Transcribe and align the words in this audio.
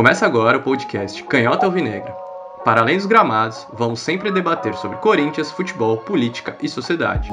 Começa 0.00 0.24
agora 0.24 0.56
o 0.56 0.62
podcast 0.62 1.22
Canhota 1.24 1.66
Alvinegra. 1.66 2.16
Para 2.64 2.80
além 2.80 2.96
dos 2.96 3.04
gramados, 3.04 3.66
vamos 3.70 4.00
sempre 4.00 4.32
debater 4.32 4.72
sobre 4.72 4.96
Corinthians, 4.96 5.50
futebol, 5.50 5.98
política 5.98 6.56
e 6.62 6.70
sociedade. 6.70 7.28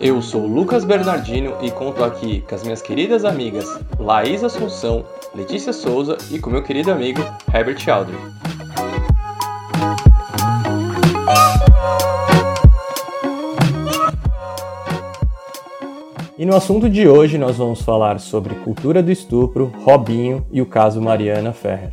Eu 0.00 0.22
sou 0.22 0.46
Lucas 0.46 0.86
Bernardino 0.86 1.54
e 1.60 1.70
conto 1.70 2.02
aqui 2.02 2.40
com 2.48 2.54
as 2.54 2.62
minhas 2.62 2.80
queridas 2.80 3.26
amigas 3.26 3.78
Laís 3.98 4.42
Assunção, 4.42 5.04
Letícia 5.34 5.74
Souza 5.74 6.16
e 6.30 6.38
com 6.38 6.48
meu 6.48 6.62
querido 6.62 6.90
amigo 6.90 7.20
Herbert 7.52 7.86
Aldrin. 7.86 8.43
E 16.44 16.46
no 16.46 16.54
assunto 16.54 16.90
de 16.90 17.08
hoje 17.08 17.38
nós 17.38 17.56
vamos 17.56 17.80
falar 17.80 18.20
sobre 18.20 18.54
cultura 18.56 19.02
do 19.02 19.10
estupro, 19.10 19.72
Robinho 19.82 20.44
e 20.52 20.60
o 20.60 20.66
caso 20.66 21.00
Mariana 21.00 21.54
Ferrer. 21.54 21.90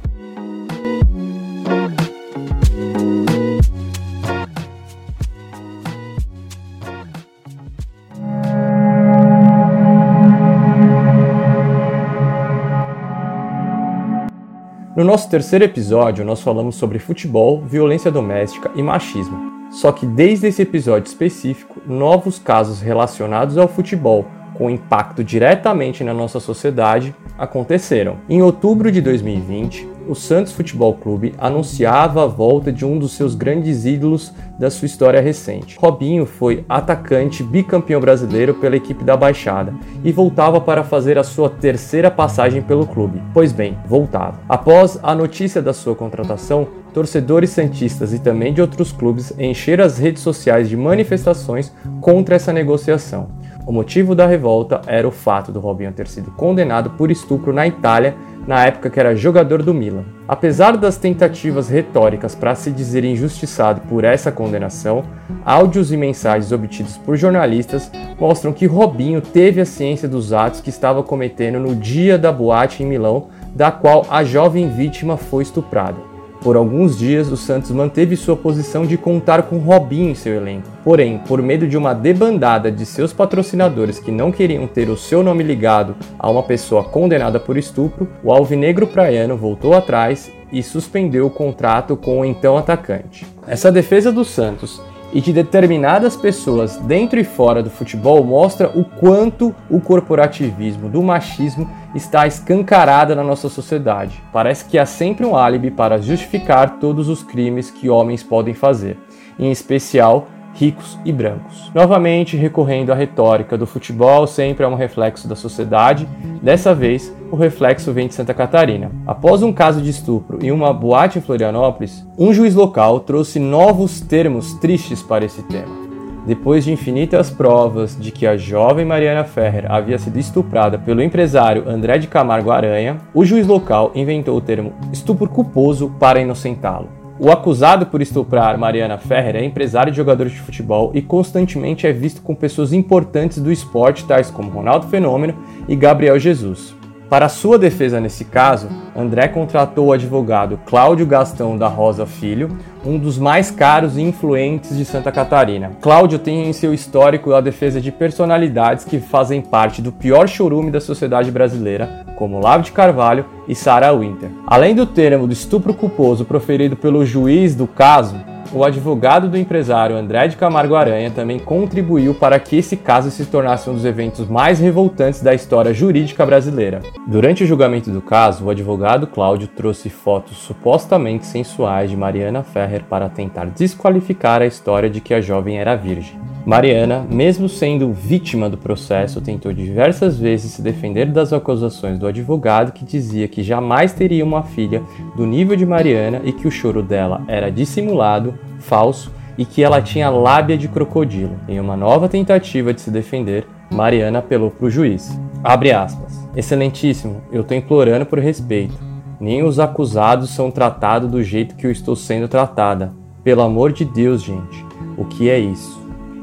No 14.98 15.06
nosso 15.06 15.30
terceiro 15.30 15.64
episódio, 15.64 16.26
nós 16.26 16.42
falamos 16.42 16.76
sobre 16.76 17.00
futebol, 17.00 17.62
violência 17.62 18.12
doméstica 18.12 18.70
e 18.76 18.84
machismo. 18.84 19.50
Só 19.72 19.94
que 19.94 20.06
desde 20.06 20.48
esse 20.48 20.62
episódio 20.62 21.08
específico, 21.08 21.82
novos 21.88 22.38
casos 22.38 22.82
relacionados 22.82 23.58
ao 23.58 23.70
futebol 23.70 24.26
com 24.62 24.70
impacto 24.70 25.24
diretamente 25.24 26.04
na 26.04 26.14
nossa 26.14 26.40
sociedade 26.40 27.16
aconteceram. 27.36 28.18
Em 28.30 28.44
outubro 28.44 28.92
de 28.92 29.02
2020, 29.02 29.90
o 30.08 30.14
Santos 30.14 30.54
Futebol 30.54 30.94
Clube 30.94 31.34
anunciava 31.40 32.24
a 32.24 32.28
volta 32.28 32.72
de 32.72 32.86
um 32.86 33.00
dos 33.00 33.14
seus 33.14 33.34
grandes 33.34 33.86
ídolos 33.88 34.32
da 34.60 34.70
sua 34.70 34.86
história 34.86 35.20
recente. 35.20 35.80
Robinho 35.80 36.28
foi 36.28 36.64
atacante 36.70 37.42
bicampeão 37.42 38.00
brasileiro 38.00 38.54
pela 38.54 38.76
equipe 38.76 39.04
da 39.04 39.18
Baixada 39.18 39.74
e 40.04 40.12
voltava 40.12 40.62
para 40.62 40.84
fazer 40.84 41.18
a 41.18 41.24
sua 41.24 41.50
terceira 41.50 42.12
passagem 42.12 42.62
pelo 42.62 42.86
clube. 42.86 43.20
Pois 43.34 43.52
bem, 43.52 43.76
voltava. 43.88 44.42
Após 44.48 45.00
a 45.02 45.16
notícia 45.16 45.60
da 45.60 45.74
sua 45.74 45.96
contratação, 45.96 46.68
torcedores 46.94 47.50
santistas 47.50 48.14
e 48.14 48.20
também 48.20 48.54
de 48.54 48.62
outros 48.62 48.92
clubes 48.92 49.34
encheram 49.40 49.86
as 49.86 49.98
redes 49.98 50.22
sociais 50.22 50.70
de 50.70 50.78
manifestações 50.78 51.74
contra 52.00 52.36
essa 52.36 52.54
negociação. 52.54 53.30
O 53.66 53.72
motivo 53.72 54.16
da 54.16 54.26
revolta 54.26 54.82
era 54.88 55.08
o 55.08 55.12
fato 55.12 55.52
do 55.52 55.60
Robinho 55.60 55.92
ter 55.92 56.08
sido 56.08 56.32
condenado 56.32 56.92
por 56.92 57.12
estupro 57.12 57.54
na 57.54 57.68
Itália 57.68 58.16
na 58.48 58.66
época 58.66 58.90
que 58.90 59.00
era 59.00 59.16
jogador 59.16 59.62
do 59.62 59.74
Milan. 59.74 60.04
Apesar 60.28 60.76
das 60.76 60.98
tentativas 60.98 61.70
retóricas 61.70 62.34
para 62.34 62.56
se 62.56 62.72
dizer 62.72 63.04
injustiçado 63.04 63.82
por 63.82 64.04
essa 64.04 64.32
condenação, 64.32 65.04
áudios 65.46 65.92
e 65.92 65.98
mensagens 65.98 66.52
obtidos 66.52 66.98
por 66.98 67.16
jornalistas 67.16 67.92
mostram 68.20 68.52
que 68.52 68.66
Robinho 68.66 69.22
teve 69.22 69.62
a 69.62 69.66
ciência 69.66 70.08
dos 70.08 70.34
atos 70.34 70.62
que 70.62 70.70
estava 70.70 71.04
cometendo 71.04 71.60
no 71.60 71.76
dia 71.76 72.18
da 72.18 72.32
boate 72.32 72.82
em 72.82 72.88
Milão, 72.88 73.28
da 73.56 73.72
qual 73.72 74.08
a 74.10 74.24
jovem 74.24 74.70
vítima 74.70 75.18
foi 75.18 75.44
estuprada. 75.44 76.11
Por 76.42 76.56
alguns 76.56 76.98
dias, 76.98 77.32
o 77.32 77.38
Santos 77.38 77.70
manteve 77.70 78.18
sua 78.18 78.36
posição 78.36 78.84
de 78.84 78.98
contar 78.98 79.44
com 79.44 79.60
Robinho 79.60 80.10
em 80.10 80.16
seu 80.16 80.34
elenco. 80.34 80.68
Porém, 80.84 81.20
por 81.20 81.40
medo 81.40 81.68
de 81.68 81.78
uma 81.78 81.94
debandada 81.94 82.72
de 82.72 82.84
seus 82.84 83.14
patrocinadores 83.14 84.00
que 84.00 84.10
não 84.10 84.32
queriam 84.32 84.66
ter 84.66 84.90
o 84.90 84.98
seu 84.98 85.22
nome 85.22 85.44
ligado 85.44 85.96
a 86.18 86.32
uma 86.32 86.42
pessoa 86.42 86.84
condenada 86.84 87.40
por 87.40 87.58
estupro, 87.58 88.08
o 88.24 88.32
alvinegro 88.32 88.88
praiano 88.88 89.38
voltou 89.38 89.76
atrás 89.76 90.32
e 90.52 90.64
suspendeu 90.64 91.28
o 91.28 91.32
contrato 91.32 91.96
com 91.96 92.22
o 92.22 92.26
então 92.26 92.58
atacante. 92.58 93.24
Essa 93.48 93.72
defesa 93.72 94.12
do 94.12 94.26
Santos 94.26 94.82
e 95.14 95.22
de 95.22 95.34
determinadas 95.34 96.16
pessoas 96.16 96.78
dentro 96.78 97.20
e 97.20 97.24
fora 97.24 97.62
do 97.62 97.70
futebol 97.70 98.24
mostra 98.24 98.70
o 98.70 98.84
quanto 98.84 99.54
o 99.70 99.80
corporativismo 99.80 100.90
do 100.90 101.02
machismo 101.02 101.70
está 101.94 102.26
escancarada 102.26 103.16
na 103.16 103.24
nossa 103.24 103.50
sociedade. 103.50 104.22
Parece 104.32 104.66
que 104.66 104.78
há 104.78 104.86
sempre 104.86 105.26
um 105.26 105.36
álibi 105.36 105.70
para 105.70 106.02
justificar 106.02 106.80
todos 106.80 107.10
os 107.10 107.24
crimes 107.24 107.70
que 107.70 107.90
homens 107.90 108.24
podem 108.24 108.54
fazer, 108.54 108.98
em 109.38 109.52
especial 109.52 110.28
ricos 110.54 110.98
e 111.06 111.12
brancos. 111.12 111.72
Novamente, 111.74 112.38
recorrendo 112.38 112.92
à 112.92 112.96
retórica 112.96 113.58
do 113.58 113.66
futebol, 113.66 114.28
sempre 114.28 114.66
é 114.66 114.68
um 114.68 114.76
reflexo 114.76 115.28
da 115.28 115.36
sociedade. 115.36 116.08
Dessa 116.42 116.74
vez, 116.74 117.14
o 117.32 117.36
reflexo 117.36 117.92
vem 117.94 118.08
de 118.08 118.14
Santa 118.14 118.34
Catarina. 118.34 118.92
Após 119.06 119.42
um 119.42 119.54
caso 119.54 119.82
de 119.82 119.90
estupro 119.90 120.40
em 120.42 120.52
uma 120.52 120.74
boate 120.74 121.20
em 121.20 121.22
Florianópolis, 121.22 122.06
um 122.18 122.34
juiz 122.34 122.56
local 122.56 123.00
trouxe 123.00 123.40
novos 123.40 124.02
termos 124.02 124.54
tristes 124.56 125.02
para 125.02 125.26
esse 125.26 125.42
tema. 125.44 125.82
Depois 126.26 126.64
de 126.64 126.72
infinitas 126.72 127.32
provas 127.32 128.00
de 128.00 128.12
que 128.12 128.28
a 128.28 128.38
jovem 128.38 128.86
Mariana 128.86 129.24
Ferrer 129.24 129.72
havia 129.72 129.98
sido 129.98 130.20
estuprada 130.20 130.78
pelo 130.78 131.02
empresário 131.02 131.68
André 131.68 131.98
de 131.98 132.08
Camargo 132.08 132.52
Aranha, 132.52 132.98
o 133.12 133.26
juiz 133.26 133.48
local 133.48 133.92
inventou 133.96 134.38
o 134.38 134.42
termo 134.42 134.74
estupro 134.94 135.28
culposo 135.28 135.90
para 136.00 136.22
inocentá-lo. 136.22 137.01
O 137.24 137.30
acusado 137.30 137.86
por 137.86 138.02
estuprar 138.02 138.58
Mariana 138.58 138.98
Ferrer 138.98 139.36
é 139.36 139.46
empresário 139.46 139.92
de 139.92 139.98
jogadores 139.98 140.34
de 140.34 140.40
futebol 140.40 140.90
e 140.96 141.04
constantemente 141.04 141.86
é 141.86 141.94
visto 141.94 142.20
com 142.20 142.34
pessoas 142.34 142.74
importantes 142.74 143.40
do 143.40 143.52
esporte, 143.52 144.06
tais 144.06 144.32
como 144.32 144.50
Ronaldo 144.50 144.88
Fenômeno 144.88 145.36
e 145.68 145.76
Gabriel 145.76 146.18
Jesus. 146.18 146.81
Para 147.12 147.28
sua 147.28 147.60
defesa 147.60 148.00
nesse 148.00 148.24
caso, 148.24 148.70
André 148.96 149.28
contratou 149.28 149.88
o 149.88 149.92
advogado 149.92 150.58
Cláudio 150.66 151.06
Gastão 151.06 151.58
da 151.58 151.68
Rosa 151.68 152.06
Filho, 152.06 152.58
um 152.86 152.98
dos 152.98 153.18
mais 153.18 153.52
caros 153.52 153.98
e 153.98 154.02
influentes 154.02 154.78
de 154.78 154.86
Santa 154.86 155.12
Catarina. 155.12 155.74
Cláudio 155.82 156.18
tem 156.20 156.48
em 156.48 156.54
seu 156.54 156.74
histórico 156.74 157.34
a 157.34 157.42
defesa 157.42 157.82
de 157.82 157.92
personalidades 157.92 158.86
que 158.86 159.02
fazem 159.02 159.42
parte 159.42 159.82
do 159.82 159.92
pior 159.92 160.26
chorume 160.26 160.72
da 160.72 160.80
sociedade 160.80 161.30
brasileira, 161.32 162.06
como 162.16 162.40
Lavo 162.40 162.64
de 162.64 162.72
Carvalho 162.72 163.26
e 163.46 163.54
Sarah 163.54 163.92
Winter. 163.92 164.30
Além 164.48 164.74
do 164.74 164.86
termo 164.86 165.28
do 165.28 165.34
estupro 165.34 165.74
culposo 165.74 166.24
proferido 166.24 166.78
pelo 166.78 167.06
juiz 167.06 167.54
do 167.54 167.68
caso, 167.68 168.16
o 168.54 168.64
advogado 168.64 169.30
do 169.30 169.38
empresário 169.38 169.96
André 169.96 170.28
de 170.28 170.36
Camargo 170.36 170.76
Aranha 170.76 171.10
também 171.10 171.40
contribuiu 171.40 172.14
para 172.14 172.40
que 172.40 172.58
esse 172.58 172.76
caso 172.76 173.10
se 173.10 173.26
tornasse 173.26 173.70
um 173.70 173.74
dos 173.74 173.86
eventos 173.86 174.28
mais 174.28 174.60
revoltantes 174.60 175.22
da 175.22 175.34
história 175.34 175.74
jurídica 175.74 176.26
brasileira. 176.26 176.82
Durante 177.08 177.44
o 177.44 177.48
julgamento 177.48 177.90
do 177.90 178.02
caso, 178.02 178.46
o 178.46 178.50
advogado 178.50 179.08
Cláudio 179.08 179.48
trouxe 179.48 179.90
fotos 179.90 180.38
supostamente 180.38 181.26
sensuais 181.26 181.90
de 181.90 181.98
Mariana 181.98 182.44
Ferrer 182.44 182.84
para 182.84 183.10
tentar 183.10 183.46
desqualificar 183.46 184.42
a 184.42 184.46
história 184.46 184.90
de 184.90 185.00
que 185.00 185.14
a 185.14 185.22
jovem 185.22 185.58
era 185.58 185.76
virgem. 185.76 186.31
Mariana, 186.46 187.06
mesmo 187.08 187.48
sendo 187.48 187.94
vítima 187.94 188.50
do 188.50 188.58
processo, 188.58 189.22
tentou 189.22 189.54
diversas 189.54 190.18
vezes 190.18 190.54
se 190.54 190.62
defender 190.62 191.06
das 191.06 191.32
acusações 191.32 192.00
do 192.00 192.08
advogado 192.08 192.72
que 192.72 192.84
dizia 192.84 193.28
que 193.28 193.44
jamais 193.44 193.94
teria 193.94 194.26
uma 194.26 194.42
filha 194.42 194.82
do 195.16 195.26
nível 195.26 195.56
de 195.56 195.66
Mariana 195.66 196.20
e 196.24 196.32
que 196.32 196.48
o 196.48 196.52
choro 196.52 196.82
dela 196.82 197.24
era 197.28 197.52
dissimulado, 197.52 198.34
falso 198.60 199.12
e 199.38 199.46
que 199.46 199.64
ela 199.64 199.82
tinha 199.82 200.10
lábia 200.10 200.58
de 200.58 200.68
crocodilo. 200.68 201.40
Em 201.48 201.60
uma 201.60 201.78
nova 201.78 202.10
tentativa 202.10 202.74
de 202.74 202.82
se 202.82 202.90
defender, 202.90 203.46
Mariana 203.72 204.20
apelou 204.20 204.50
para 204.50 204.66
o 204.66 204.70
juiz. 204.70 205.20
Abre 205.44 205.72
aspas. 205.72 206.28
Excelentíssimo, 206.36 207.22
eu 207.32 207.42
estou 207.42 207.56
implorando 207.56 208.06
por 208.06 208.18
respeito. 208.18 208.76
Nem 209.20 209.44
os 209.44 209.60
acusados 209.60 210.32
são 210.32 210.50
tratados 210.50 211.10
do 211.10 211.22
jeito 211.24 211.56
que 211.56 211.68
eu 211.68 211.72
estou 211.72 211.96
sendo 211.96 212.28
tratada. 212.28 212.94
Pelo 213.24 213.44
amor 213.44 213.72
de 213.72 213.86
Deus, 213.86 214.24
gente, 214.24 214.66
o 214.98 215.06
que 215.06 215.30
é 215.30 215.38
isso? 215.38 215.81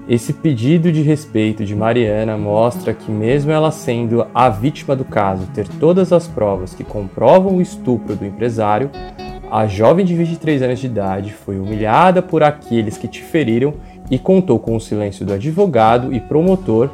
Esse 0.08 0.32
pedido 0.32 0.90
de 0.90 1.02
respeito 1.02 1.66
de 1.66 1.76
Mariana 1.76 2.38
mostra 2.38 2.94
que, 2.94 3.10
mesmo 3.10 3.52
ela 3.52 3.70
sendo 3.70 4.26
a 4.34 4.48
vítima 4.48 4.96
do 4.96 5.04
caso, 5.04 5.46
ter 5.52 5.68
todas 5.68 6.14
as 6.14 6.26
provas 6.26 6.74
que 6.74 6.82
comprovam 6.82 7.56
o 7.56 7.60
estupro 7.60 8.16
do 8.16 8.24
empresário, 8.24 8.90
a 9.50 9.66
jovem 9.66 10.06
de 10.06 10.14
23 10.14 10.62
anos 10.62 10.78
de 10.78 10.86
idade 10.86 11.34
foi 11.34 11.58
humilhada 11.58 12.22
por 12.22 12.42
aqueles 12.42 12.96
que 12.96 13.06
te 13.06 13.22
feriram 13.22 13.74
e 14.10 14.18
contou 14.18 14.58
com 14.58 14.74
o 14.74 14.80
silêncio 14.80 15.26
do 15.26 15.34
advogado 15.34 16.10
e 16.14 16.20
promotor 16.20 16.88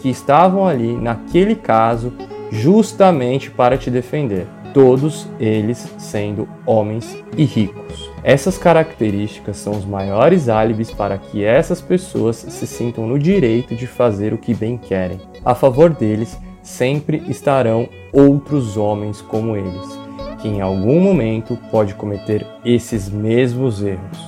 que 0.00 0.08
estavam 0.08 0.64
ali 0.64 0.96
naquele 0.96 1.56
caso 1.56 2.12
justamente 2.52 3.50
para 3.50 3.76
te 3.76 3.90
defender 3.90 4.46
todos 4.72 5.28
eles 5.40 5.92
sendo 5.98 6.48
homens 6.64 7.18
e 7.36 7.44
ricos. 7.44 8.13
Essas 8.24 8.56
características 8.56 9.58
são 9.58 9.74
os 9.74 9.84
maiores 9.84 10.48
álibis 10.48 10.90
para 10.90 11.18
que 11.18 11.44
essas 11.44 11.82
pessoas 11.82 12.36
se 12.36 12.66
sintam 12.66 13.06
no 13.06 13.18
direito 13.18 13.76
de 13.76 13.86
fazer 13.86 14.32
o 14.32 14.38
que 14.38 14.54
bem 14.54 14.78
querem. 14.78 15.20
A 15.44 15.54
favor 15.54 15.90
deles 15.90 16.40
sempre 16.62 17.22
estarão 17.28 17.86
outros 18.14 18.78
homens 18.78 19.20
como 19.20 19.54
eles, 19.54 19.98
que 20.40 20.48
em 20.48 20.62
algum 20.62 21.00
momento 21.00 21.58
pode 21.70 21.94
cometer 21.96 22.46
esses 22.64 23.10
mesmos 23.10 23.82
erros. 23.82 24.18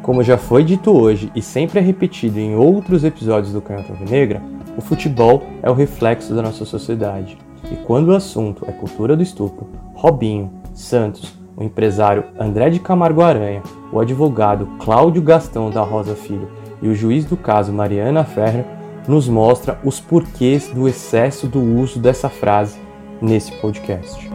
Como 0.00 0.22
já 0.22 0.38
foi 0.38 0.64
dito 0.64 0.90
hoje 0.90 1.30
e 1.34 1.42
sempre 1.42 1.78
é 1.78 1.82
repetido 1.82 2.40
em 2.40 2.56
outros 2.56 3.04
episódios 3.04 3.52
do 3.52 3.60
Canhota 3.60 3.92
Negra, 4.08 4.40
o 4.78 4.80
futebol 4.80 5.42
é 5.62 5.68
o 5.68 5.74
reflexo 5.74 6.34
da 6.34 6.40
nossa 6.40 6.64
sociedade. 6.64 7.36
E 7.70 7.76
quando 7.76 8.08
o 8.08 8.14
assunto 8.14 8.64
é 8.66 8.72
cultura 8.72 9.14
do 9.14 9.22
estupro, 9.22 9.68
Robinho, 9.94 10.50
Santos, 10.72 11.34
o 11.56 11.64
empresário 11.64 12.24
André 12.38 12.70
de 12.70 12.78
Camargo 12.78 13.22
Aranha, 13.22 13.62
o 13.90 13.98
advogado 13.98 14.66
Cláudio 14.78 15.22
Gastão 15.22 15.70
da 15.70 15.82
Rosa 15.82 16.14
Filho 16.14 16.48
e 16.82 16.88
o 16.88 16.94
juiz 16.94 17.24
do 17.24 17.36
caso 17.36 17.72
Mariana 17.72 18.24
Ferrer 18.24 18.64
nos 19.08 19.28
mostra 19.28 19.78
os 19.84 19.98
porquês 20.00 20.68
do 20.68 20.86
excesso 20.86 21.46
do 21.46 21.60
uso 21.60 21.98
dessa 21.98 22.28
frase 22.28 22.78
nesse 23.22 23.52
podcast. 23.52 24.30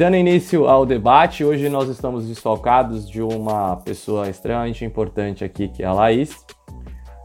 Dando 0.00 0.16
início 0.16 0.66
ao 0.66 0.86
debate, 0.86 1.44
hoje 1.44 1.68
nós 1.68 1.86
estamos 1.90 2.26
desfalcados 2.26 3.06
de 3.06 3.20
uma 3.20 3.76
pessoa 3.76 4.30
extremamente 4.30 4.82
importante 4.82 5.44
aqui, 5.44 5.68
que 5.68 5.82
é 5.82 5.86
a 5.86 5.92
Laís. 5.92 6.42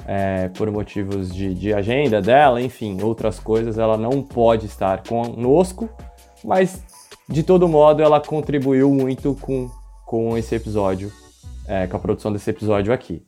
É, 0.06 0.50
por 0.50 0.69
motivos 0.69 1.33
de, 1.33 1.54
de, 1.54 1.74
agenda 1.74 2.22
dela, 2.22 2.62
enfim, 2.62 3.01
outras 3.01 3.39
coisas, 3.39 3.77
ela 3.77 3.98
não 3.98 4.22
pode 4.22 4.66
estar 4.66 5.04
conosco, 5.04 5.89
mas 6.44 6.83
de 7.30 7.44
todo 7.44 7.66
modo 7.66 8.04
ela 8.04 8.19
contribuiu 8.19 8.92
muito 8.92 9.36
com, 9.39 9.72
com 10.06 10.38
esse 10.38 10.54
episódio, 10.54 11.10
é, 11.69 11.88
com 11.88 11.95
a 11.95 12.00
produção 12.00 12.31
desse 12.33 12.50
episódio 12.50 12.92
aqui. 12.92 13.25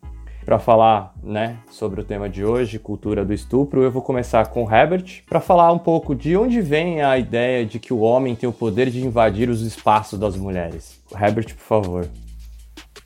Para 0.47 0.59
falar 0.59 1.13
né, 1.21 1.59
sobre 1.69 1.99
o 1.99 2.05
tema 2.05 2.29
de 2.29 2.45
hoje, 2.45 2.79
cultura 2.79 3.25
do 3.25 3.33
estupro, 3.33 3.83
eu 3.83 3.91
vou 3.91 4.01
começar 4.01 4.47
com 4.47 4.73
Herbert 4.73 5.25
para 5.27 5.41
falar 5.41 5.73
um 5.73 5.77
pouco 5.77 6.15
de 6.15 6.37
onde 6.37 6.61
vem 6.61 7.01
a 7.01 7.17
ideia 7.17 7.65
de 7.65 7.79
que 7.79 7.93
o 7.93 7.99
homem 7.99 8.33
tem 8.33 8.47
o 8.47 8.53
poder 8.53 8.89
de 8.89 9.05
invadir 9.05 9.49
os 9.49 9.61
espaços 9.61 10.17
das 10.17 10.37
mulheres. 10.37 11.01
Herbert, 11.13 11.53
por 11.53 11.63
favor. 11.65 12.09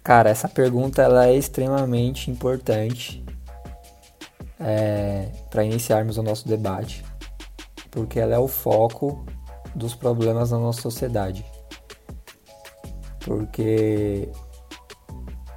Cara, 0.04 0.30
essa 0.30 0.48
pergunta 0.48 1.02
ela 1.02 1.26
é 1.26 1.36
extremamente 1.36 2.30
importante 2.30 3.26
é, 4.60 5.30
para 5.50 5.64
iniciarmos 5.64 6.20
o 6.20 6.22
nosso 6.22 6.48
debate, 6.48 7.04
porque 7.90 8.20
ela 8.20 8.36
é 8.36 8.40
o 8.40 8.48
foco 8.48 9.26
dos 9.74 9.96
problemas 9.96 10.52
na 10.52 10.60
nossa 10.60 10.84
sociedade. 10.84 11.44
Porque 13.26 14.30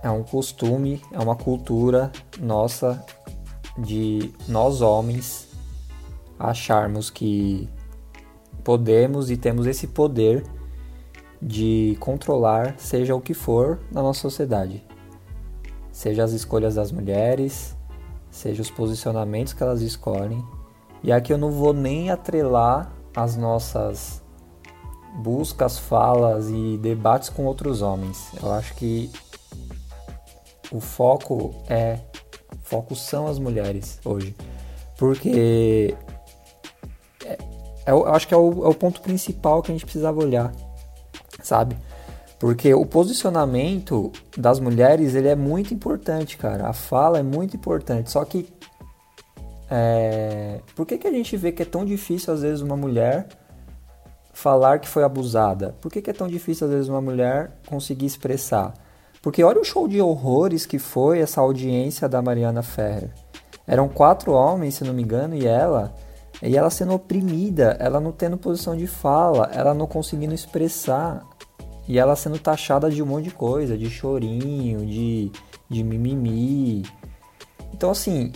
é 0.04 0.10
um 0.10 0.22
costume, 0.22 1.02
é 1.10 1.18
uma 1.18 1.34
cultura 1.34 2.12
nossa 2.38 3.02
de 3.78 4.30
nós 4.46 4.82
homens 4.82 5.48
acharmos 6.38 7.08
que 7.08 7.66
podemos 8.62 9.30
e 9.30 9.36
temos 9.38 9.66
esse 9.66 9.86
poder 9.86 10.44
de 11.40 11.96
controlar 12.00 12.74
seja 12.76 13.14
o 13.14 13.20
que 13.20 13.32
for 13.32 13.80
na 13.90 14.02
nossa 14.02 14.20
sociedade. 14.20 14.84
Seja 15.90 16.22
as 16.22 16.32
escolhas 16.32 16.74
das 16.74 16.92
mulheres, 16.92 17.74
seja 18.30 18.60
os 18.60 18.70
posicionamentos 18.70 19.54
que 19.54 19.62
elas 19.62 19.80
escolhem. 19.80 20.44
E 21.02 21.12
aqui 21.12 21.32
eu 21.32 21.38
não 21.38 21.50
vou 21.50 21.72
nem 21.72 22.10
atrelar 22.10 22.92
as 23.16 23.36
nossas 23.36 24.22
buscas, 25.16 25.78
falas 25.78 26.50
e 26.50 26.76
debates 26.76 27.30
com 27.30 27.46
outros 27.46 27.80
homens. 27.80 28.30
Eu 28.42 28.52
acho 28.52 28.74
que 28.74 29.10
o 30.70 30.80
foco 30.80 31.54
é. 31.68 31.98
O 32.52 32.66
foco 32.66 32.96
são 32.96 33.26
as 33.26 33.38
mulheres 33.38 33.98
hoje. 34.04 34.34
Porque. 34.96 35.94
É, 37.24 37.38
é 37.86 37.92
eu 37.92 38.06
acho 38.06 38.26
que 38.26 38.34
é 38.34 38.36
o, 38.36 38.64
é 38.64 38.68
o 38.68 38.74
ponto 38.74 39.00
principal 39.00 39.62
que 39.62 39.70
a 39.70 39.74
gente 39.74 39.84
precisava 39.84 40.18
olhar, 40.18 40.52
sabe? 41.42 41.76
Porque 42.38 42.74
o 42.74 42.84
posicionamento 42.84 44.12
das 44.36 44.60
mulheres 44.60 45.14
ele 45.14 45.28
é 45.28 45.34
muito 45.34 45.72
importante, 45.72 46.36
cara. 46.36 46.68
A 46.68 46.72
fala 46.72 47.18
é 47.18 47.22
muito 47.22 47.56
importante. 47.56 48.10
Só 48.10 48.24
que 48.24 48.48
é... 49.70 50.60
por 50.74 50.84
que, 50.84 50.98
que 50.98 51.06
a 51.06 51.10
gente 51.10 51.36
vê 51.36 51.52
que 51.52 51.62
é 51.62 51.64
tão 51.64 51.84
difícil 51.84 52.34
às 52.34 52.42
vezes 52.42 52.60
uma 52.60 52.76
mulher 52.76 53.28
falar 54.32 54.78
que 54.78 54.88
foi 54.88 55.04
abusada? 55.04 55.74
Por 55.80 55.90
que, 55.90 56.02
que 56.02 56.10
é 56.10 56.12
tão 56.12 56.28
difícil 56.28 56.66
às 56.66 56.72
vezes 56.72 56.88
uma 56.88 57.00
mulher 57.00 57.52
conseguir 57.66 58.06
expressar? 58.06 58.74
Porque 59.24 59.42
olha 59.42 59.58
o 59.58 59.64
show 59.64 59.88
de 59.88 60.02
horrores 60.02 60.66
que 60.66 60.78
foi 60.78 61.20
essa 61.20 61.40
audiência 61.40 62.06
da 62.06 62.20
Mariana 62.20 62.62
Ferrer. 62.62 63.10
Eram 63.66 63.88
quatro 63.88 64.32
homens, 64.32 64.74
se 64.74 64.84
não 64.84 64.92
me 64.92 65.02
engano, 65.02 65.34
e 65.34 65.46
ela, 65.46 65.94
e 66.42 66.54
ela 66.54 66.68
sendo 66.68 66.92
oprimida, 66.92 67.74
ela 67.80 67.98
não 67.98 68.12
tendo 68.12 68.36
posição 68.36 68.76
de 68.76 68.86
fala, 68.86 69.50
ela 69.54 69.72
não 69.72 69.86
conseguindo 69.86 70.34
expressar, 70.34 71.26
e 71.88 71.98
ela 71.98 72.14
sendo 72.16 72.38
taxada 72.38 72.90
de 72.90 73.02
um 73.02 73.06
monte 73.06 73.24
de 73.24 73.30
coisa, 73.30 73.78
de 73.78 73.88
chorinho, 73.88 74.84
de, 74.84 75.32
de 75.70 75.82
mimimi. 75.82 76.82
Então, 77.72 77.92
assim, 77.92 78.30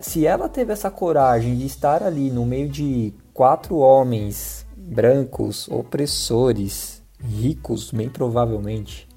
se 0.00 0.26
ela 0.26 0.48
teve 0.48 0.72
essa 0.72 0.90
coragem 0.90 1.58
de 1.58 1.66
estar 1.66 2.02
ali 2.02 2.30
no 2.30 2.46
meio 2.46 2.70
de 2.70 3.12
quatro 3.34 3.76
homens 3.76 4.66
brancos, 4.74 5.68
opressores, 5.68 7.02
ricos, 7.22 7.90
bem 7.90 8.08
provavelmente, 8.08 9.12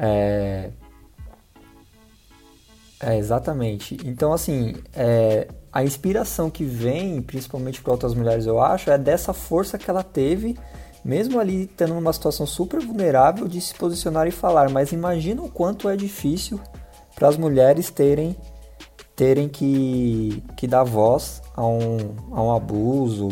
é, 0.00 0.70
é 3.00 3.18
exatamente. 3.18 3.98
Então, 4.04 4.32
assim, 4.32 4.74
é, 4.94 5.46
a 5.70 5.84
inspiração 5.84 6.48
que 6.48 6.64
vem, 6.64 7.20
principalmente 7.20 7.82
para 7.82 7.92
outras 7.92 8.14
mulheres, 8.14 8.46
eu 8.46 8.60
acho, 8.60 8.90
é 8.90 8.96
dessa 8.96 9.34
força 9.34 9.76
que 9.76 9.90
ela 9.90 10.02
teve, 10.02 10.56
mesmo 11.04 11.38
ali 11.38 11.66
tendo 11.66 11.92
uma 11.96 12.12
situação 12.12 12.46
super 12.46 12.80
vulnerável, 12.80 13.46
de 13.46 13.60
se 13.60 13.74
posicionar 13.74 14.26
e 14.26 14.30
falar. 14.30 14.70
Mas 14.70 14.90
imagina 14.90 15.42
o 15.42 15.50
quanto 15.50 15.88
é 15.88 15.96
difícil 15.96 16.58
para 17.14 17.28
as 17.28 17.36
mulheres 17.36 17.90
terem 17.90 18.34
terem 19.14 19.50
que, 19.50 20.42
que 20.56 20.66
dar 20.66 20.82
voz 20.82 21.42
a 21.54 21.66
um, 21.66 21.98
a 22.32 22.42
um 22.42 22.52
abuso. 22.52 23.28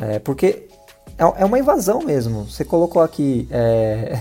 É, 0.00 0.18
porque 0.18 0.68
é, 1.16 1.42
é 1.42 1.44
uma 1.44 1.56
invasão 1.56 2.00
mesmo. 2.02 2.50
Você 2.50 2.64
colocou 2.64 3.00
aqui 3.00 3.46
é, 3.48 4.20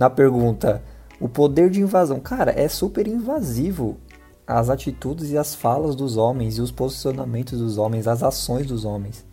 na 0.00 0.08
pergunta 0.08 0.82
o 1.20 1.28
poder 1.28 1.68
de 1.68 1.82
invasão. 1.82 2.18
Cara, 2.18 2.58
é 2.58 2.66
super 2.68 3.06
invasivo 3.06 3.98
as 4.46 4.70
atitudes 4.70 5.30
e 5.30 5.36
as 5.36 5.54
falas 5.54 5.94
dos 5.94 6.16
homens 6.16 6.56
e 6.56 6.62
os 6.62 6.70
posicionamentos 6.72 7.58
dos 7.58 7.76
homens, 7.76 8.08
as 8.08 8.22
ações 8.22 8.66
dos 8.66 8.86
homens. 8.86 9.26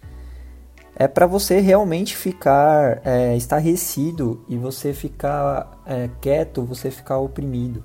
É 0.94 1.08
para 1.08 1.26
você 1.26 1.62
realmente 1.62 2.18
ficar 2.18 3.02
é, 3.06 3.38
estarrecido 3.38 4.44
e 4.50 4.58
você 4.58 4.94
ficar 4.94 5.82
é, 5.86 6.10
quieto, 6.20 6.64
você 6.64 6.92
ficar 6.92 7.18
oprimido. 7.20 7.82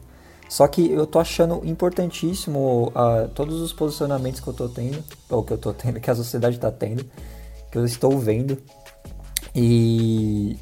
Só 0.48 0.66
que 0.66 0.90
eu 0.90 1.06
tô 1.06 1.20
achando 1.20 1.62
importantíssimo 1.64 2.88
uh, 2.88 3.28
todos 3.28 3.60
os 3.60 3.72
posicionamentos 3.72 4.40
que 4.40 4.48
eu 4.48 4.52
tô 4.52 4.68
tendo, 4.68 5.02
ou 5.30 5.42
que 5.42 5.52
eu 5.52 5.58
tô 5.58 5.72
tendo, 5.72 5.98
que 6.00 6.10
a 6.10 6.14
sociedade 6.14 6.58
tá 6.58 6.70
tendo, 6.72 7.04
que 7.70 7.78
eu 7.78 7.84
estou 7.84 8.18
vendo. 8.18 8.58
E 9.54 10.58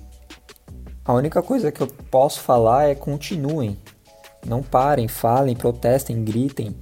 a 1.10 1.12
única 1.12 1.42
coisa 1.42 1.72
que 1.72 1.80
eu 1.80 1.88
posso 1.88 2.40
falar 2.40 2.88
é 2.88 2.94
continuem. 2.94 3.76
Não 4.46 4.62
parem, 4.62 5.08
falem, 5.08 5.56
protestem, 5.56 6.22
gritem, 6.22 6.76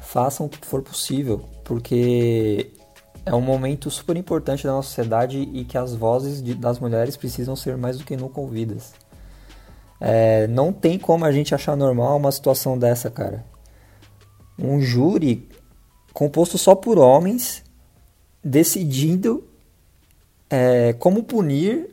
façam 0.00 0.46
o 0.46 0.48
que 0.48 0.64
for 0.64 0.82
possível, 0.82 1.44
porque 1.64 2.70
é 3.26 3.34
um 3.34 3.40
momento 3.40 3.90
super 3.90 4.16
importante 4.16 4.62
da 4.62 4.70
nossa 4.70 4.86
sociedade 4.86 5.36
e 5.52 5.64
que 5.64 5.76
as 5.76 5.96
vozes 5.96 6.40
de, 6.40 6.54
das 6.54 6.78
mulheres 6.78 7.16
precisam 7.16 7.56
ser 7.56 7.76
mais 7.76 7.98
do 7.98 8.04
que 8.04 8.16
nunca 8.16 8.40
ouvidas. 8.40 8.92
É, 10.00 10.46
não 10.46 10.72
tem 10.72 10.96
como 10.96 11.24
a 11.24 11.32
gente 11.32 11.52
achar 11.52 11.76
normal 11.76 12.16
uma 12.16 12.30
situação 12.30 12.78
dessa, 12.78 13.10
cara. 13.10 13.44
Um 14.56 14.80
júri 14.80 15.48
composto 16.12 16.56
só 16.56 16.76
por 16.76 16.98
homens 16.98 17.64
decidindo 18.44 19.42
é, 20.48 20.92
como 20.92 21.24
punir 21.24 21.91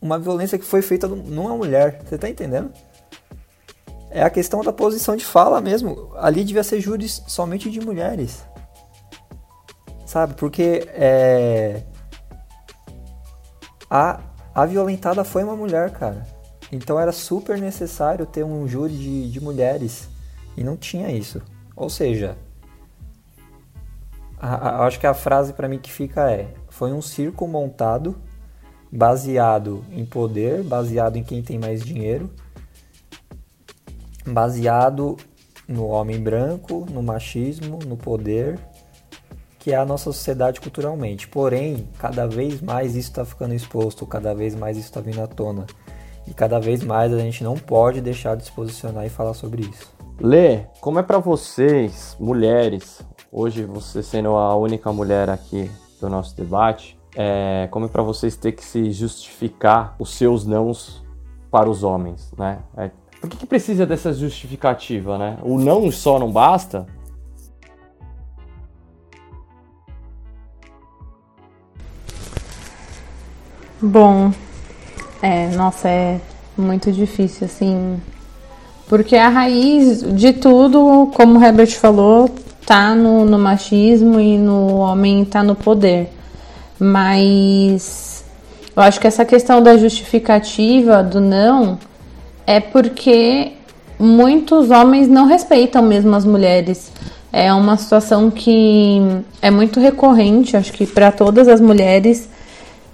uma 0.00 0.18
violência 0.18 0.58
que 0.58 0.64
foi 0.64 0.82
feita 0.82 1.06
numa 1.06 1.56
mulher. 1.56 2.00
Você 2.04 2.16
tá 2.16 2.28
entendendo? 2.28 2.72
É 4.10 4.22
a 4.22 4.30
questão 4.30 4.62
da 4.62 4.72
posição 4.72 5.16
de 5.16 5.24
fala 5.24 5.60
mesmo. 5.60 6.12
Ali 6.16 6.44
devia 6.44 6.64
ser 6.64 6.80
júris 6.80 7.22
somente 7.26 7.70
de 7.70 7.80
mulheres. 7.80 8.44
Sabe? 10.06 10.34
Porque 10.34 10.88
é... 10.94 11.82
a, 13.90 14.20
a 14.54 14.64
violentada 14.64 15.24
foi 15.24 15.44
uma 15.44 15.56
mulher, 15.56 15.90
cara. 15.90 16.26
Então 16.72 16.98
era 16.98 17.12
super 17.12 17.58
necessário 17.58 18.24
ter 18.24 18.44
um 18.44 18.66
júri 18.66 18.96
de, 18.96 19.30
de 19.30 19.40
mulheres. 19.40 20.08
E 20.56 20.64
não 20.64 20.76
tinha 20.76 21.10
isso. 21.10 21.42
Ou 21.76 21.90
seja, 21.90 22.36
a, 24.40 24.54
a, 24.54 24.86
acho 24.86 24.98
que 24.98 25.06
a 25.06 25.14
frase 25.14 25.52
para 25.52 25.68
mim 25.68 25.78
que 25.78 25.92
fica 25.92 26.30
é: 26.30 26.54
foi 26.68 26.92
um 26.92 27.02
circo 27.02 27.46
montado 27.46 28.16
baseado 28.90 29.84
em 29.92 30.04
poder, 30.04 30.62
baseado 30.62 31.16
em 31.16 31.22
quem 31.22 31.42
tem 31.42 31.58
mais 31.58 31.84
dinheiro, 31.84 32.30
baseado 34.26 35.16
no 35.66 35.86
homem 35.86 36.20
branco, 36.20 36.86
no 36.90 37.02
machismo, 37.02 37.78
no 37.86 37.96
poder, 37.96 38.58
que 39.58 39.72
é 39.72 39.76
a 39.76 39.84
nossa 39.84 40.04
sociedade 40.04 40.60
culturalmente. 40.60 41.28
Porém, 41.28 41.88
cada 41.98 42.26
vez 42.26 42.60
mais 42.62 42.96
isso 42.96 43.10
está 43.10 43.24
ficando 43.24 43.54
exposto, 43.54 44.06
cada 44.06 44.34
vez 44.34 44.54
mais 44.54 44.76
isso 44.76 44.86
está 44.86 45.00
vindo 45.00 45.20
à 45.20 45.26
tona. 45.26 45.66
E 46.26 46.34
cada 46.34 46.58
vez 46.58 46.82
mais 46.82 47.12
a 47.12 47.18
gente 47.18 47.42
não 47.44 47.54
pode 47.54 48.00
deixar 48.00 48.36
de 48.36 48.44
se 48.44 48.52
posicionar 48.52 49.04
e 49.06 49.10
falar 49.10 49.34
sobre 49.34 49.62
isso. 49.62 49.92
Lê, 50.20 50.64
como 50.80 50.98
é 50.98 51.02
para 51.02 51.18
vocês, 51.18 52.16
mulheres, 52.18 53.00
hoje 53.30 53.64
você 53.64 54.02
sendo 54.02 54.30
a 54.30 54.56
única 54.56 54.92
mulher 54.92 55.30
aqui 55.30 55.70
do 56.00 56.08
nosso 56.08 56.36
debate, 56.36 56.97
é, 57.16 57.68
como 57.70 57.86
é 57.86 57.88
para 57.88 58.02
vocês 58.02 58.36
ter 58.36 58.52
que 58.52 58.64
se 58.64 58.90
justificar 58.92 59.94
os 59.98 60.14
seus 60.14 60.46
nãos 60.46 61.02
para 61.50 61.68
os 61.68 61.82
homens, 61.82 62.32
né? 62.36 62.58
É, 62.76 62.90
por 63.20 63.28
que, 63.28 63.36
que 63.36 63.46
precisa 63.46 63.84
dessa 63.84 64.12
justificativa, 64.12 65.18
né? 65.18 65.38
O 65.42 65.58
não 65.58 65.90
só 65.90 66.18
não 66.18 66.30
basta? 66.30 66.86
Bom, 73.80 74.32
é, 75.22 75.48
nossa, 75.56 75.88
é 75.88 76.20
muito 76.56 76.90
difícil, 76.90 77.46
assim, 77.46 78.00
porque 78.88 79.14
a 79.14 79.28
raiz 79.28 80.02
de 80.02 80.32
tudo, 80.32 81.10
como 81.14 81.38
o 81.38 81.44
Herbert 81.44 81.70
falou, 81.78 82.28
tá 82.66 82.94
no, 82.94 83.24
no 83.24 83.38
machismo 83.38 84.18
e 84.18 84.36
no 84.36 84.76
homem 84.76 85.24
tá 85.24 85.42
no 85.42 85.54
poder. 85.54 86.10
Mas 86.78 88.24
eu 88.76 88.82
acho 88.82 89.00
que 89.00 89.06
essa 89.06 89.24
questão 89.24 89.62
da 89.62 89.76
justificativa 89.76 91.02
do 91.02 91.20
não 91.20 91.78
é 92.46 92.60
porque 92.60 93.52
muitos 93.98 94.70
homens 94.70 95.08
não 95.08 95.26
respeitam 95.26 95.82
mesmo 95.82 96.14
as 96.14 96.24
mulheres. 96.24 96.92
É 97.32 97.52
uma 97.52 97.76
situação 97.76 98.30
que 98.30 99.02
é 99.42 99.50
muito 99.50 99.80
recorrente, 99.80 100.56
acho 100.56 100.72
que 100.72 100.86
para 100.86 101.12
todas 101.12 101.48
as 101.48 101.60
mulheres, 101.60 102.28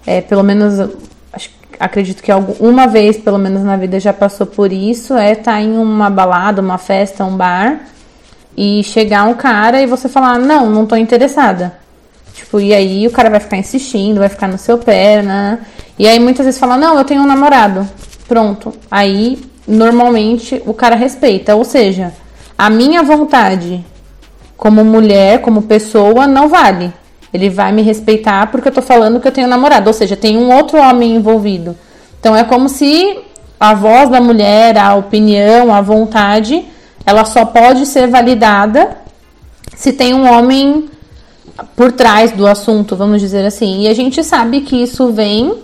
é, 0.07 0.21
pelo 0.21 0.43
menos 0.43 0.91
acredito 1.79 2.23
que 2.23 2.33
uma 2.59 2.87
vez, 2.87 3.19
pelo 3.19 3.38
menos 3.38 3.62
na 3.62 3.76
vida, 3.76 4.00
já 4.00 4.12
passou 4.12 4.47
por 4.47 4.73
isso, 4.73 5.14
é 5.14 5.33
estar 5.33 5.53
tá 5.53 5.61
em 5.61 5.76
uma 5.76 6.09
balada, 6.09 6.62
uma 6.62 6.79
festa, 6.79 7.25
um 7.25 7.37
bar, 7.37 7.81
e 8.57 8.83
chegar 8.85 9.25
um 9.25 9.35
cara 9.35 9.83
e 9.83 9.87
você 9.87 10.09
falar, 10.09 10.38
não, 10.38 10.71
não 10.71 10.87
tô 10.87 10.97
interessada. 10.97 11.84
Tipo, 12.35 12.61
e 12.61 12.75
aí 12.75 13.07
o 13.07 13.11
cara 13.11 13.31
vai 13.31 13.41
ficar 13.41 13.57
insistindo, 13.57 14.19
vai 14.19 14.29
ficar 14.29 14.49
no 14.49 14.59
seu 14.59 14.76
pé, 14.76 15.23
né? 15.23 15.61
E 15.99 16.07
aí 16.07 16.19
muitas 16.19 16.45
vezes 16.45 16.61
fala, 16.61 16.76
não, 16.76 16.99
eu 16.99 17.05
tenho 17.05 17.23
um 17.23 17.26
namorado. 17.26 17.88
Pronto. 18.26 18.75
Aí, 18.91 19.41
normalmente, 19.67 20.61
o 20.67 20.75
cara 20.75 20.97
respeita. 20.97 21.55
Ou 21.55 21.64
seja, 21.64 22.12
a 22.59 22.69
minha 22.69 23.03
vontade 23.03 23.85
como 24.57 24.85
mulher, 24.85 25.41
como 25.41 25.62
pessoa, 25.62 26.26
não 26.26 26.49
vale. 26.49 26.93
Ele 27.33 27.50
vai 27.50 27.73
me 27.73 27.83
respeitar 27.83 28.50
porque 28.50 28.69
eu 28.69 28.73
tô 28.73 28.81
falando 28.81 29.21
que 29.21 29.26
eu 29.26 29.33
tenho 29.33 29.49
namorado, 29.49 29.88
ou 29.88 29.93
seja, 29.93 30.17
tem 30.17 30.37
um 30.37 30.55
outro 30.55 30.79
homem 30.79 31.17
envolvido. 31.17 31.76
Então 32.19 32.35
é 32.35 32.45
como 32.45 32.69
se 32.69 33.19
a 33.59 33.75
voz 33.75 34.09
da 34.09 34.21
mulher, 34.21 34.79
a 34.79 34.95
opinião, 34.95 35.75
a 35.75 35.81
vontade, 35.81 36.64
ela 37.05 37.25
só 37.25 37.45
pode 37.45 37.87
ser 37.87 38.07
validada 38.07 38.97
se 39.75 39.93
tem 39.93 40.14
um 40.14 40.31
homem 40.31 40.88
por 41.76 41.92
trás 41.92 42.32
do 42.32 42.46
assunto, 42.46 42.96
vamos 42.96 43.20
dizer 43.20 43.44
assim. 43.44 43.82
E 43.82 43.88
a 43.88 43.94
gente 43.94 44.23
sabe 44.25 44.62
que 44.62 44.82
isso 44.82 45.12
vem 45.12 45.54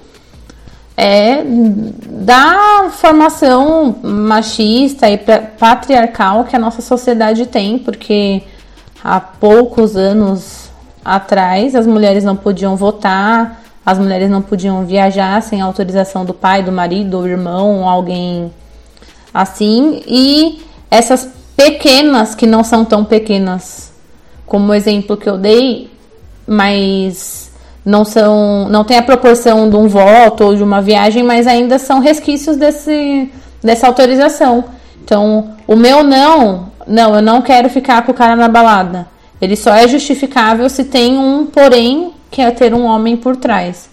é, 0.96 1.42
da 1.44 2.90
formação 2.92 3.96
machista 4.02 5.08
e 5.08 5.18
patriarcal 5.58 6.44
que 6.44 6.54
a 6.54 6.58
nossa 6.58 6.82
sociedade 6.82 7.46
tem, 7.46 7.78
porque 7.78 8.42
há 9.02 9.18
poucos 9.18 9.96
anos 9.96 10.70
atrás, 11.04 11.74
as 11.74 11.86
mulheres 11.86 12.22
não 12.22 12.36
podiam 12.36 12.76
votar, 12.76 13.62
as 13.84 13.98
mulheres 13.98 14.30
não 14.30 14.42
podiam 14.42 14.84
viajar 14.84 15.42
sem 15.42 15.60
autorização 15.60 16.24
do 16.24 16.34
pai, 16.34 16.62
do 16.62 16.70
marido, 16.70 17.18
ou 17.18 17.26
irmão, 17.26 17.88
alguém 17.88 18.52
assim. 19.32 20.02
E 20.06 20.62
essas 20.90 21.28
pequenas, 21.56 22.34
que 22.34 22.46
não 22.46 22.62
são 22.62 22.84
tão 22.84 23.04
pequenas 23.04 23.89
como 24.50 24.72
o 24.72 24.74
exemplo 24.74 25.16
que 25.16 25.28
eu 25.28 25.38
dei, 25.38 25.88
mas 26.44 27.52
não 27.84 28.04
são, 28.04 28.68
não 28.68 28.82
tem 28.82 28.98
a 28.98 29.02
proporção 29.02 29.70
de 29.70 29.76
um 29.76 29.86
voto 29.86 30.42
ou 30.42 30.56
de 30.56 30.62
uma 30.64 30.82
viagem, 30.82 31.22
mas 31.22 31.46
ainda 31.46 31.78
são 31.78 32.00
resquícios 32.00 32.56
desse, 32.56 33.30
dessa 33.62 33.86
autorização. 33.86 34.64
Então, 35.04 35.52
o 35.68 35.76
meu 35.76 36.02
não, 36.02 36.66
não, 36.84 37.14
eu 37.14 37.22
não 37.22 37.40
quero 37.40 37.70
ficar 37.70 38.04
com 38.04 38.10
o 38.10 38.14
cara 38.14 38.34
na 38.34 38.48
balada. 38.48 39.06
Ele 39.40 39.54
só 39.54 39.72
é 39.72 39.86
justificável 39.86 40.68
se 40.68 40.82
tem 40.82 41.16
um 41.16 41.46
porém, 41.46 42.10
que 42.28 42.42
é 42.42 42.50
ter 42.50 42.74
um 42.74 42.86
homem 42.86 43.16
por 43.16 43.36
trás. 43.36 43.88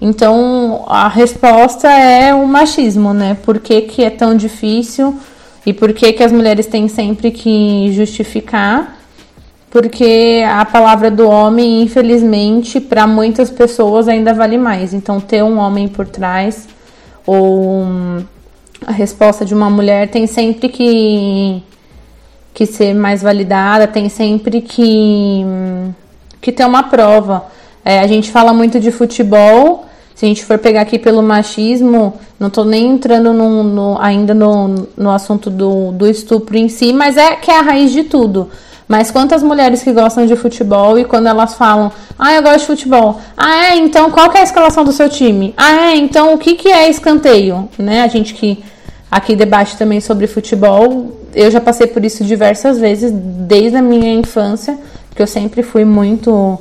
Então, 0.00 0.86
a 0.88 1.06
resposta 1.06 1.88
é 1.88 2.34
o 2.34 2.48
machismo, 2.48 3.14
né? 3.14 3.36
Por 3.44 3.60
que, 3.60 3.82
que 3.82 4.02
é 4.02 4.10
tão 4.10 4.34
difícil 4.34 5.16
e 5.64 5.72
por 5.72 5.92
que, 5.92 6.12
que 6.12 6.24
as 6.24 6.32
mulheres 6.32 6.66
têm 6.66 6.88
sempre 6.88 7.30
que 7.30 7.92
justificar? 7.92 8.99
Porque 9.70 10.42
a 10.48 10.64
palavra 10.64 11.10
do 11.10 11.28
homem, 11.28 11.82
infelizmente, 11.82 12.80
para 12.80 13.06
muitas 13.06 13.50
pessoas 13.50 14.08
ainda 14.08 14.34
vale 14.34 14.58
mais. 14.58 14.92
Então, 14.92 15.20
ter 15.20 15.44
um 15.44 15.58
homem 15.58 15.86
por 15.86 16.06
trás 16.06 16.68
ou 17.24 17.86
a 18.84 18.92
resposta 18.92 19.44
de 19.44 19.54
uma 19.54 19.70
mulher 19.70 20.08
tem 20.08 20.26
sempre 20.26 20.68
que 20.68 21.62
que 22.52 22.66
ser 22.66 22.94
mais 22.94 23.22
validada, 23.22 23.86
tem 23.86 24.08
sempre 24.08 24.60
que, 24.60 25.44
que 26.40 26.52
ter 26.52 26.66
uma 26.66 26.82
prova. 26.82 27.46
É, 27.84 28.00
a 28.00 28.06
gente 28.06 28.30
fala 28.30 28.52
muito 28.52 28.78
de 28.78 28.90
futebol, 28.90 29.86
se 30.14 30.26
a 30.26 30.28
gente 30.28 30.44
for 30.44 30.58
pegar 30.58 30.82
aqui 30.82 30.98
pelo 30.98 31.22
machismo, 31.22 32.14
não 32.38 32.48
estou 32.48 32.64
nem 32.64 32.86
entrando 32.88 33.32
no, 33.32 33.62
no, 33.62 33.98
ainda 34.00 34.34
no, 34.34 34.88
no 34.96 35.10
assunto 35.10 35.48
do, 35.48 35.92
do 35.92 36.06
estupro 36.06 36.56
em 36.58 36.68
si, 36.68 36.92
mas 36.92 37.16
é 37.16 37.36
que 37.36 37.50
é 37.50 37.58
a 37.58 37.62
raiz 37.62 37.92
de 37.92 38.04
tudo. 38.04 38.50
Mas 38.90 39.08
quantas 39.08 39.40
mulheres 39.40 39.84
que 39.84 39.92
gostam 39.92 40.26
de 40.26 40.34
futebol 40.34 40.98
e 40.98 41.04
quando 41.04 41.28
elas 41.28 41.54
falam, 41.54 41.92
ah, 42.18 42.34
eu 42.34 42.42
gosto 42.42 42.58
de 42.58 42.66
futebol. 42.66 43.20
Ah, 43.36 43.66
é? 43.66 43.76
Então 43.76 44.10
qual 44.10 44.32
é 44.32 44.40
a 44.40 44.42
escalação 44.42 44.82
do 44.82 44.90
seu 44.90 45.08
time? 45.08 45.54
Ah, 45.56 45.92
é? 45.92 45.96
Então 45.96 46.34
o 46.34 46.38
que, 46.38 46.56
que 46.56 46.66
é 46.66 46.90
escanteio? 46.90 47.68
Né? 47.78 48.02
A 48.02 48.08
gente 48.08 48.34
que 48.34 48.64
aqui 49.08 49.36
debate 49.36 49.76
também 49.76 50.00
sobre 50.00 50.26
futebol, 50.26 51.16
eu 51.32 51.52
já 51.52 51.60
passei 51.60 51.86
por 51.86 52.04
isso 52.04 52.24
diversas 52.24 52.80
vezes 52.80 53.12
desde 53.12 53.76
a 53.76 53.82
minha 53.82 54.12
infância, 54.12 54.76
que 55.14 55.22
eu 55.22 55.26
sempre 55.26 55.62
fui 55.62 55.84
muito 55.84 56.58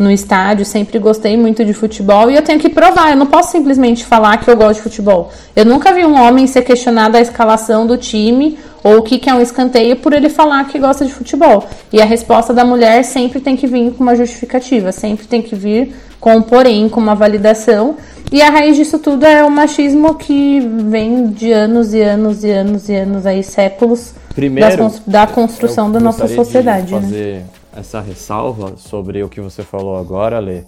no 0.00 0.10
estádio, 0.10 0.64
sempre 0.64 0.98
gostei 0.98 1.36
muito 1.36 1.64
de 1.64 1.72
futebol 1.72 2.28
e 2.28 2.34
eu 2.34 2.42
tenho 2.42 2.58
que 2.58 2.68
provar, 2.68 3.10
eu 3.10 3.16
não 3.16 3.26
posso 3.26 3.52
simplesmente 3.52 4.04
falar 4.04 4.38
que 4.38 4.50
eu 4.50 4.56
gosto 4.56 4.78
de 4.78 4.82
futebol. 4.82 5.30
Eu 5.54 5.64
nunca 5.64 5.92
vi 5.92 6.04
um 6.04 6.20
homem 6.20 6.48
ser 6.48 6.62
questionado 6.62 7.16
a 7.16 7.20
escalação 7.20 7.86
do 7.86 7.96
time 7.96 8.58
ou 8.82 8.98
o 8.98 9.02
que 9.02 9.28
é 9.28 9.34
um 9.34 9.40
escanteio 9.40 9.96
por 9.96 10.12
ele 10.12 10.28
falar 10.28 10.64
que 10.64 10.78
gosta 10.78 11.04
de 11.04 11.12
futebol. 11.12 11.66
E 11.92 12.00
a 12.00 12.04
resposta 12.04 12.52
da 12.52 12.64
mulher 12.64 13.02
sempre 13.04 13.40
tem 13.40 13.56
que 13.56 13.66
vir 13.66 13.92
com 13.92 14.02
uma 14.02 14.14
justificativa, 14.14 14.92
sempre 14.92 15.26
tem 15.26 15.42
que 15.42 15.54
vir 15.54 15.94
com 16.20 16.36
um 16.36 16.42
porém, 16.42 16.88
com 16.88 17.00
uma 17.00 17.14
validação. 17.14 17.96
E 18.30 18.42
a 18.42 18.50
raiz 18.50 18.76
disso 18.76 18.98
tudo 18.98 19.24
é 19.24 19.44
o 19.44 19.50
machismo 19.50 20.14
que 20.14 20.60
vem 20.60 21.28
de 21.28 21.50
anos 21.52 21.94
e 21.94 22.00
anos 22.00 22.44
e 22.44 22.50
anos 22.50 22.88
e 22.88 22.94
anos 22.94 23.26
aí, 23.26 23.42
séculos 23.42 24.14
Primeiro, 24.34 24.92
da 25.06 25.26
construção 25.26 25.90
da 25.90 25.98
nossa 25.98 26.28
sociedade. 26.28 26.88
De 26.88 26.94
né? 26.94 27.00
fazer 27.00 27.34
né? 27.36 27.44
essa 27.76 28.00
ressalva 28.00 28.74
sobre 28.76 29.22
o 29.22 29.28
que 29.28 29.40
você 29.40 29.62
falou 29.62 29.96
agora, 29.96 30.38
Lê, 30.38 30.62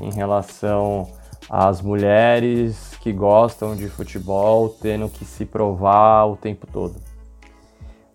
em 0.00 0.12
relação 0.12 1.08
às 1.48 1.82
mulheres 1.82 2.92
que 3.00 3.12
gostam 3.12 3.74
de 3.74 3.88
futebol 3.88 4.68
tendo 4.68 5.08
que 5.08 5.24
se 5.24 5.44
provar 5.44 6.26
o 6.26 6.36
tempo 6.36 6.66
todo. 6.72 6.94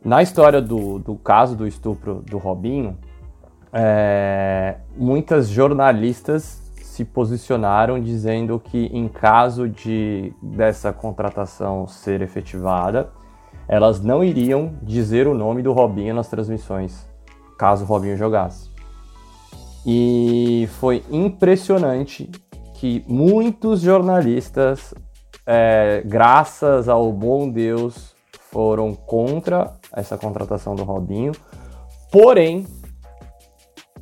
Na 0.06 0.22
história 0.22 0.62
do, 0.62 1.00
do 1.00 1.16
caso 1.16 1.56
do 1.56 1.66
estupro 1.66 2.22
do 2.30 2.38
Robinho, 2.38 2.96
é, 3.74 4.76
muitas 4.96 5.50
jornalistas 5.50 6.62
se 6.76 7.04
posicionaram 7.04 8.00
dizendo 8.00 8.60
que 8.60 8.86
em 8.94 9.08
caso 9.08 9.68
de 9.68 10.32
dessa 10.44 10.94
contratação 10.94 11.88
ser 11.88 12.22
efetivada, 12.22 13.10
elas 13.68 14.00
não 14.00 14.24
iriam 14.24 14.76
dizer 14.84 15.28
o 15.28 15.34
nome 15.34 15.64
do 15.64 15.74
Robinho 15.74 16.14
nas 16.14 16.28
transmissões, 16.28 17.10
caso 17.58 17.84
o 17.84 17.88
Robinho 17.88 18.16
jogasse. 18.16 18.70
E 19.84 20.70
foi 20.80 21.04
impressionante 21.10 22.30
que 22.76 23.04
muitos 23.08 23.82
jornalistas, 23.82 24.94
é, 25.48 26.04
graças 26.06 26.88
ao 26.88 27.12
bom 27.12 27.50
Deus, 27.50 28.15
foram 28.56 28.94
contra 28.94 29.74
essa 29.92 30.18
contratação 30.18 30.76
do 30.76 30.86
Robinho. 30.86 31.34
Porém, 32.10 32.66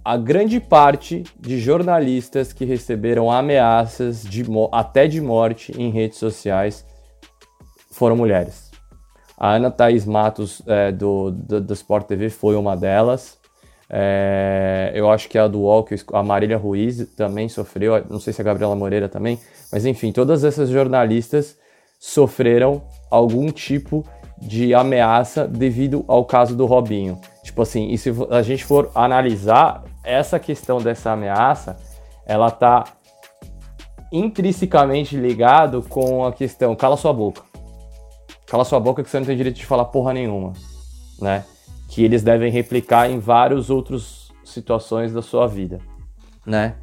a 0.06 0.16
grande 0.16 0.60
parte 0.60 1.24
de 1.40 1.58
jornalistas 1.58 2.54
que 2.54 2.64
receberam 2.64 3.32
ameaças 3.32 4.22
de, 4.22 4.46
até 4.72 5.08
de 5.08 5.20
morte 5.20 5.72
em 5.76 5.90
redes 5.90 6.20
sociais 6.20 6.86
foram 7.90 8.16
mulheres. 8.16 8.70
A 9.36 9.56
Ana 9.56 9.72
Thaís 9.72 10.06
Matos, 10.06 10.62
é, 10.68 10.92
do, 10.92 11.32
do, 11.32 11.60
do, 11.60 11.74
Sport 11.74 12.06
TV, 12.06 12.30
foi 12.30 12.56
uma 12.56 12.78
delas. 12.78 13.40
É, 13.90 14.92
eu 14.94 15.10
acho 15.10 15.28
que 15.30 15.40
a 15.40 15.48
do 15.48 15.62
Walk, 15.62 15.96
a 16.14 16.22
Marília 16.22 16.60
Ruiz 16.60 17.08
também 17.16 17.50
sofreu, 17.50 18.06
não 18.08 18.20
sei 18.20 18.32
se 18.34 18.42
a 18.42 18.46
Gabriela 18.46 18.76
Moreira 18.76 19.10
também, 19.10 19.40
mas 19.72 19.84
enfim, 19.84 20.12
todas 20.12 20.44
essas 20.44 20.70
jornalistas 20.70 21.58
sofreram 22.00 22.84
algum 23.10 23.50
tipo 23.50 24.06
de 24.48 24.74
ameaça 24.74 25.48
devido 25.48 26.04
ao 26.08 26.26
caso 26.26 26.56
do 26.56 26.66
Robinho. 26.66 27.20
Tipo 27.44 27.62
assim, 27.62 27.90
e 27.90 27.98
se 27.98 28.12
a 28.30 28.42
gente 28.42 28.66
for 28.66 28.92
analisar 28.94 29.84
essa 30.04 30.40
questão 30.40 30.80
dessa 30.80 31.12
ameaça, 31.12 31.78
ela 32.26 32.52
tá 32.52 32.84
intrinsecamente 34.12 35.16
ligado 35.16 35.82
com 35.84 36.26
a 36.26 36.32
questão 36.32 36.76
cala 36.76 36.98
sua 36.98 37.14
boca. 37.14 37.42
Cala 38.46 38.66
sua 38.66 38.80
boca 38.80 39.02
que 39.02 39.10
você 39.10 39.20
não 39.20 39.26
tem 39.26 39.38
direito 39.38 39.56
de 39.56 39.66
falar 39.66 39.86
porra 39.86 40.14
nenhuma, 40.14 40.54
né? 41.20 41.44
Que 41.90 42.04
eles 42.04 42.22
devem 42.22 42.52
replicar 42.52 43.10
em 43.10 43.18
várias 43.18 43.70
outras 43.70 44.32
situações 44.44 45.14
da 45.14 45.22
sua 45.22 45.48
vida, 45.48 45.80
né? 46.46 46.76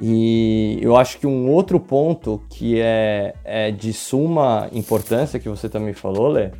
E 0.00 0.78
eu 0.80 0.96
acho 0.96 1.18
que 1.18 1.26
um 1.26 1.50
outro 1.50 1.78
ponto 1.78 2.40
que 2.48 2.80
é, 2.80 3.34
é 3.44 3.70
de 3.70 3.92
suma 3.92 4.68
importância 4.72 5.38
que 5.38 5.48
você 5.48 5.68
também 5.68 5.92
falou, 5.92 6.28
Lê, 6.28 6.52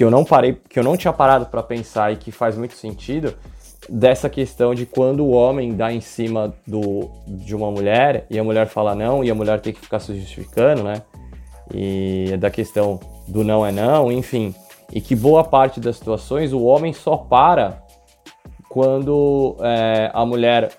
que 0.00 0.04
eu 0.04 0.10
não 0.10 0.24
parei, 0.24 0.58
que 0.66 0.78
eu 0.78 0.82
não 0.82 0.96
tinha 0.96 1.12
parado 1.12 1.44
para 1.44 1.62
pensar 1.62 2.10
e 2.10 2.16
que 2.16 2.32
faz 2.32 2.56
muito 2.56 2.72
sentido, 2.72 3.34
dessa 3.86 4.30
questão 4.30 4.74
de 4.74 4.86
quando 4.86 5.22
o 5.22 5.28
homem 5.28 5.74
dá 5.74 5.92
em 5.92 6.00
cima 6.00 6.54
do, 6.66 7.10
de 7.26 7.54
uma 7.54 7.70
mulher 7.70 8.24
e 8.30 8.38
a 8.38 8.42
mulher 8.42 8.66
fala 8.66 8.94
não 8.94 9.22
e 9.22 9.30
a 9.30 9.34
mulher 9.34 9.60
tem 9.60 9.74
que 9.74 9.80
ficar 9.80 10.00
se 10.00 10.18
justificando, 10.18 10.82
né? 10.82 11.02
E 11.70 12.30
é 12.32 12.38
da 12.38 12.48
questão 12.48 12.98
do 13.28 13.44
não 13.44 13.66
é 13.66 13.70
não, 13.70 14.10
enfim. 14.10 14.54
E 14.90 15.02
que 15.02 15.14
boa 15.14 15.44
parte 15.44 15.78
das 15.78 15.96
situações 15.96 16.54
o 16.54 16.62
homem 16.62 16.94
só 16.94 17.18
para 17.18 17.82
quando 18.70 19.54
é, 19.60 20.10
a 20.14 20.24
mulher 20.24 20.70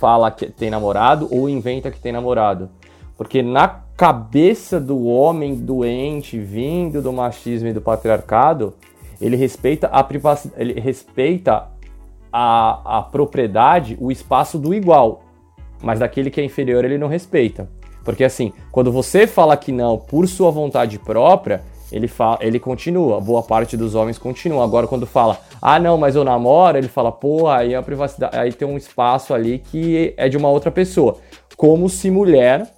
fala 0.00 0.30
que 0.30 0.46
tem 0.46 0.70
namorado 0.70 1.28
ou 1.30 1.46
inventa 1.46 1.90
que 1.90 2.00
tem 2.00 2.10
namorado. 2.10 2.70
Porque 3.18 3.42
na 3.42 3.68
cabeça 3.96 4.78
do 4.78 5.06
homem 5.06 5.54
doente, 5.54 6.38
vindo 6.38 7.00
do 7.00 7.12
machismo 7.12 7.68
e 7.68 7.72
do 7.72 7.80
patriarcado, 7.80 8.74
ele 9.20 9.36
respeita 9.36 9.86
a 9.86 10.04
privacidade, 10.04 10.60
ele 10.60 10.78
respeita 10.78 11.68
a, 12.30 12.98
a 12.98 13.02
propriedade, 13.02 13.96
o 13.98 14.12
espaço 14.12 14.58
do 14.58 14.74
igual. 14.74 15.22
Mas 15.82 16.00
daquele 16.00 16.30
que 16.30 16.40
é 16.40 16.44
inferior 16.44 16.84
ele 16.84 16.98
não 16.98 17.08
respeita. 17.08 17.68
Porque 18.04 18.22
assim, 18.22 18.52
quando 18.70 18.92
você 18.92 19.26
fala 19.26 19.56
que 19.56 19.72
não 19.72 19.98
por 19.98 20.28
sua 20.28 20.50
vontade 20.50 20.98
própria, 20.98 21.62
ele, 21.90 22.06
fala, 22.06 22.38
ele 22.40 22.58
continua, 22.58 23.20
boa 23.20 23.42
parte 23.42 23.76
dos 23.76 23.94
homens 23.94 24.18
continua. 24.18 24.64
Agora, 24.64 24.86
quando 24.86 25.06
fala, 25.06 25.40
ah, 25.62 25.78
não, 25.78 25.96
mas 25.96 26.14
eu 26.14 26.24
namoro, 26.24 26.76
ele 26.76 26.88
fala, 26.88 27.10
pô, 27.10 27.48
aí 27.48 27.74
a 27.74 27.82
privacidade, 27.82 28.36
aí 28.36 28.52
tem 28.52 28.68
um 28.68 28.76
espaço 28.76 29.32
ali 29.32 29.58
que 29.58 30.12
é 30.16 30.28
de 30.28 30.36
uma 30.36 30.48
outra 30.48 30.70
pessoa. 30.70 31.16
Como 31.56 31.88
se 31.88 32.10
mulher, 32.10 32.75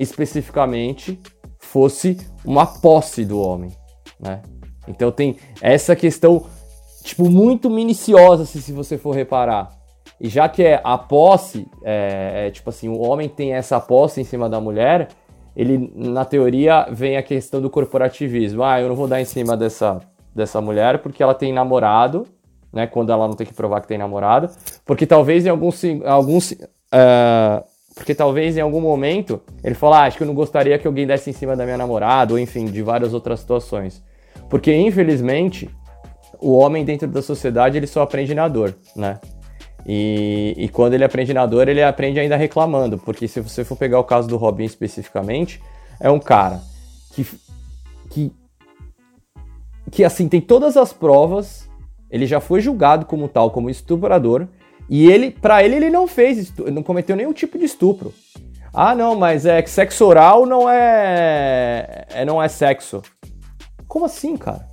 especificamente, 0.00 1.20
fosse 1.58 2.16
uma 2.44 2.66
posse 2.66 3.24
do 3.24 3.40
homem, 3.40 3.70
né? 4.18 4.40
Então 4.88 5.12
tem 5.12 5.36
essa 5.60 5.94
questão, 5.94 6.46
tipo, 7.04 7.30
muito 7.30 7.68
minuciosa, 7.70 8.44
se, 8.46 8.60
se 8.60 8.72
você 8.72 8.96
for 8.98 9.14
reparar. 9.14 9.70
E 10.18 10.28
já 10.28 10.48
que 10.48 10.62
é 10.62 10.80
a 10.82 10.98
posse, 10.98 11.66
é, 11.84 12.46
é, 12.46 12.50
tipo 12.50 12.70
assim, 12.70 12.88
o 12.88 12.98
homem 12.98 13.28
tem 13.28 13.52
essa 13.52 13.78
posse 13.78 14.20
em 14.20 14.24
cima 14.24 14.48
da 14.48 14.60
mulher, 14.60 15.08
ele, 15.54 15.92
na 15.94 16.24
teoria, 16.24 16.86
vem 16.90 17.16
a 17.16 17.22
questão 17.22 17.60
do 17.60 17.68
corporativismo. 17.70 18.62
Ah, 18.62 18.80
eu 18.80 18.88
não 18.88 18.96
vou 18.96 19.06
dar 19.06 19.20
em 19.20 19.24
cima 19.24 19.56
dessa, 19.56 20.00
dessa 20.34 20.60
mulher 20.60 20.98
porque 20.98 21.22
ela 21.22 21.34
tem 21.34 21.52
namorado, 21.52 22.26
né? 22.72 22.86
Quando 22.86 23.12
ela 23.12 23.26
não 23.26 23.34
tem 23.34 23.46
que 23.46 23.54
provar 23.54 23.80
que 23.80 23.88
tem 23.88 23.98
namorado. 23.98 24.50
Porque 24.84 25.06
talvez 25.06 25.44
em 25.44 25.50
alguns. 25.50 25.82
alguns 26.06 26.52
uh, 26.52 27.69
porque 28.00 28.14
talvez 28.14 28.56
em 28.56 28.62
algum 28.62 28.80
momento 28.80 29.42
ele 29.62 29.74
fala, 29.74 29.98
ah, 29.98 30.04
acho 30.04 30.16
que 30.16 30.22
eu 30.22 30.26
não 30.26 30.32
gostaria 30.32 30.78
que 30.78 30.86
alguém 30.86 31.06
desse 31.06 31.28
em 31.28 31.34
cima 31.34 31.54
da 31.54 31.64
minha 31.66 31.76
namorada, 31.76 32.32
ou 32.32 32.38
enfim, 32.38 32.64
de 32.64 32.80
várias 32.80 33.12
outras 33.12 33.40
situações. 33.40 34.02
Porque, 34.48 34.74
infelizmente, 34.74 35.68
o 36.40 36.56
homem 36.56 36.82
dentro 36.82 37.06
da 37.06 37.20
sociedade 37.20 37.76
ele 37.76 37.86
só 37.86 38.00
aprende 38.00 38.34
na 38.34 38.48
dor, 38.48 38.74
né? 38.96 39.20
E, 39.86 40.54
e, 40.56 40.68
quando 40.70 40.94
ele 40.94 41.04
aprende 41.04 41.34
na 41.34 41.44
dor, 41.44 41.68
ele 41.68 41.82
aprende 41.82 42.18
ainda 42.18 42.36
reclamando, 42.36 42.96
porque 42.96 43.28
se 43.28 43.38
você 43.38 43.64
for 43.64 43.76
pegar 43.76 43.98
o 43.98 44.04
caso 44.04 44.26
do 44.26 44.38
Robin 44.38 44.64
especificamente, 44.64 45.60
é 46.00 46.10
um 46.10 46.18
cara 46.18 46.62
que, 47.12 47.26
que, 48.08 48.32
que 49.90 50.04
assim, 50.04 50.26
tem 50.26 50.40
todas 50.40 50.74
as 50.78 50.90
provas, 50.90 51.68
ele 52.10 52.24
já 52.24 52.40
foi 52.40 52.62
julgado 52.62 53.04
como 53.04 53.28
tal, 53.28 53.50
como 53.50 53.68
estuprador, 53.68 54.48
e 54.90 55.08
ele, 55.08 55.30
para 55.30 55.62
ele, 55.62 55.76
ele 55.76 55.88
não 55.88 56.08
fez, 56.08 56.52
não 56.56 56.82
cometeu 56.82 57.14
nenhum 57.14 57.32
tipo 57.32 57.56
de 57.56 57.64
estupro. 57.64 58.12
Ah, 58.74 58.92
não, 58.92 59.14
mas 59.14 59.46
é 59.46 59.62
que 59.62 59.70
sexo 59.70 60.04
oral 60.04 60.44
não 60.44 60.68
é, 60.68 62.06
é 62.10 62.24
não 62.24 62.42
é 62.42 62.48
sexo. 62.48 63.00
Como 63.86 64.04
assim, 64.04 64.36
cara? 64.36 64.68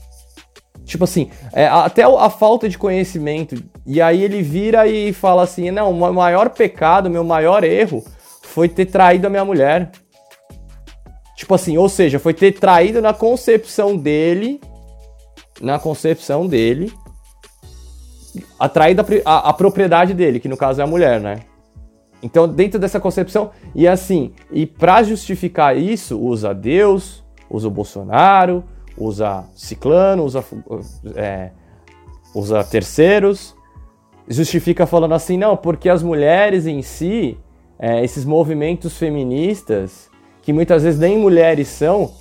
Tipo 0.85 1.03
assim, 1.03 1.29
é, 1.53 1.67
até 1.67 2.01
a 2.03 2.29
falta 2.31 2.67
de 2.67 2.79
conhecimento. 2.79 3.63
E 3.85 4.01
aí 4.01 4.23
ele 4.23 4.41
vira 4.41 4.87
e 4.87 5.13
fala 5.13 5.43
assim: 5.43 5.69
não, 5.69 5.91
o 5.91 6.13
maior 6.13 6.49
pecado, 6.49 7.09
meu 7.09 7.23
maior 7.23 7.63
erro 7.63 8.03
foi 8.41 8.67
ter 8.67 8.85
traído 8.87 9.27
a 9.27 9.29
minha 9.29 9.45
mulher. 9.45 9.91
Tipo 11.35 11.53
assim, 11.53 11.77
ou 11.77 11.89
seja, 11.89 12.17
foi 12.17 12.33
ter 12.33 12.53
traído 12.53 13.03
na 13.03 13.13
concepção 13.13 13.95
dele, 13.95 14.59
na 15.61 15.77
concepção 15.77 16.47
dele, 16.47 16.91
atraído 18.59 19.01
a, 19.01 19.31
a, 19.31 19.49
a 19.49 19.53
propriedade 19.53 20.13
dele, 20.13 20.39
que 20.39 20.47
no 20.47 20.57
caso 20.57 20.81
é 20.81 20.83
a 20.83 20.87
mulher, 20.87 21.19
né? 21.19 21.39
Então, 22.21 22.47
dentro 22.47 22.79
dessa 22.79 22.99
concepção, 22.99 23.51
e 23.75 23.87
assim, 23.87 24.33
e 24.51 24.65
para 24.65 25.03
justificar 25.03 25.77
isso, 25.77 26.19
usa 26.19 26.53
Deus, 26.53 27.23
usa 27.49 27.67
o 27.67 27.71
Bolsonaro, 27.71 28.63
usa 28.97 29.45
ciclano, 29.55 30.23
usa, 30.23 30.43
é, 31.15 31.51
usa 32.33 32.63
terceiros, 32.63 33.55
justifica 34.27 34.85
falando 34.87 35.13
assim, 35.13 35.37
não, 35.37 35.55
porque 35.55 35.89
as 35.89 36.01
mulheres 36.01 36.65
em 36.65 36.81
si, 36.81 37.37
é, 37.77 38.03
esses 38.03 38.25
movimentos 38.25 38.97
feministas, 38.97 40.09
que 40.41 40.51
muitas 40.51 40.83
vezes 40.83 40.99
nem 40.99 41.17
mulheres 41.17 41.67
são, 41.67 42.11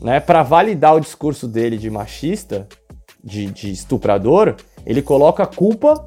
né, 0.00 0.20
para 0.20 0.42
validar 0.42 0.94
o 0.94 1.00
discurso 1.00 1.48
dele 1.48 1.78
de 1.78 1.88
machista, 1.90 2.68
de, 3.24 3.46
de 3.46 3.70
estuprador, 3.70 4.56
ele 4.84 5.02
coloca 5.02 5.42
a 5.42 5.46
culpa 5.46 6.06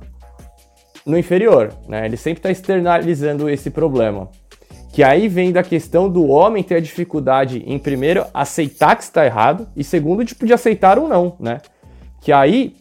no 1.05 1.17
inferior, 1.17 1.73
né? 1.87 2.05
Ele 2.05 2.17
sempre 2.17 2.39
está 2.39 2.51
externalizando 2.51 3.49
esse 3.49 3.69
problema. 3.69 4.29
Que 4.91 5.03
aí 5.03 5.27
vem 5.27 5.51
da 5.51 5.61
questão 5.61 6.09
do 6.09 6.25
homem 6.27 6.63
ter 6.63 6.75
a 6.75 6.79
dificuldade 6.79 7.63
em 7.67 7.77
primeiro 7.77 8.25
aceitar 8.33 8.95
que 8.95 9.03
está 9.03 9.25
errado 9.25 9.67
e 9.75 9.83
segundo 9.83 10.23
tipo 10.23 10.45
de 10.45 10.53
aceitar 10.53 10.97
ou 10.97 11.07
não, 11.07 11.35
né? 11.39 11.61
Que 12.21 12.31
aí 12.31 12.75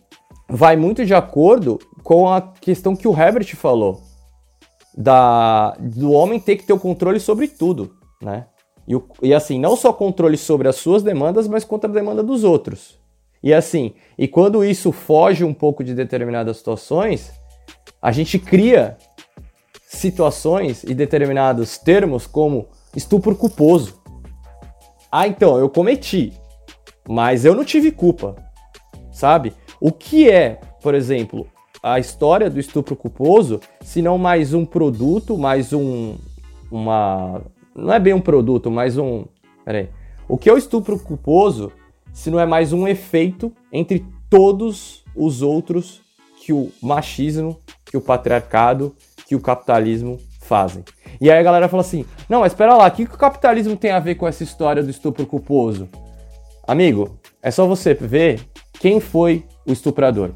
vai 0.49 0.77
muito 0.77 1.05
de 1.05 1.15
acordo 1.15 1.79
com 2.03 2.29
a 2.29 2.41
questão 2.41 2.95
que 2.95 3.09
o 3.09 3.19
Herbert 3.19 3.55
falou 3.57 4.01
da 4.97 5.73
do 5.81 6.13
homem 6.13 6.39
ter 6.39 6.57
que 6.57 6.65
ter 6.65 6.73
o 6.73 6.79
controle 6.79 7.19
sobre 7.19 7.49
tudo, 7.49 7.97
né? 8.23 8.47
E, 8.87 8.95
e 9.23 9.35
assim, 9.35 9.59
não 9.59 9.77
só 9.77 9.93
controle 9.93 10.37
sobre 10.37 10.69
as 10.69 10.77
suas 10.77 11.03
demandas, 11.03 11.49
mas 11.49 11.65
contra 11.65 11.91
a 11.91 11.93
demanda 11.93 12.23
dos 12.23 12.45
outros. 12.45 12.99
E 13.45 13.53
assim, 13.53 13.93
e 14.17 14.27
quando 14.27 14.65
isso 14.65 14.91
foge 14.91 15.45
um 15.45 15.53
pouco 15.53 15.85
de 15.85 15.95
determinadas 15.95 16.57
situações, 16.57 17.31
a 18.01 18.11
gente 18.11 18.39
cria 18.39 18.97
situações 19.87 20.83
e 20.83 20.95
determinados 20.95 21.77
termos 21.77 22.27
como 22.27 22.69
estupro 22.97 23.37
culposo. 23.37 24.01
Ah, 25.13 25.29
então, 25.29 25.59
eu 25.59 25.69
cometi, 25.69 26.33
mas 27.07 27.45
eu 27.45 27.55
não 27.55 27.67
tive 27.67 27.93
culpa, 27.93 28.35
sabe? 29.13 29.53
O 29.79 29.93
que 29.93 30.31
é, 30.31 30.59
por 30.81 30.95
exemplo, 30.95 31.47
a 31.83 31.99
história 31.99 32.49
do 32.49 32.59
estupro 32.59 32.97
culposo, 32.97 33.61
se 33.83 34.01
não 34.01 34.17
mais 34.17 34.55
um 34.55 34.65
produto, 34.65 35.37
mais 35.37 35.71
um. 35.75 36.17
Uma. 36.73 37.43
Não 37.77 37.93
é 37.93 38.01
bem 38.01 38.15
um 38.15 38.23
produto, 38.23 38.71
mais 38.71 38.97
um. 38.97 39.27
Peraí. 39.67 39.91
O 40.27 40.39
que 40.39 40.49
é 40.49 40.53
o 40.55 40.57
estupro 40.57 40.99
culposo 40.99 41.71
se 42.15 42.31
não 42.31 42.41
é 42.41 42.47
mais 42.47 42.73
um 42.73 42.89
efeito 42.89 43.53
entre 43.71 44.07
todos 44.31 45.05
os 45.15 45.43
outros 45.43 46.01
que 46.39 46.53
o 46.53 46.71
machismo, 46.81 47.61
que 47.85 47.97
o 47.97 48.01
patriarcado, 48.01 48.95
que 49.27 49.35
o 49.35 49.41
capitalismo 49.41 50.19
fazem. 50.41 50.85
E 51.21 51.31
aí 51.31 51.39
a 51.39 51.43
galera 51.43 51.69
fala 51.69 51.83
assim: 51.83 52.07
não, 52.29 52.41
mas 52.41 52.53
espera 52.53 52.77
lá, 52.77 52.87
o 52.87 52.91
que, 52.91 53.05
que 53.05 53.15
o 53.15 53.19
capitalismo 53.19 53.77
tem 53.77 53.91
a 53.91 53.99
ver 53.99 54.15
com 54.15 54.29
essa 54.29 54.45
história 54.45 54.83
do 54.83 54.91
estupro 54.91 55.27
culposo? 55.27 55.89
Amigo, 56.67 57.19
é 57.43 57.51
só 57.51 57.67
você 57.67 57.93
ver 57.93 58.41
quem 58.81 59.01
foi 59.01 59.45
o 59.67 59.73
estuprador. 59.73 60.31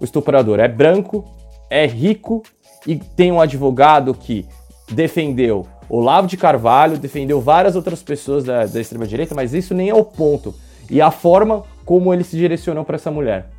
O 0.00 0.04
estuprador 0.04 0.60
é 0.60 0.68
branco, 0.68 1.24
é 1.68 1.86
rico 1.86 2.42
e 2.86 2.96
tem 2.96 3.32
um 3.32 3.40
advogado 3.40 4.14
que 4.14 4.46
defendeu 4.90 5.66
Olavo 5.88 6.26
de 6.26 6.36
Carvalho, 6.36 6.98
defendeu 6.98 7.40
várias 7.40 7.76
outras 7.76 8.02
pessoas 8.02 8.44
da, 8.44 8.66
da 8.66 8.80
extrema-direita, 8.80 9.34
mas 9.34 9.52
isso 9.52 9.74
nem 9.74 9.88
é 9.88 9.94
o 9.94 10.04
ponto. 10.04 10.54
E 10.90 11.00
a 11.00 11.10
forma 11.10 11.62
como 11.84 12.12
ele 12.12 12.24
se 12.24 12.36
direcionou 12.36 12.84
para 12.84 12.96
essa 12.96 13.10
mulher, 13.10 13.50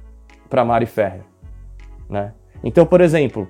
para 0.49 0.65
Mari 0.65 0.85
Ferrer. 0.85 1.21
Né? 2.09 2.33
Então, 2.63 2.85
por 2.85 3.01
exemplo, 3.01 3.47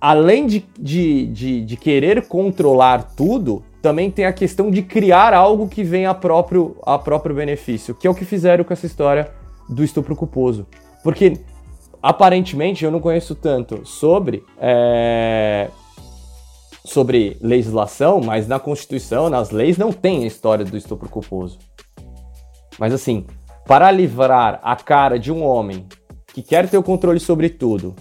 além 0.00 0.46
de, 0.46 0.64
de, 0.78 1.26
de, 1.26 1.64
de, 1.64 1.76
querer 1.76 2.26
controlar 2.26 3.14
tudo, 3.14 3.62
também 3.82 4.10
tem 4.10 4.24
a 4.24 4.32
questão 4.32 4.70
de 4.70 4.82
criar 4.82 5.34
algo 5.34 5.68
que 5.68 5.82
venha 5.82 6.10
a 6.10 6.14
próprio, 6.14 6.76
a 6.84 6.98
próprio 6.98 7.34
benefício, 7.34 7.94
que 7.94 8.06
é 8.06 8.10
o 8.10 8.14
que 8.14 8.24
fizeram 8.24 8.64
com 8.64 8.72
essa 8.72 8.86
história 8.86 9.30
do 9.68 9.84
estupro 9.84 10.16
culposo. 10.16 10.66
Porque, 11.02 11.38
aparentemente, 12.02 12.84
eu 12.84 12.90
não 12.90 13.00
conheço 13.00 13.34
tanto 13.34 13.86
sobre, 13.86 14.44
é, 14.58 15.68
sobre 16.84 17.36
legislação, 17.40 18.20
mas 18.20 18.48
na 18.48 18.58
Constituição, 18.58 19.28
nas 19.28 19.50
leis, 19.50 19.76
não 19.76 19.92
tem 19.92 20.24
a 20.24 20.26
história 20.26 20.64
do 20.64 20.76
estupro 20.76 21.08
culposo. 21.08 21.58
Mas 22.78 22.92
assim, 22.92 23.26
para 23.66 23.90
livrar 23.90 24.60
a 24.62 24.76
cara 24.76 25.18
de 25.18 25.32
um 25.32 25.44
homem 25.44 25.86
que 26.32 26.42
quer 26.42 26.68
ter 26.68 26.78
o 26.78 26.82
controle 26.82 27.20
sobre 27.20 27.50
tudo, 27.50 27.94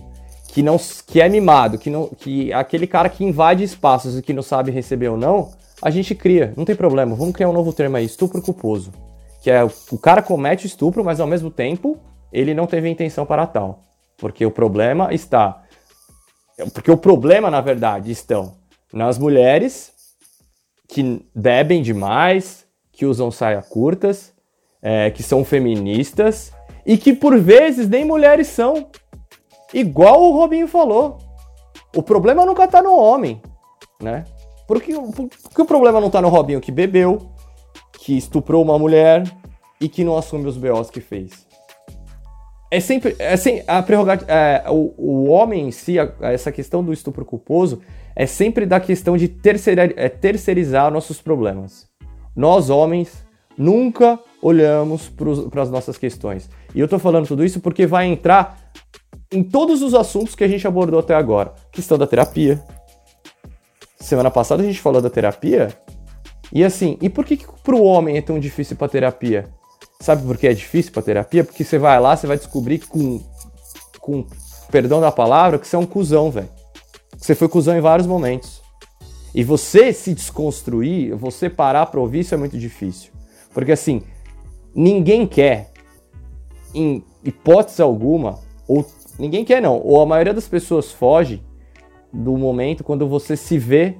que 0.48 0.62
não 0.62 0.78
que 1.06 1.20
é 1.20 1.28
mimado, 1.28 1.78
que 1.78 1.90
não 1.90 2.08
que 2.08 2.54
aquele 2.54 2.88
cara 2.88 3.10
que 3.10 3.24
invade 3.24 3.64
espaços 3.64 4.18
e 4.18 4.22
que 4.22 4.34
não 4.34 4.44
sabe 4.44 4.72
receber 4.72 5.10
ou 5.10 5.18
não, 5.18 5.52
a 5.82 5.90
gente 5.90 6.16
cria, 6.16 6.54
não 6.56 6.66
tem 6.66 6.76
problema. 6.76 7.16
Vamos 7.16 7.34
criar 7.34 7.50
um 7.50 7.54
novo 7.54 7.74
termo 7.74 7.98
aí, 7.98 8.06
estupro 8.06 8.42
culposo, 8.42 8.92
que 9.42 9.52
é 9.52 9.64
o 9.64 9.98
cara 9.98 10.22
comete 10.22 10.66
estupro, 10.66 11.04
mas 11.04 11.20
ao 11.20 11.28
mesmo 11.28 11.52
tempo 11.52 12.00
ele 12.32 12.54
não 12.54 12.68
teve 12.68 12.90
intenção 12.90 13.26
para 13.26 13.46
tal, 13.46 13.84
porque 14.18 14.46
o 14.46 14.52
problema 14.52 15.14
está 15.14 15.64
porque 16.74 16.90
o 16.90 16.98
problema 16.98 17.52
na 17.52 17.62
verdade 17.62 18.12
estão 18.12 18.56
nas 18.92 19.18
mulheres 19.18 19.92
que 20.88 21.22
bebem 21.36 21.82
demais, 21.82 22.66
que 22.92 23.06
usam 23.06 23.30
saia 23.30 23.62
curtas, 23.62 24.34
é, 24.82 25.10
que 25.12 25.24
são 25.24 25.44
feministas 25.44 26.52
e 26.86 26.98
que 26.98 27.14
por 27.14 27.38
vezes 27.40 27.88
nem 27.90 28.06
mulheres 28.06 28.48
são. 28.48 28.88
Igual 29.74 30.24
o 30.24 30.32
Robinho 30.32 30.68
falou. 30.68 31.18
O 31.96 32.02
problema 32.02 32.46
nunca 32.46 32.66
está 32.66 32.82
no 32.82 32.96
homem, 32.96 33.42
né? 34.02 34.24
Porque, 34.68 34.94
porque 34.94 35.62
o 35.62 35.66
problema 35.66 36.00
não 36.00 36.08
está 36.08 36.22
no 36.22 36.30
Robinho 36.30 36.62
que 36.62 36.72
bebeu, 36.72 37.32
que 38.00 38.18
estuprou 38.18 38.64
uma 38.64 38.78
mulher 38.78 39.24
e 39.80 39.88
que 39.88 40.04
não 40.04 40.18
assume 40.18 40.48
os 40.48 40.58
BOs 40.58 40.90
que 40.90 41.00
fez. 41.00 41.48
É 42.70 42.80
sempre. 42.80 43.16
É 43.18 43.34
assim, 43.34 43.62
a 43.66 43.82
prerrogativa. 43.82 44.32
É, 44.32 44.66
o, 44.70 44.94
o 44.98 45.30
homem 45.30 45.68
em 45.68 45.72
si, 45.72 45.98
a, 45.98 46.12
essa 46.22 46.52
questão 46.52 46.84
do 46.84 46.92
estupro 46.92 47.24
culposo, 47.24 47.82
é 48.16 48.26
sempre 48.26 48.66
da 48.66 48.80
questão 48.80 49.16
de 49.16 49.28
terceira, 49.28 49.94
é, 49.96 50.10
terceirizar 50.10 50.92
nossos 50.92 51.22
problemas. 51.22 51.88
Nós, 52.36 52.70
homens, 52.70 53.26
nunca 53.58 54.20
olhamos 54.42 55.10
para 55.50 55.62
as 55.62 55.70
nossas 55.70 55.98
questões. 55.98 56.50
E 56.74 56.80
eu 56.80 56.86
estou 56.86 57.00
falando 57.00 57.28
tudo 57.28 57.44
isso 57.44 57.60
porque 57.60 57.86
vai 57.86 58.06
entrar 58.06 58.72
em 59.32 59.44
todos 59.44 59.82
os 59.82 59.94
assuntos 59.94 60.36
que 60.36 60.44
a 60.44 60.48
gente 60.48 60.68
abordou 60.68 61.00
até 61.00 61.16
agora. 61.16 61.54
Questão 61.72 61.98
da 61.98 62.08
terapia. 62.08 62.64
Semana 64.00 64.32
passada 64.32 64.64
a 64.64 64.66
gente 64.66 64.80
falou 64.80 65.02
da 65.02 65.10
terapia. 65.10 65.70
E 66.54 66.64
assim, 66.64 66.98
e 67.02 67.10
por 67.10 67.26
que, 67.26 67.38
que 67.38 67.46
para 67.64 67.76
o 67.76 67.84
homem 67.84 68.18
é 68.18 68.22
tão 68.22 68.40
difícil 68.40 68.78
para 68.78 68.88
terapia? 68.88 69.50
Sabe 70.00 70.24
por 70.24 70.38
que 70.38 70.48
é 70.48 70.54
difícil 70.54 70.92
para 70.92 71.02
terapia? 71.02 71.44
Porque 71.44 71.64
você 71.64 71.78
vai 71.78 72.00
lá, 72.00 72.16
você 72.16 72.28
vai 72.28 72.38
descobrir 72.38 72.80
com, 72.80 73.22
com 74.00 74.26
perdão 74.72 75.02
da 75.02 75.12
palavra, 75.12 75.60
que 75.60 75.68
você 75.68 75.76
é 75.76 75.80
um 75.80 75.86
cuzão, 75.86 76.32
velho. 76.32 76.50
Você 77.18 77.36
foi 77.36 77.50
cuzão 77.50 77.76
em 77.76 77.82
vários 77.82 78.08
momentos. 78.08 78.62
E 79.34 79.44
você 79.44 79.92
se 79.92 80.14
desconstruir, 80.14 81.16
você 81.16 81.50
parar 81.50 81.88
para 81.88 82.00
ouvir, 82.00 82.20
isso 82.20 82.34
é 82.34 82.38
muito 82.38 82.58
difícil. 82.58 83.12
Porque 83.54 83.72
assim, 83.72 84.04
ninguém 84.78 85.26
quer, 85.26 85.72
em 86.72 87.04
hipótese 87.24 87.82
alguma, 87.82 88.38
ou 88.68 88.86
ninguém 89.18 89.44
quer 89.44 89.60
não, 89.60 89.82
ou 89.84 90.00
a 90.00 90.06
maioria 90.06 90.36
das 90.36 90.48
pessoas 90.48 90.92
foge 90.92 91.42
do 92.14 92.38
momento 92.38 92.84
quando 92.84 93.08
você 93.08 93.36
se 93.36 93.58
vê 93.58 93.98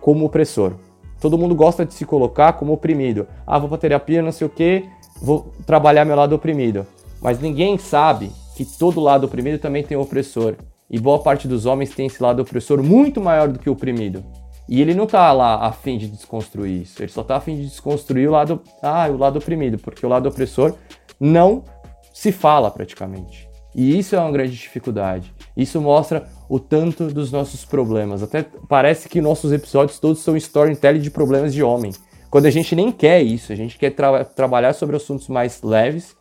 como 0.00 0.24
opressor. 0.24 0.76
Todo 1.20 1.36
mundo 1.36 1.54
gosta 1.54 1.84
de 1.84 1.92
se 1.92 2.06
colocar 2.06 2.54
como 2.54 2.72
oprimido. 2.72 3.28
Ah, 3.46 3.58
vou 3.58 3.68
pra 3.68 3.76
terapia, 3.76 4.22
não 4.22 4.32
sei 4.32 4.46
o 4.46 4.50
que, 4.50 4.86
vou 5.20 5.52
trabalhar 5.66 6.06
meu 6.06 6.16
lado 6.16 6.34
oprimido. 6.34 6.86
Mas 7.20 7.38
ninguém 7.38 7.76
sabe 7.76 8.32
que 8.56 8.64
todo 8.64 8.98
lado 8.98 9.24
oprimido 9.24 9.58
também 9.58 9.82
tem 9.82 9.96
opressor. 9.96 10.56
E 10.90 10.98
boa 10.98 11.18
parte 11.20 11.46
dos 11.46 11.66
homens 11.66 11.94
tem 11.94 12.06
esse 12.06 12.20
lado 12.22 12.40
opressor 12.40 12.82
muito 12.82 13.20
maior 13.20 13.48
do 13.48 13.58
que 13.58 13.68
o 13.68 13.74
oprimido. 13.74 14.24
E 14.68 14.80
ele 14.80 14.94
não 14.94 15.06
tá 15.06 15.32
lá 15.32 15.66
a 15.66 15.72
fim 15.72 15.98
de 15.98 16.08
desconstruir 16.08 16.82
isso, 16.82 17.02
ele 17.02 17.10
só 17.10 17.22
tá 17.22 17.36
a 17.36 17.40
fim 17.40 17.56
de 17.56 17.64
desconstruir 17.64 18.28
o 18.28 18.32
lado, 18.32 18.62
ah, 18.82 19.08
o 19.08 19.16
lado 19.16 19.38
oprimido, 19.38 19.78
porque 19.78 20.06
o 20.06 20.08
lado 20.08 20.28
opressor 20.28 20.74
não 21.18 21.64
se 22.12 22.30
fala 22.30 22.70
praticamente. 22.70 23.48
E 23.74 23.98
isso 23.98 24.14
é 24.14 24.20
uma 24.20 24.30
grande 24.30 24.52
dificuldade. 24.52 25.32
Isso 25.56 25.80
mostra 25.80 26.28
o 26.48 26.60
tanto 26.60 27.06
dos 27.06 27.32
nossos 27.32 27.64
problemas. 27.64 28.22
Até 28.22 28.44
parece 28.68 29.08
que 29.08 29.20
nossos 29.20 29.50
episódios 29.50 29.98
todos 29.98 30.20
são 30.20 30.36
storytelling 30.36 31.00
de 31.00 31.10
problemas 31.10 31.54
de 31.54 31.62
homem. 31.62 31.92
Quando 32.30 32.46
a 32.46 32.50
gente 32.50 32.74
nem 32.76 32.92
quer 32.92 33.22
isso, 33.22 33.52
a 33.52 33.56
gente 33.56 33.78
quer 33.78 33.90
tra 33.90 34.24
trabalhar 34.24 34.72
sobre 34.74 34.96
assuntos 34.96 35.28
mais 35.28 35.62
leves, 35.62 36.14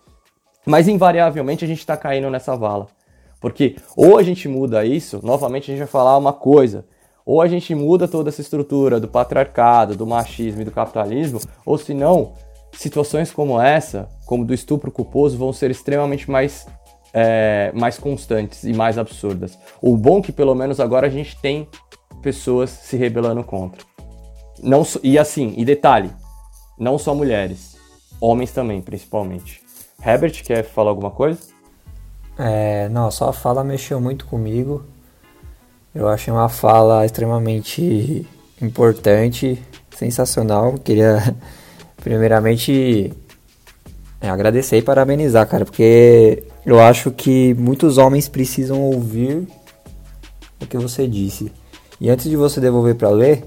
mas 0.66 0.88
invariavelmente 0.88 1.66
a 1.66 1.68
gente 1.68 1.80
está 1.80 1.98
caindo 1.98 2.30
nessa 2.30 2.56
vala. 2.56 2.88
Porque 3.40 3.76
ou 3.96 4.18
a 4.18 4.24
gente 4.24 4.48
muda 4.48 4.86
isso, 4.86 5.20
novamente 5.24 5.66
a 5.66 5.74
gente 5.74 5.80
vai 5.80 5.88
falar 5.88 6.18
uma 6.18 6.32
coisa, 6.32 6.86
ou 7.26 7.42
a 7.42 7.48
gente 7.48 7.74
muda 7.76 8.08
toda 8.08 8.30
essa 8.30 8.42
estrutura 8.42 9.00
do 9.00 9.08
patriarcado, 9.08 9.96
do 9.96 10.08
machismo 10.08 10.62
e 10.62 10.66
do 10.66 10.72
capitalismo, 10.72 11.40
ou 11.66 11.78
se 11.78 11.94
não, 11.94 12.34
situações 12.74 13.32
como 13.32 13.60
essa, 13.60 14.10
como 14.26 14.46
do 14.46 14.54
estupro 14.54 14.92
culposo, 14.92 15.38
vão 15.38 15.54
ser 15.54 15.72
extremamente 15.72 16.30
mais, 16.30 16.68
é, 17.14 17.72
mais 17.74 17.98
constantes 17.98 18.64
e 18.64 18.74
mais 18.74 18.98
absurdas. 18.98 19.58
O 19.82 19.96
bom 19.98 20.20
é 20.20 20.22
que 20.22 20.32
pelo 20.32 20.56
menos 20.56 20.80
agora 20.80 21.08
a 21.08 21.10
gente 21.10 21.40
tem 21.40 21.68
pessoas 22.22 22.70
se 22.70 22.98
rebelando 22.98 23.44
contra. 23.44 23.84
Não, 24.62 24.86
e 25.02 25.18
assim, 25.18 25.54
e 25.58 25.66
detalhe, 25.66 26.12
não 26.78 26.98
só 26.98 27.16
mulheres, 27.16 27.78
homens 28.20 28.52
também, 28.52 28.82
principalmente. 28.82 29.62
Herbert, 30.04 30.44
quer 30.44 30.64
falar 30.64 30.92
alguma 30.92 31.12
coisa? 31.12 31.40
É, 32.38 32.90
não, 32.90 33.12
só 33.12 33.30
a 33.30 33.34
fala 33.34 33.64
mexeu 33.64 34.00
muito 34.00 34.26
comigo. 34.26 34.86
Eu 35.94 36.08
achei 36.08 36.32
uma 36.34 36.48
fala 36.48 37.06
extremamente 37.06 38.26
importante, 38.62 39.62
sensacional. 39.94 40.78
Queria 40.78 41.36
primeiramente 42.02 43.12
é, 44.22 44.30
agradecer 44.30 44.78
e 44.78 44.82
parabenizar, 44.82 45.46
cara, 45.48 45.66
porque 45.66 46.44
eu 46.66 46.80
acho 46.80 47.12
que 47.12 47.54
muitos 47.56 47.98
homens 47.98 48.30
precisam 48.30 48.82
ouvir 48.82 49.48
o 50.62 50.66
que 50.66 50.78
você 50.78 51.08
disse. 51.08 51.52
E 52.00 52.10
antes 52.10 52.30
de 52.30 52.38
você 52.38 52.62
devolver 52.62 52.96
para 52.96 53.10
ler, 53.10 53.44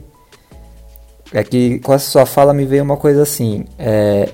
é 1.32 1.42
que 1.42 1.78
com 1.78 1.94
essa 1.94 2.10
sua 2.10 2.26
fala 2.26 2.52
me 2.52 2.66
veio 2.66 2.84
uma 2.84 2.96
coisa 2.96 3.22
assim, 3.22 3.64
é, 3.78 4.28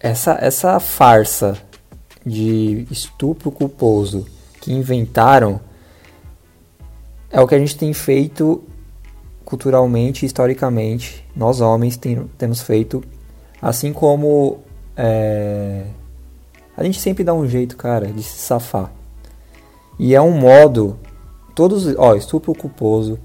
essa 0.00 0.38
essa 0.40 0.80
farsa 0.80 1.56
de 2.24 2.86
estupro 2.90 3.50
culposo 3.50 4.26
que 4.60 4.72
inventaram 4.72 5.60
é 7.32 7.40
o 7.40 7.48
que 7.48 7.54
a 7.54 7.58
gente 7.58 7.76
tem 7.76 7.92
feito 7.94 8.62
culturalmente, 9.44 10.24
historicamente, 10.24 11.26
nós 11.34 11.60
homens 11.60 11.96
tem, 11.96 12.30
temos 12.38 12.60
feito, 12.60 13.02
assim 13.60 13.92
como 13.92 14.58
é, 14.96 15.84
a 16.76 16.84
gente 16.84 17.00
sempre 17.00 17.24
dá 17.24 17.34
um 17.34 17.46
jeito, 17.46 17.76
cara, 17.76 18.06
de 18.06 18.22
se 18.22 18.38
safar. 18.38 18.90
E 19.98 20.14
é 20.14 20.20
um 20.20 20.32
modo, 20.32 20.98
todos, 21.54 21.86
ó, 21.96 22.14
estupro 22.14 22.54
culposo, 22.54 23.18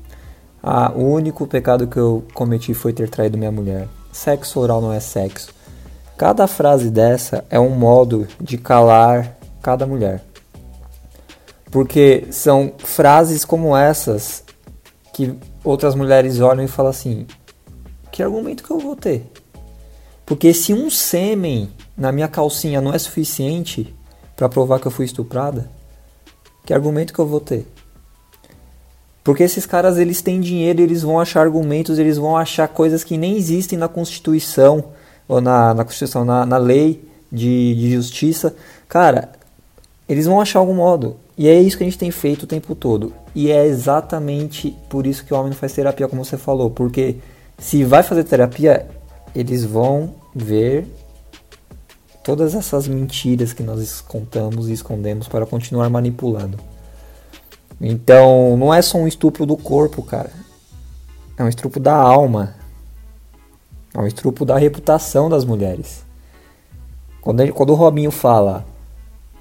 ah, 0.62 0.91
o 0.96 1.04
único 1.04 1.48
pecado 1.48 1.88
que 1.88 1.98
eu 1.98 2.26
cometi 2.34 2.74
foi 2.74 2.91
ter 2.91 3.10
traído 3.10 3.38
minha 3.38 3.52
mulher. 3.52 3.88
Sexo 4.12 4.60
oral 4.60 4.82
não 4.82 4.91
é 4.91 5.00
sexo. 5.00 5.54
Cada 6.17 6.48
frase 6.48 6.89
dessa 6.89 7.46
é 7.50 7.60
um 7.60 7.70
modo 7.70 8.28
de 8.41 8.58
calar 8.58 9.38
cada 9.62 9.86
mulher. 9.86 10.24
Porque 11.78 12.26
são 12.32 12.74
frases 12.80 13.46
como 13.46 13.78
essas 13.78 14.44
que 15.13 15.36
outras 15.63 15.94
mulheres 15.94 16.40
olham 16.40 16.66
e 16.66 16.68
falam 16.68 16.90
assim: 16.90 17.28
que 18.12 18.24
argumento 18.24 18.63
que 18.63 18.72
eu 18.72 18.80
vou 18.80 18.96
ter? 18.96 19.32
Porque 20.26 20.56
se 20.56 20.74
um 20.74 20.90
sêmen 20.90 21.70
na 21.96 22.12
minha 22.12 22.28
calcinha 22.28 22.82
não 22.82 22.92
é 22.92 22.98
suficiente 22.98 23.96
para 24.36 24.50
provar 24.50 24.80
que 24.80 24.88
eu 24.88 24.92
fui 24.92 25.06
estuprada, 25.06 25.70
que 26.66 26.74
argumento 26.74 27.13
que 27.13 27.20
eu 27.20 27.28
vou 27.28 27.40
ter? 27.40 27.68
Porque 29.24 29.44
esses 29.44 29.68
caras 29.68 30.00
eles 30.00 30.20
têm 30.20 30.42
dinheiro, 30.42 30.82
eles 30.82 31.04
vão 31.04 31.20
achar 31.20 31.42
argumentos, 31.42 32.00
eles 32.00 32.18
vão 32.18 32.36
achar 32.36 32.68
coisas 32.70 33.04
que 33.04 33.18
nem 33.18 33.38
existem 33.38 33.78
na 33.78 33.88
Constituição 33.88 34.84
ou 35.28 35.40
na, 35.40 35.76
na 35.76 35.84
Constituição, 35.84 36.26
na, 36.26 36.44
na 36.44 36.58
lei 36.58 37.08
de, 37.32 37.76
de 37.76 37.92
justiça, 37.92 38.56
cara, 38.90 39.32
eles 40.10 40.26
vão 40.26 40.42
achar 40.42 40.58
algum 40.58 40.74
modo. 40.74 41.18
E 41.38 41.47
é 41.47 41.60
isso 41.62 41.78
que 41.78 41.84
a 41.84 41.86
gente 41.86 42.00
tem 42.00 42.10
feito 42.10 42.43
o 42.43 42.47
tempo 42.47 42.73
todo. 42.73 43.13
E 43.36 43.52
é 43.52 43.65
exatamente 43.65 44.76
por 44.89 45.06
isso 45.06 45.23
que 45.23 45.34
o 45.34 45.38
homem 45.38 45.52
não 45.52 45.58
faz 45.58 45.73
terapia, 45.73 46.08
como 46.08 46.26
você 46.26 46.38
falou. 46.38 46.71
Porque 46.71 47.17
se 47.60 47.84
vai 47.84 48.02
fazer 48.02 48.23
terapia, 48.23 48.88
eles 49.36 49.63
vão 49.63 50.15
ver 50.34 50.88
todas 52.23 52.56
essas 52.56 52.88
mentiras 52.88 53.54
que 53.54 53.62
nós 53.62 54.02
contamos 54.02 54.67
e 54.67 54.73
escondemos 54.73 55.28
para 55.28 55.45
continuar 55.45 55.89
manipulando. 55.89 56.58
Então, 57.80 58.58
não 58.58 58.73
é 58.73 58.82
só 58.82 58.97
um 58.97 59.08
estupro 59.08 59.45
do 59.45 59.56
corpo, 59.56 60.02
cara. 60.02 60.32
É 61.38 61.43
um 61.43 61.47
estupro 61.47 61.80
da 61.80 61.93
alma. 61.93 62.56
É 63.93 64.00
um 64.00 64.08
estupro 64.08 64.43
da 64.43 64.58
reputação 64.58 65.30
das 65.30 65.45
mulheres. 65.45 66.04
Quando, 67.21 67.41
ele, 67.41 67.52
quando 67.52 67.69
o 67.69 67.76
Robinho 67.76 68.10
fala 68.10 68.65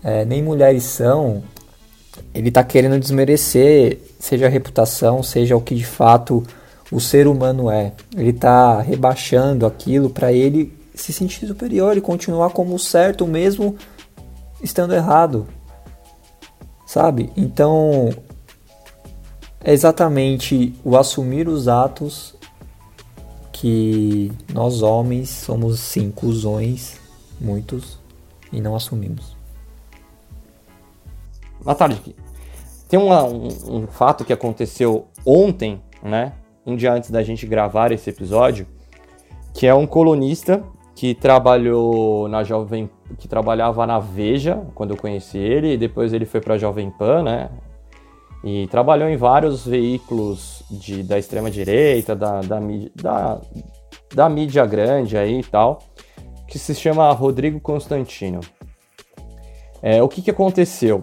é, 0.02 0.24
nem 0.24 0.42
mulheres 0.42 0.85
são, 0.85 1.42
ele 2.35 2.48
está 2.48 2.62
querendo 2.62 2.98
desmerecer, 2.98 3.98
seja 4.18 4.46
a 4.46 4.50
reputação, 4.50 5.22
seja 5.22 5.57
o 5.57 5.61
que 5.61 5.74
de 5.74 5.85
fato 5.85 6.42
o 6.90 7.00
ser 7.00 7.26
humano 7.26 7.70
é. 7.70 7.92
Ele 8.16 8.31
está 8.31 8.81
rebaixando 8.81 9.66
aquilo 9.66 10.11
para 10.11 10.33
ele 10.33 10.72
se 10.94 11.12
sentir 11.12 11.46
superior 11.46 11.96
e 11.96 12.00
continuar 12.00 12.50
como 12.50 12.79
certo 12.79 13.26
mesmo 13.26 13.76
estando 14.62 14.94
errado. 14.94 15.46
Sabe? 16.87 17.31
Então 17.37 18.11
é 19.62 19.72
exatamente 19.72 20.74
o 20.85 20.96
assumir 20.96 21.48
os 21.48 21.68
atos 21.68 22.35
que 23.52 24.31
nós 24.52 24.83
homens 24.83 25.29
somos 25.29 25.81
sim 25.81 26.11
cuzões, 26.11 26.98
muitos, 27.40 27.98
e 28.52 28.61
não 28.61 28.76
assumimos. 28.76 29.36
Natália, 31.66 31.98
tem 32.88 32.98
uma, 32.98 33.24
um, 33.24 33.48
um 33.68 33.87
fato 33.88 34.24
que 34.24 34.33
aconteceu 34.33 35.09
ontem, 35.24 35.83
né? 36.02 36.33
Um 36.64 36.76
dia 36.76 36.92
antes 36.92 37.11
da 37.11 37.22
gente 37.22 37.46
gravar 37.46 37.90
esse 37.90 38.09
episódio, 38.09 38.66
que 39.52 39.66
é 39.66 39.74
um 39.74 39.87
colunista 39.87 40.62
que 40.94 41.14
trabalhou 41.14 42.29
na 42.29 42.44
Jovem, 42.44 42.88
que 43.18 43.26
trabalhava 43.26 43.87
na 43.87 43.98
Veja 43.98 44.62
quando 44.74 44.92
eu 44.92 44.96
conheci 44.96 45.38
ele, 45.38 45.74
e 45.74 45.76
depois 45.76 46.12
ele 46.12 46.24
foi 46.24 46.40
para 46.40 46.55
a 46.55 46.59
Jovem 46.59 46.90
Pan, 46.90 47.22
né? 47.22 47.50
E 48.44 48.68
trabalhou 48.68 49.09
em 49.09 49.16
vários 49.16 49.66
veículos 49.66 50.62
de, 50.70 51.02
da 51.02 51.18
extrema 51.18 51.50
direita, 51.50 52.14
da, 52.14 52.40
da, 52.40 52.61
da, 52.94 53.40
da 54.14 54.29
mídia 54.29 54.64
grande 54.64 55.18
aí 55.18 55.40
e 55.40 55.44
tal, 55.44 55.83
que 56.46 56.59
se 56.59 56.74
chama 56.74 57.11
Rodrigo 57.11 57.59
Constantino. 57.61 58.40
É, 59.83 60.02
o 60.02 60.09
que, 60.09 60.22
que 60.22 60.31
aconteceu? 60.31 61.02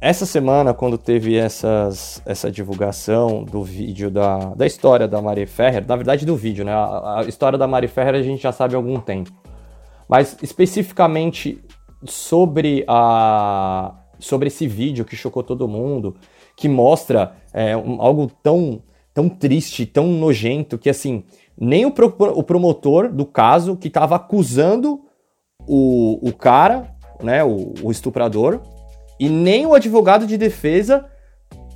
Essa 0.00 0.26
semana, 0.26 0.74
quando 0.74 0.98
teve 0.98 1.36
essas, 1.36 2.20
essa 2.26 2.50
divulgação 2.50 3.44
do 3.44 3.62
vídeo 3.62 4.10
da, 4.10 4.54
da 4.54 4.66
história 4.66 5.08
da 5.08 5.22
Mari 5.22 5.46
Ferrer, 5.46 5.86
na 5.86 5.96
verdade 5.96 6.26
do 6.26 6.36
vídeo, 6.36 6.66
né? 6.66 6.72
A, 6.72 7.20
a 7.20 7.22
história 7.22 7.58
da 7.58 7.66
Mari 7.66 7.88
Ferrer 7.88 8.14
a 8.14 8.22
gente 8.22 8.42
já 8.42 8.52
sabe 8.52 8.74
há 8.74 8.76
algum 8.76 9.00
tempo. 9.00 9.32
Mas 10.06 10.36
especificamente 10.42 11.64
sobre, 12.04 12.84
a, 12.86 13.94
sobre 14.18 14.48
esse 14.48 14.68
vídeo 14.68 15.04
que 15.04 15.16
chocou 15.16 15.42
todo 15.42 15.66
mundo, 15.66 16.14
que 16.54 16.68
mostra 16.68 17.34
é, 17.52 17.74
um, 17.74 18.00
algo 18.00 18.30
tão, 18.42 18.82
tão 19.14 19.30
triste, 19.30 19.86
tão 19.86 20.06
nojento, 20.08 20.76
que 20.76 20.90
assim, 20.90 21.24
nem 21.58 21.86
o, 21.86 21.90
pro, 21.90 22.14
o 22.34 22.42
promotor 22.42 23.10
do 23.10 23.24
caso 23.24 23.76
que 23.76 23.88
estava 23.88 24.16
acusando 24.16 25.00
o, 25.66 26.28
o 26.28 26.34
cara, 26.34 26.94
né, 27.22 27.42
o, 27.42 27.72
o 27.82 27.90
estuprador, 27.90 28.60
e 29.18 29.28
nem 29.28 29.66
o 29.66 29.74
advogado 29.74 30.26
de 30.26 30.36
defesa, 30.36 31.06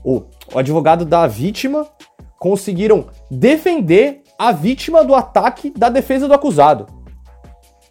o, 0.05 0.23
o 0.53 0.59
advogado 0.59 1.05
da 1.05 1.27
vítima, 1.27 1.87
conseguiram 2.39 3.07
defender 3.31 4.23
a 4.39 4.53
vítima 4.53 5.05
do 5.05 5.15
ataque 5.15 5.71
da 5.71 5.89
defesa 5.89 6.27
do 6.27 6.35
acusado. 6.35 6.87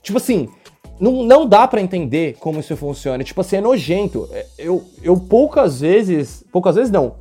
Tipo 0.02 0.18
assim, 0.18 0.50
não, 1.00 1.24
não 1.24 1.48
dá 1.48 1.68
para 1.68 1.82
entender 1.82 2.36
como 2.40 2.60
isso 2.60 2.76
funciona. 2.76 3.24
Tipo 3.24 3.42
assim, 3.42 3.58
é 3.58 3.62
nojento. 3.62 4.28
É, 4.32 4.46
eu, 4.58 4.84
eu 5.02 5.18
poucas 5.18 5.80
vezes. 5.80 6.44
Poucas 6.52 6.76
vezes 6.76 6.92
não. 6.92 7.16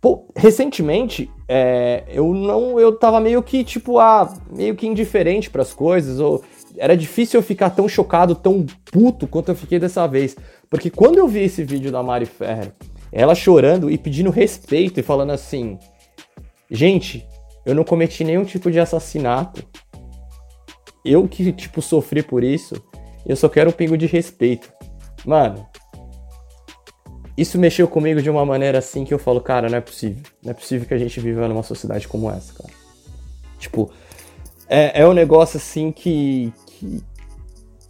Pô, 0.00 0.26
recentemente, 0.36 1.30
é, 1.48 2.04
eu 2.08 2.34
não. 2.34 2.78
Eu 2.78 2.96
tava 2.96 3.20
meio 3.20 3.42
que, 3.42 3.64
tipo, 3.64 3.98
ah, 3.98 4.32
meio 4.50 4.74
que 4.76 4.86
indiferente 4.86 5.48
para 5.48 5.62
as 5.62 5.72
coisas. 5.72 6.20
Ou 6.20 6.42
era 6.76 6.96
difícil 6.96 7.38
eu 7.38 7.42
ficar 7.42 7.70
tão 7.70 7.88
chocado, 7.88 8.34
tão 8.34 8.64
puto 8.92 9.26
quanto 9.26 9.50
eu 9.50 9.56
fiquei 9.56 9.78
dessa 9.78 10.06
vez. 10.06 10.36
Porque 10.70 10.90
quando 10.90 11.18
eu 11.18 11.28
vi 11.28 11.40
esse 11.40 11.64
vídeo 11.64 11.90
da 11.90 12.02
Mari 12.02 12.26
Ferrer, 12.26 12.72
ela 13.10 13.34
chorando 13.34 13.90
e 13.90 13.96
pedindo 13.96 14.30
respeito 14.30 15.00
e 15.00 15.02
falando 15.02 15.30
assim: 15.30 15.78
Gente, 16.70 17.26
eu 17.64 17.74
não 17.74 17.84
cometi 17.84 18.24
nenhum 18.24 18.44
tipo 18.44 18.70
de 18.70 18.78
assassinato. 18.78 19.64
Eu 21.04 21.26
que, 21.26 21.52
tipo, 21.52 21.80
sofri 21.80 22.22
por 22.22 22.44
isso, 22.44 22.74
eu 23.24 23.36
só 23.36 23.48
quero 23.48 23.70
um 23.70 23.72
pingo 23.72 23.96
de 23.96 24.06
respeito. 24.06 24.70
Mano, 25.24 25.66
isso 27.36 27.58
mexeu 27.58 27.88
comigo 27.88 28.20
de 28.20 28.28
uma 28.28 28.44
maneira 28.44 28.78
assim 28.78 29.04
que 29.04 29.14
eu 29.14 29.18
falo, 29.18 29.40
cara, 29.40 29.68
não 29.68 29.78
é 29.78 29.80
possível. 29.80 30.22
Não 30.42 30.50
é 30.50 30.54
possível 30.54 30.86
que 30.86 30.94
a 30.94 30.98
gente 30.98 31.18
viva 31.20 31.48
numa 31.48 31.62
sociedade 31.62 32.06
como 32.08 32.30
essa, 32.30 32.52
cara. 32.52 32.74
Tipo, 33.58 33.90
é, 34.68 35.02
é 35.02 35.06
um 35.06 35.12
negócio 35.12 35.56
assim 35.56 35.90
que, 35.90 36.52
que, 36.66 37.02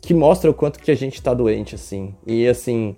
que 0.09 0.15
mostra 0.15 0.51
o 0.51 0.55
quanto 0.55 0.79
que 0.79 0.91
a 0.91 0.95
gente 0.95 1.21
tá 1.21 1.35
doente, 1.35 1.75
assim. 1.75 2.15
E 2.27 2.49
assim, 2.49 2.97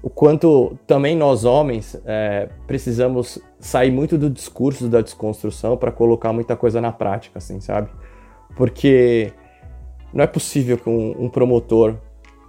o 0.00 0.08
quanto 0.08 0.78
também 0.86 1.16
nós 1.16 1.44
homens 1.44 2.00
é, 2.06 2.48
precisamos 2.64 3.40
sair 3.58 3.90
muito 3.90 4.16
do 4.16 4.30
discurso 4.30 4.88
da 4.88 5.00
desconstrução 5.00 5.76
para 5.76 5.90
colocar 5.90 6.32
muita 6.32 6.54
coisa 6.54 6.80
na 6.80 6.92
prática, 6.92 7.38
assim, 7.38 7.58
sabe? 7.58 7.90
Porque 8.54 9.32
não 10.12 10.22
é 10.22 10.28
possível 10.28 10.78
que 10.78 10.88
um, 10.88 11.24
um 11.24 11.28
promotor 11.28 11.96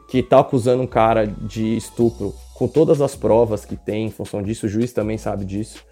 que 0.07 0.21
tá 0.21 0.39
acusando 0.39 0.83
um 0.83 0.87
cara 0.87 1.25
de 1.25 1.75
estupro, 1.75 2.31
com 2.53 2.67
todas 2.67 3.01
as 3.01 3.15
provas 3.15 3.65
que 3.65 3.75
tem 3.75 4.05
em 4.05 4.11
função 4.11 4.43
disso, 4.43 4.67
o 4.67 4.69
juiz 4.69 4.93
também 4.93 5.17
sabe 5.17 5.45
disso, 5.45 5.83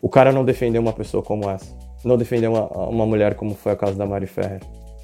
o 0.00 0.08
cara 0.08 0.30
não 0.30 0.44
defendeu 0.44 0.80
uma 0.80 0.92
pessoa 0.92 1.20
como 1.20 1.50
essa. 1.50 1.76
Não 2.04 2.16
defendeu 2.16 2.52
uma, 2.52 2.68
uma 2.86 3.06
mulher 3.06 3.34
como 3.34 3.56
foi 3.56 3.72
o 3.72 3.76
caso 3.76 3.98
da 3.98 4.06
Mari 4.06 4.28
Ferrer. 4.28 4.60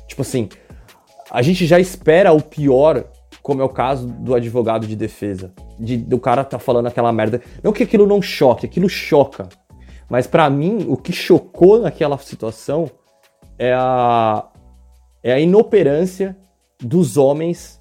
Tipo 0.07 0.23
assim, 0.23 0.49
a 1.33 1.41
gente 1.41 1.65
já 1.65 1.81
espera 1.81 2.31
o 2.31 2.43
pior, 2.43 3.05
como 3.43 3.63
é 3.63 3.65
o 3.65 3.69
caso 3.71 4.07
do 4.07 4.35
advogado 4.35 4.87
de 4.87 4.95
defesa. 4.95 5.51
De, 5.81 5.97
do 5.97 6.19
cara 6.19 6.45
tá 6.45 6.59
falando 6.59 6.89
aquela 6.89 7.11
merda. 7.11 7.41
Não 7.63 7.73
que 7.73 7.83
aquilo 7.83 8.07
não 8.07 8.21
choque, 8.21 8.67
aquilo 8.67 8.87
choca. 8.87 9.49
Mas 10.11 10.27
para 10.27 10.51
mim, 10.51 10.85
o 10.89 10.95
que 10.95 11.11
chocou 11.11 11.81
naquela 11.81 12.19
situação 12.19 12.91
é 13.59 13.73
a, 13.73 14.47
é 15.23 15.33
a 15.33 15.41
inoperância 15.41 16.37
dos 16.79 17.17
homens 17.17 17.81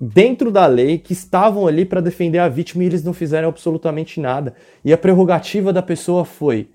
dentro 0.00 0.52
da 0.52 0.66
lei 0.66 0.98
que 0.98 1.12
estavam 1.12 1.66
ali 1.66 1.84
para 1.84 2.00
defender 2.00 2.38
a 2.38 2.48
vítima 2.48 2.84
e 2.84 2.86
eles 2.86 3.02
não 3.02 3.12
fizeram 3.12 3.48
absolutamente 3.48 4.20
nada. 4.20 4.54
E 4.84 4.92
a 4.92 4.98
prerrogativa 4.98 5.72
da 5.72 5.82
pessoa 5.82 6.24
foi: 6.24 6.70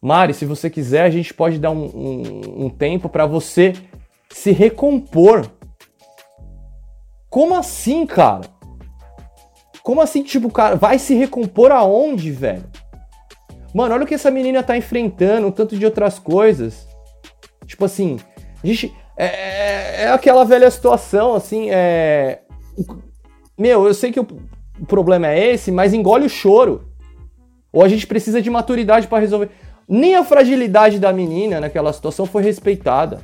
Mari, 0.00 0.32
se 0.32 0.46
você 0.46 0.70
quiser, 0.70 1.02
a 1.02 1.10
gente 1.10 1.34
pode 1.34 1.58
dar 1.58 1.72
um, 1.72 1.84
um, 1.84 2.64
um 2.64 2.70
tempo 2.70 3.06
para 3.06 3.26
você 3.26 3.74
se 4.30 4.52
recompor. 4.52 5.50
Como 7.28 7.54
assim, 7.54 8.06
cara? 8.06 8.42
Como 9.82 10.00
assim, 10.00 10.22
tipo, 10.22 10.50
cara, 10.50 10.76
vai 10.76 10.98
se 10.98 11.14
recompor 11.14 11.72
aonde, 11.72 12.30
velho? 12.30 12.64
Mano, 13.74 13.94
olha 13.94 14.04
o 14.04 14.06
que 14.06 14.14
essa 14.14 14.30
menina 14.30 14.62
tá 14.62 14.76
enfrentando, 14.76 15.46
um 15.46 15.52
tanto 15.52 15.76
de 15.76 15.84
outras 15.84 16.18
coisas. 16.18 16.88
Tipo 17.66 17.84
assim, 17.84 18.18
a 18.62 18.66
gente. 18.66 18.94
É, 19.16 19.26
é, 19.26 20.02
é 20.04 20.08
aquela 20.10 20.44
velha 20.44 20.70
situação, 20.70 21.34
assim, 21.34 21.68
é. 21.70 22.40
Meu, 23.58 23.86
eu 23.86 23.94
sei 23.94 24.10
que 24.10 24.18
o 24.18 24.26
problema 24.86 25.28
é 25.28 25.52
esse, 25.52 25.70
mas 25.70 25.92
engole 25.92 26.26
o 26.26 26.30
choro. 26.30 26.88
Ou 27.72 27.84
a 27.84 27.88
gente 27.88 28.06
precisa 28.06 28.42
de 28.42 28.50
maturidade 28.50 29.06
para 29.06 29.18
resolver. 29.20 29.50
Nem 29.88 30.14
a 30.16 30.24
fragilidade 30.24 30.98
da 30.98 31.12
menina 31.12 31.60
naquela 31.60 31.92
situação 31.92 32.26
foi 32.26 32.42
respeitada. 32.42 33.20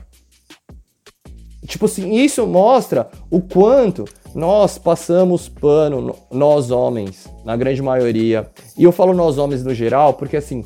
Tipo 1.66 1.86
assim, 1.86 2.14
isso 2.14 2.46
mostra 2.46 3.08
o 3.30 3.40
quanto 3.40 4.04
nós 4.34 4.78
passamos 4.78 5.48
pano, 5.48 6.14
nós 6.30 6.70
homens, 6.70 7.26
na 7.44 7.56
grande 7.56 7.82
maioria. 7.82 8.50
E 8.76 8.84
eu 8.84 8.92
falo 8.92 9.14
nós 9.14 9.38
homens 9.38 9.64
no 9.64 9.74
geral, 9.74 10.14
porque 10.14 10.36
assim, 10.36 10.64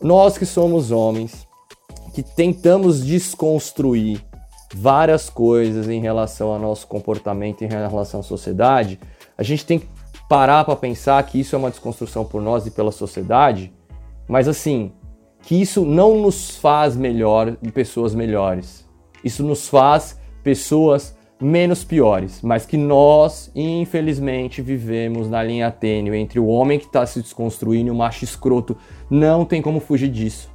nós 0.00 0.38
que 0.38 0.46
somos 0.46 0.90
homens, 0.90 1.46
que 2.14 2.22
tentamos 2.22 3.04
desconstruir 3.04 4.24
várias 4.74 5.28
coisas 5.28 5.88
em 5.88 6.00
relação 6.00 6.52
ao 6.52 6.58
nosso 6.58 6.86
comportamento, 6.86 7.62
em 7.62 7.68
relação 7.68 8.20
à 8.20 8.22
sociedade, 8.22 9.00
a 9.36 9.42
gente 9.42 9.64
tem 9.64 9.78
que 9.78 9.88
parar 10.28 10.64
para 10.64 10.76
pensar 10.76 11.22
que 11.24 11.40
isso 11.40 11.56
é 11.56 11.58
uma 11.58 11.70
desconstrução 11.70 12.24
por 12.24 12.40
nós 12.40 12.66
e 12.66 12.70
pela 12.70 12.92
sociedade, 12.92 13.72
mas 14.28 14.46
assim, 14.46 14.92
que 15.42 15.60
isso 15.60 15.84
não 15.84 16.18
nos 16.18 16.56
faz 16.56 16.96
melhor 16.96 17.56
e 17.62 17.70
pessoas 17.70 18.14
melhores. 18.14 18.86
Isso 19.24 19.42
nos 19.42 19.68
faz 19.68 20.19
pessoas 20.42 21.14
menos 21.40 21.82
piores, 21.82 22.40
mas 22.42 22.66
que 22.66 22.76
nós, 22.76 23.50
infelizmente, 23.54 24.60
vivemos 24.60 25.28
na 25.28 25.42
linha 25.42 25.70
tênue 25.70 26.18
entre 26.18 26.38
o 26.38 26.46
homem 26.46 26.78
que 26.78 26.84
está 26.84 27.06
se 27.06 27.22
desconstruindo 27.22 27.88
e 27.88 27.90
o 27.90 27.94
macho 27.94 28.24
escroto. 28.24 28.76
Não 29.08 29.44
tem 29.44 29.62
como 29.62 29.80
fugir 29.80 30.08
disso. 30.08 30.50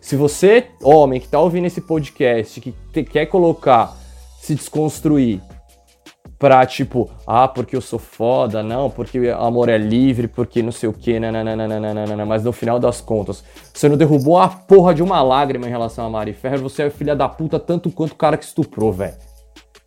Se 0.00 0.16
você, 0.16 0.66
homem, 0.82 1.20
que 1.20 1.26
está 1.26 1.38
ouvindo 1.38 1.66
esse 1.66 1.80
podcast, 1.80 2.60
que 2.60 2.74
te, 2.92 3.04
quer 3.04 3.26
colocar, 3.26 3.96
se 4.40 4.54
desconstruir 4.54 5.40
pra 6.42 6.66
tipo, 6.66 7.08
ah, 7.24 7.46
porque 7.46 7.76
eu 7.76 7.80
sou 7.80 8.00
foda, 8.00 8.64
não, 8.64 8.90
porque 8.90 9.28
amor 9.28 9.68
é 9.68 9.78
livre, 9.78 10.26
porque 10.26 10.60
não 10.60 10.72
sei 10.72 10.88
o 10.88 10.92
que, 10.92 11.20
nananana, 11.20 12.26
mas 12.26 12.42
no 12.42 12.50
final 12.50 12.80
das 12.80 13.00
contas, 13.00 13.44
você 13.72 13.88
não 13.88 13.96
derrubou 13.96 14.36
a 14.40 14.48
porra 14.48 14.92
de 14.92 15.04
uma 15.04 15.22
lágrima 15.22 15.68
em 15.68 15.70
relação 15.70 16.04
a 16.04 16.10
Mari 16.10 16.32
Ferrer, 16.32 16.60
você 16.60 16.82
é 16.82 16.90
filha 16.90 17.14
da 17.14 17.28
puta 17.28 17.60
tanto 17.60 17.92
quanto 17.92 18.10
o 18.10 18.16
cara 18.16 18.36
que 18.36 18.44
estuprou, 18.44 18.92
velho. 18.92 19.14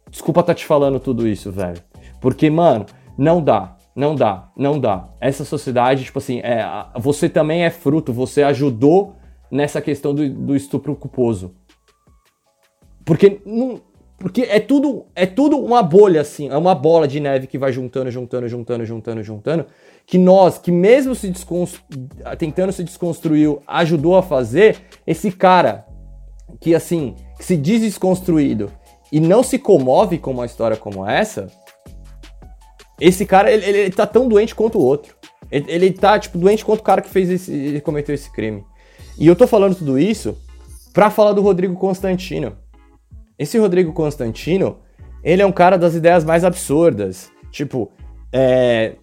Desculpa 0.10 0.42
tá 0.44 0.54
te 0.54 0.66
falando 0.66 0.98
tudo 0.98 1.28
isso, 1.28 1.52
velho. 1.52 1.84
Porque, 2.22 2.50
mano, 2.50 2.86
não 3.18 3.44
dá. 3.44 3.76
Não 3.94 4.16
dá, 4.16 4.48
não 4.56 4.80
dá. 4.80 5.10
Essa 5.20 5.44
sociedade, 5.44 6.06
tipo 6.06 6.20
assim, 6.20 6.40
é, 6.40 6.66
você 6.96 7.28
também 7.28 7.66
é 7.66 7.70
fruto, 7.70 8.14
você 8.14 8.44
ajudou 8.44 9.18
nessa 9.52 9.82
questão 9.82 10.16
do, 10.16 10.30
do 10.30 10.56
estupro 10.56 10.96
culposo. 10.96 11.54
Porque 13.04 13.42
não, 13.46 13.82
porque 14.18 14.44
é 14.44 14.60
tudo, 14.60 15.06
é 15.14 15.26
tudo 15.26 15.58
uma 15.58 15.84
bolha, 15.84 16.22
assim, 16.22 16.50
é 16.50 16.58
uma 16.58 16.74
bola 16.74 17.08
de 17.08 17.20
neve 17.20 17.48
que 17.48 17.58
vai 17.58 17.72
juntando, 17.72 18.10
juntando, 18.10 18.48
juntando, 18.48 18.86
juntando, 18.86 19.24
juntando. 19.24 19.66
Que 20.06 20.18
nós, 20.18 20.58
que 20.58 20.72
mesmo 20.72 21.14
se 21.14 21.34
tentando 22.38 22.72
se 22.72 22.84
desconstruir, 22.84 23.58
ajudou 23.68 24.16
a 24.16 24.24
fazer, 24.24 24.78
esse 25.06 25.32
cara 25.32 25.86
que, 26.60 26.74
assim, 26.74 27.16
que 27.38 27.44
se 27.44 27.58
diz 27.58 27.82
desconstruído 27.82 28.72
e 29.12 29.20
não 29.20 29.44
se 29.44 29.60
comove 29.60 30.18
com 30.18 30.32
uma 30.32 30.46
história 30.46 30.78
como 30.78 31.08
essa, 31.08 31.48
esse 33.00 33.26
cara, 33.26 33.52
ele, 33.52 33.66
ele 33.66 33.92
tá 33.92 34.08
tão 34.08 34.28
doente 34.28 34.56
quanto 34.56 34.78
o 34.78 34.82
outro. 34.82 35.16
Ele, 35.52 35.66
ele 35.68 35.92
tá, 35.92 36.18
tipo, 36.18 36.38
doente 36.38 36.64
quanto 36.64 36.80
o 36.80 36.84
cara 36.84 37.02
que 37.02 37.10
fez 37.10 37.30
esse, 37.30 37.82
cometeu 37.82 38.16
esse 38.16 38.32
crime. 38.32 38.64
E 39.18 39.28
eu 39.28 39.36
tô 39.36 39.46
falando 39.46 39.76
tudo 39.76 40.00
isso 40.00 40.38
pra 40.94 41.10
falar 41.10 41.34
do 41.34 41.42
Rodrigo 41.42 41.76
Constantino. 41.76 42.58
Esse 43.38 43.58
Rodrigo 43.58 43.94
Constantino, 43.94 44.78
ele 45.24 45.42
é 45.42 45.46
um 45.46 45.52
cara 45.52 45.78
das 45.78 45.96
ideias 45.96 46.24
mais 46.24 46.44
absurdas. 46.44 47.32
Tipo, 47.52 47.92
é... 48.32 48.96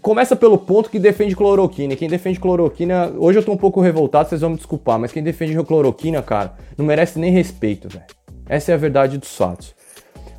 Começa 0.00 0.34
pelo 0.34 0.58
ponto 0.58 0.90
que 0.90 0.98
defende 0.98 1.36
cloroquina. 1.36 1.94
Quem 1.94 2.08
defende 2.08 2.40
cloroquina, 2.40 3.12
hoje 3.16 3.38
eu 3.38 3.44
tô 3.44 3.52
um 3.52 3.56
pouco 3.56 3.80
revoltado, 3.80 4.28
vocês 4.28 4.40
vão 4.40 4.50
me 4.50 4.56
desculpar, 4.56 4.98
mas 4.98 5.12
quem 5.12 5.22
defende 5.22 5.54
cloroquina, 5.62 6.22
cara, 6.22 6.54
não 6.76 6.84
merece 6.84 7.18
nem 7.18 7.30
respeito, 7.30 7.88
velho. 7.88 8.04
Essa 8.48 8.72
é 8.72 8.74
a 8.74 8.78
verdade 8.78 9.18
dos 9.18 9.36
fatos. 9.36 9.74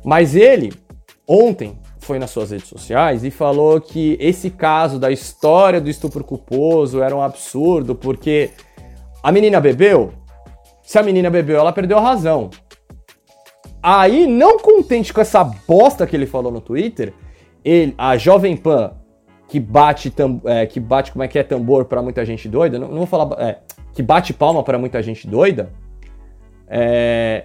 Mas 0.04 0.36
ele, 0.36 0.72
ontem, 1.26 1.78
foi 1.98 2.18
nas 2.18 2.30
suas 2.30 2.50
redes 2.50 2.68
sociais 2.68 3.24
e 3.24 3.30
falou 3.30 3.80
que 3.80 4.16
esse 4.20 4.50
caso 4.50 4.98
da 4.98 5.10
história 5.10 5.80
do 5.80 5.88
estupro 5.88 6.22
culposo 6.22 7.02
era 7.02 7.16
um 7.16 7.22
absurdo, 7.22 7.94
porque 7.94 8.50
a 9.22 9.32
menina 9.32 9.60
bebeu. 9.60 10.12
Se 10.82 10.98
a 10.98 11.02
menina 11.02 11.30
bebeu, 11.30 11.58
ela 11.58 11.72
perdeu 11.72 11.96
a 11.96 12.02
razão. 12.02 12.50
Aí, 13.86 14.26
não 14.26 14.58
contente 14.58 15.12
com 15.12 15.20
essa 15.20 15.44
bosta 15.44 16.06
que 16.06 16.16
ele 16.16 16.24
falou 16.24 16.50
no 16.50 16.58
Twitter, 16.58 17.12
ele, 17.62 17.94
a 17.98 18.16
Jovem 18.16 18.56
Pan, 18.56 18.92
que 19.46 19.60
bate, 19.60 20.08
tam, 20.08 20.40
é, 20.46 20.64
que 20.64 20.80
bate 20.80 21.12
como 21.12 21.22
é 21.22 21.28
que 21.28 21.38
é 21.38 21.42
tambor 21.42 21.84
para 21.84 22.00
muita 22.00 22.24
gente 22.24 22.48
doida, 22.48 22.78
não, 22.78 22.88
não 22.88 22.96
vou 22.96 23.06
falar, 23.06 23.38
é, 23.38 23.58
que 23.92 24.02
bate 24.02 24.32
palma 24.32 24.62
para 24.62 24.78
muita 24.78 25.02
gente 25.02 25.28
doida, 25.28 25.70
é, 26.66 27.44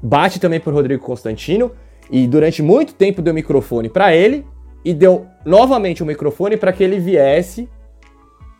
bate 0.00 0.38
também 0.38 0.60
por 0.60 0.72
Rodrigo 0.72 1.04
Constantino 1.04 1.72
e 2.08 2.28
durante 2.28 2.62
muito 2.62 2.94
tempo 2.94 3.20
deu 3.20 3.34
microfone 3.34 3.88
para 3.88 4.14
ele 4.14 4.46
e 4.84 4.94
deu 4.94 5.26
novamente 5.44 6.00
o 6.00 6.06
microfone 6.06 6.56
para 6.56 6.72
que 6.72 6.84
ele 6.84 7.00
viesse 7.00 7.68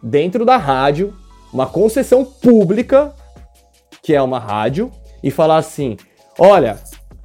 dentro 0.03 0.45
da 0.45 0.57
rádio, 0.57 1.15
uma 1.53 1.69
concessão 1.69 2.25
pública, 2.25 3.15
que 4.03 4.13
é 4.13 4.21
uma 4.21 4.41
rádio, 4.41 4.91
e 5.23 5.31
falar 5.31 5.59
assim: 5.59 5.97
Olha, 6.39 6.79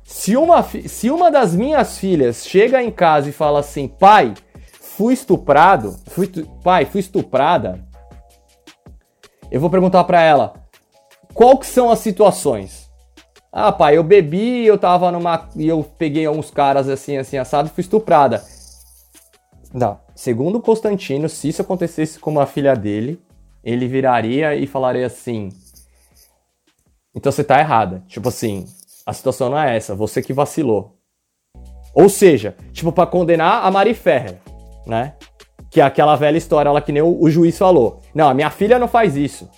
se 0.04 0.36
uma, 0.36 0.64
se 0.64 1.10
uma 1.10 1.32
das 1.32 1.56
minhas 1.56 1.98
filhas 1.98 2.46
chega 2.46 2.82
em 2.82 2.92
casa 2.92 3.30
e 3.30 3.34
fala 3.34 3.60
assim, 3.60 3.88
pai, 3.88 4.34
fui 4.80 5.14
estuprado, 5.14 5.96
fui, 6.08 6.28
pai, 6.64 6.86
fui 6.86 7.00
estuprada, 7.00 7.84
eu 9.52 9.60
vou 9.60 9.70
perguntar 9.70 10.04
para 10.04 10.22
ela, 10.22 10.54
qual 11.34 11.58
que 11.58 11.66
são 11.66 11.90
as 11.90 12.00
situações? 12.00 12.90
Ah, 13.52 13.72
pai, 13.72 13.98
eu 13.98 14.04
bebi, 14.04 14.66
eu 14.66 14.78
tava 14.78 15.12
numa. 15.12 15.50
e 15.56 15.68
eu 15.68 15.84
peguei 15.98 16.28
uns 16.28 16.52
caras 16.52 16.88
assim, 16.88 17.18
assim, 17.18 17.38
assado 17.38 17.70
fui 17.70 17.82
estuprada. 17.82 18.44
Não. 19.74 20.00
Segundo 20.14 20.62
Constantino, 20.62 21.28
se 21.30 21.50
isso 21.50 21.62
acontecesse 21.62 22.20
com 22.20 22.30
uma 22.30 22.46
filha 22.46 22.76
dele, 22.76 23.20
ele 23.64 23.88
viraria 23.88 24.56
e 24.56 24.68
falaria 24.68 25.08
assim. 25.08 25.50
Então 27.16 27.32
você 27.32 27.44
tá 27.44 27.60
errada. 27.60 28.04
Tipo 28.08 28.30
assim, 28.30 28.66
a 29.10 29.14
situação 29.14 29.50
não 29.50 29.58
é 29.58 29.76
essa, 29.76 29.96
você 29.96 30.22
que 30.22 30.32
vacilou. 30.32 30.96
Ou 31.96 32.08
seja, 32.08 32.56
tipo, 32.72 32.92
para 32.92 33.08
condenar 33.08 33.66
a 33.66 33.72
Mari 33.72 33.96
Ferrer, 33.96 34.38
né? 34.86 35.16
Que 35.72 35.82
é 35.82 35.84
aquela 35.84 36.16
velha 36.16 36.38
história 36.38 36.72
lá 36.72 36.80
que 36.80 36.92
nem 36.92 37.02
o, 37.02 37.20
o, 37.20 37.28
juiz 37.30 37.58
falou. 37.58 38.02
Não, 38.14 38.30
a 38.30 38.34
minha 38.36 38.52
filha 38.52 38.78
não 38.78 38.88
faz 38.88 39.16
isso. 39.16 39.50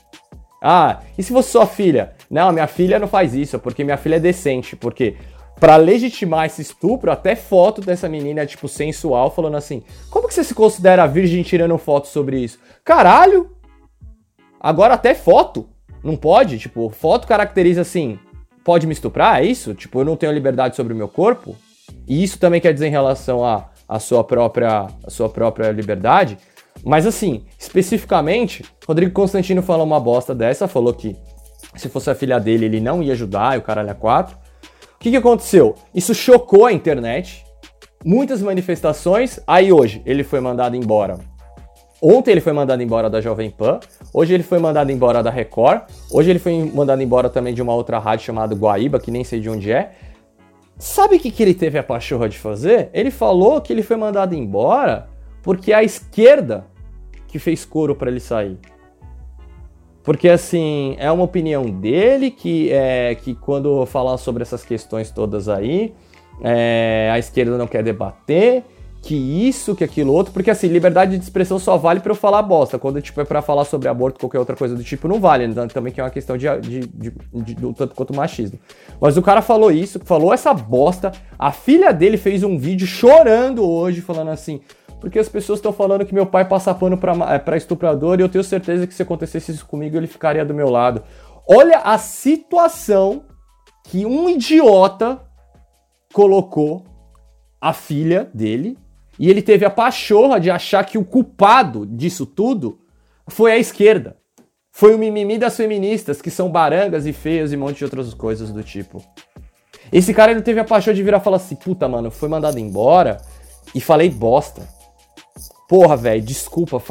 Ah, 0.64 1.02
e 1.18 1.24
se 1.24 1.34
fosse 1.34 1.52
sua 1.52 1.66
filha? 1.66 2.14
Não, 2.30 2.48
a 2.48 2.52
minha 2.54 2.68
filha 2.68 2.98
não 2.98 3.08
faz 3.08 3.34
isso, 3.34 3.60
porque 3.60 3.84
minha 3.84 3.98
filha 3.98 4.16
é 4.16 4.20
decente. 4.20 4.76
Porque 4.78 5.18
para 5.60 5.76
legitimar 5.76 6.46
esse 6.46 6.62
estupro, 6.62 7.12
até 7.12 7.36
foto 7.36 7.82
dessa 7.82 8.08
menina, 8.08 8.46
tipo, 8.46 8.70
sensual, 8.70 9.32
falando 9.32 9.58
assim: 9.58 9.84
Como 10.10 10.30
que 10.30 10.34
você 10.34 10.46
se 10.46 10.56
considera 10.56 11.08
virgem 11.08 11.44
tirando 11.44 11.78
foto 11.78 12.08
sobre 12.08 12.40
isso? 12.40 12.58
Caralho! 12.86 13.52
Agora 14.60 14.94
até 14.94 15.14
foto. 15.14 15.68
Não 16.02 16.16
pode? 16.16 16.58
Tipo, 16.58 16.90
foto 16.90 17.28
caracteriza 17.28 17.82
assim 17.82 18.18
pode 18.64 18.88
me 18.88 18.94
estuprar? 18.94 19.40
É 19.40 19.46
isso? 19.46 19.74
Tipo, 19.74 20.02
eu 20.02 20.06
não 20.06 20.16
tenho 20.16 20.32
liberdade 20.32 20.76
sobre 20.76 20.94
o 20.94 20.96
meu 20.96 21.08
corpo? 21.08 21.56
E 22.08 22.24
isso 22.24 22.40
também 22.40 22.62
quer 22.62 22.74
dizer 22.74 22.88
em 22.88 22.92
relação 22.92 23.44
à 23.44 23.70
a, 23.88 23.96
a, 23.96 24.00
sua, 24.00 24.24
própria, 24.24 24.88
sua 25.08 25.30
própria 25.30 25.72
liberdade? 25.72 26.38
Mas 26.84 27.06
assim, 27.06 27.46
especificamente, 27.60 28.64
Rodrigo 28.88 29.12
Constantino 29.12 29.62
falou 29.62 29.86
uma 29.86 30.00
bosta 30.00 30.34
dessa, 30.34 30.68
falou 30.68 30.94
que 30.94 31.16
se 31.76 31.90
fosse 31.90 32.10
a 32.10 32.16
filha 32.16 32.40
dele 32.40 32.66
ele 32.66 32.80
não 32.80 33.04
ia 33.04 33.14
ajudar, 33.14 33.56
e 33.56 33.60
o 33.60 33.62
caralho 33.62 33.90
é 33.90 33.94
quatro. 33.94 34.36
O 34.96 35.00
que, 35.00 35.12
que 35.12 35.18
aconteceu? 35.18 35.76
Isso 35.94 36.14
chocou 36.14 36.66
a 36.66 36.74
internet, 36.74 37.44
muitas 38.04 38.42
manifestações, 38.42 39.40
aí 39.46 39.72
hoje 39.72 40.02
ele 40.06 40.24
foi 40.24 40.40
mandado 40.40 40.76
embora 40.76 41.31
Ontem 42.02 42.32
ele 42.32 42.42
foi 42.42 42.52
mandado 42.52 42.82
embora 42.82 43.12
da 43.12 43.22
Jovem 43.22 43.52
Pan, 43.52 43.80
hoje 44.12 44.34
ele 44.34 44.42
foi 44.42 44.58
mandado 44.58 44.92
embora 44.92 45.22
da 45.22 45.30
Record, 45.30 45.84
hoje 46.12 46.32
ele 46.32 46.40
foi 46.40 46.66
mandado 46.74 47.04
embora 47.04 47.30
também 47.30 47.54
de 47.54 47.62
uma 47.62 47.76
outra 47.76 48.00
rádio 48.00 48.26
chamada 48.26 48.56
Guaíba, 48.56 49.00
que 49.00 49.12
nem 49.12 49.24
sei 49.24 49.40
de 49.40 49.48
onde 49.48 49.72
é. 49.72 49.92
Sabe 50.80 51.18
o 51.18 51.20
que, 51.20 51.30
que 51.30 51.44
ele 51.44 51.54
teve 51.54 51.78
a 51.78 51.84
pachorra 51.84 52.28
de 52.28 52.40
fazer? 52.40 52.90
Ele 52.92 53.12
falou 53.12 53.62
que 53.62 53.72
ele 53.72 53.84
foi 53.84 53.98
mandado 53.98 54.34
embora 54.34 55.10
porque 55.44 55.72
é 55.72 55.76
a 55.76 55.84
esquerda 55.84 56.66
que 57.28 57.38
fez 57.38 57.64
coro 57.66 57.96
para 57.96 58.10
ele 58.10 58.20
sair. 58.20 58.58
Porque 60.04 60.28
assim, 60.28 60.96
é 60.98 61.12
uma 61.12 61.24
opinião 61.24 61.66
dele 61.66 62.32
que 62.32 62.72
é 62.72 63.14
que 63.14 63.36
quando 63.36 63.86
falar 63.86 64.18
sobre 64.18 64.42
essas 64.42 64.64
questões 64.64 65.12
todas 65.12 65.48
aí, 65.48 65.94
é, 66.42 67.12
a 67.14 67.20
esquerda 67.20 67.60
não 67.60 67.68
quer 67.68 67.84
debater 67.84 68.64
que 69.02 69.16
isso, 69.16 69.76
que 69.76 69.84
aquilo 69.84 70.14
outro, 70.14 70.32
porque 70.32 70.52
assim, 70.52 70.68
liberdade 70.68 71.18
de 71.18 71.24
expressão 71.24 71.58
só 71.58 71.76
vale 71.76 72.00
para 72.00 72.12
eu 72.12 72.16
falar 72.16 72.44
bosta. 72.44 72.78
Quando 72.78 73.02
tipo, 73.02 73.20
é 73.20 73.26
pra 73.26 73.42
falar 73.42 73.66
sobre 73.66 73.90
aborto, 73.90 74.20
qualquer 74.20 74.38
outra 74.38 74.56
coisa 74.56 74.76
do 74.76 74.84
tipo, 74.84 75.08
não 75.08 75.20
vale. 75.20 75.46
Então, 75.46 75.68
também 75.68 75.92
que 75.92 76.00
é 76.00 76.04
uma 76.04 76.12
questão 76.12 76.38
de, 76.38 76.46
de, 76.60 76.80
de, 76.82 77.12
de, 77.34 77.74
tanto 77.74 77.96
quanto 77.96 78.16
machismo. 78.16 78.60
Mas 79.00 79.18
o 79.18 79.22
cara 79.22 79.42
falou 79.42 79.72
isso, 79.72 80.00
falou 80.06 80.32
essa 80.32 80.54
bosta. 80.54 81.12
A 81.38 81.52
filha 81.52 81.92
dele 81.92 82.16
fez 82.16 82.44
um 82.44 82.60
vídeo 82.60 82.86
chorando 82.86 83.68
hoje, 83.68 84.02
falando 84.02 84.30
assim. 84.30 84.62
Porque 85.00 85.18
as 85.18 85.28
pessoas 85.28 85.58
estão 85.58 85.74
falando 85.74 86.06
que 86.06 86.14
meu 86.14 86.28
pai 86.28 86.48
passa 86.48 86.72
pano 86.76 86.96
pra, 86.96 87.40
pra 87.40 87.58
estuprador 87.58 88.20
e 88.20 88.22
eu 88.22 88.30
tenho 88.30 88.44
certeza 88.44 88.86
que 88.86 88.94
se 88.94 89.02
acontecesse 89.02 89.52
isso 89.52 89.66
comigo, 89.66 89.98
ele 89.98 90.06
ficaria 90.06 90.46
do 90.46 90.54
meu 90.54 90.70
lado. 90.70 91.02
Olha 91.50 91.80
a 91.80 91.98
situação 91.98 93.24
que 93.86 94.06
um 94.06 94.30
idiota 94.30 95.20
colocou 96.14 96.86
a 97.60 97.74
filha 97.74 98.30
dele 98.32 98.78
e 99.22 99.30
ele 99.30 99.44
teve 99.44 99.64
a 99.64 99.70
pachorra 99.70 100.40
de 100.40 100.50
achar 100.50 100.84
que 100.84 100.98
o 100.98 101.06
culpado 101.06 101.86
disso 101.86 102.26
tudo 102.26 102.80
foi 103.28 103.52
a 103.52 103.58
esquerda. 103.60 104.18
Foi 104.72 104.96
o 104.96 104.98
mimimi 104.98 105.38
das 105.38 105.56
feministas, 105.56 106.20
que 106.20 106.32
são 106.32 106.50
barangas 106.50 107.06
e 107.06 107.14
feias 107.14 107.54
e 107.54 107.56
um 107.56 107.60
monte 107.60 107.78
de 107.78 107.84
outras 107.84 108.12
coisas 108.16 108.50
do 108.50 108.64
tipo. 108.64 109.00
Esse 109.94 110.12
cara 110.12 110.32
ele 110.32 110.42
teve 110.42 110.60
a 110.60 110.64
paixão 110.64 110.92
de 110.92 111.04
virar 111.04 111.20
e 111.20 111.24
falar 111.24 111.38
assim: 111.38 111.56
puta, 111.56 111.88
mano, 111.88 112.10
foi 112.10 112.28
mandado 112.28 112.58
embora 112.58 113.22
e 113.76 113.80
falei 113.80 114.10
bosta. 114.10 114.68
Porra, 115.70 115.96
velho, 115.96 116.24
desculpa. 116.24 116.82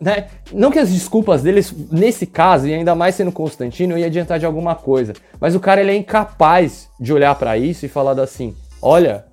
né? 0.00 0.28
Não 0.52 0.70
que 0.70 0.78
as 0.78 0.92
desculpas 0.92 1.42
deles, 1.42 1.74
nesse 1.90 2.26
caso, 2.26 2.68
e 2.68 2.74
ainda 2.74 2.94
mais 2.94 3.16
sendo 3.16 3.32
Constantino, 3.32 3.98
ia 3.98 4.06
adiantar 4.06 4.38
de 4.38 4.46
alguma 4.46 4.76
coisa. 4.76 5.14
Mas 5.40 5.56
o 5.56 5.60
cara 5.60 5.80
ele 5.80 5.90
é 5.90 5.96
incapaz 5.96 6.88
de 7.00 7.12
olhar 7.12 7.34
para 7.34 7.58
isso 7.58 7.84
e 7.84 7.88
falar 7.88 8.20
assim: 8.20 8.54
olha, 8.80 9.29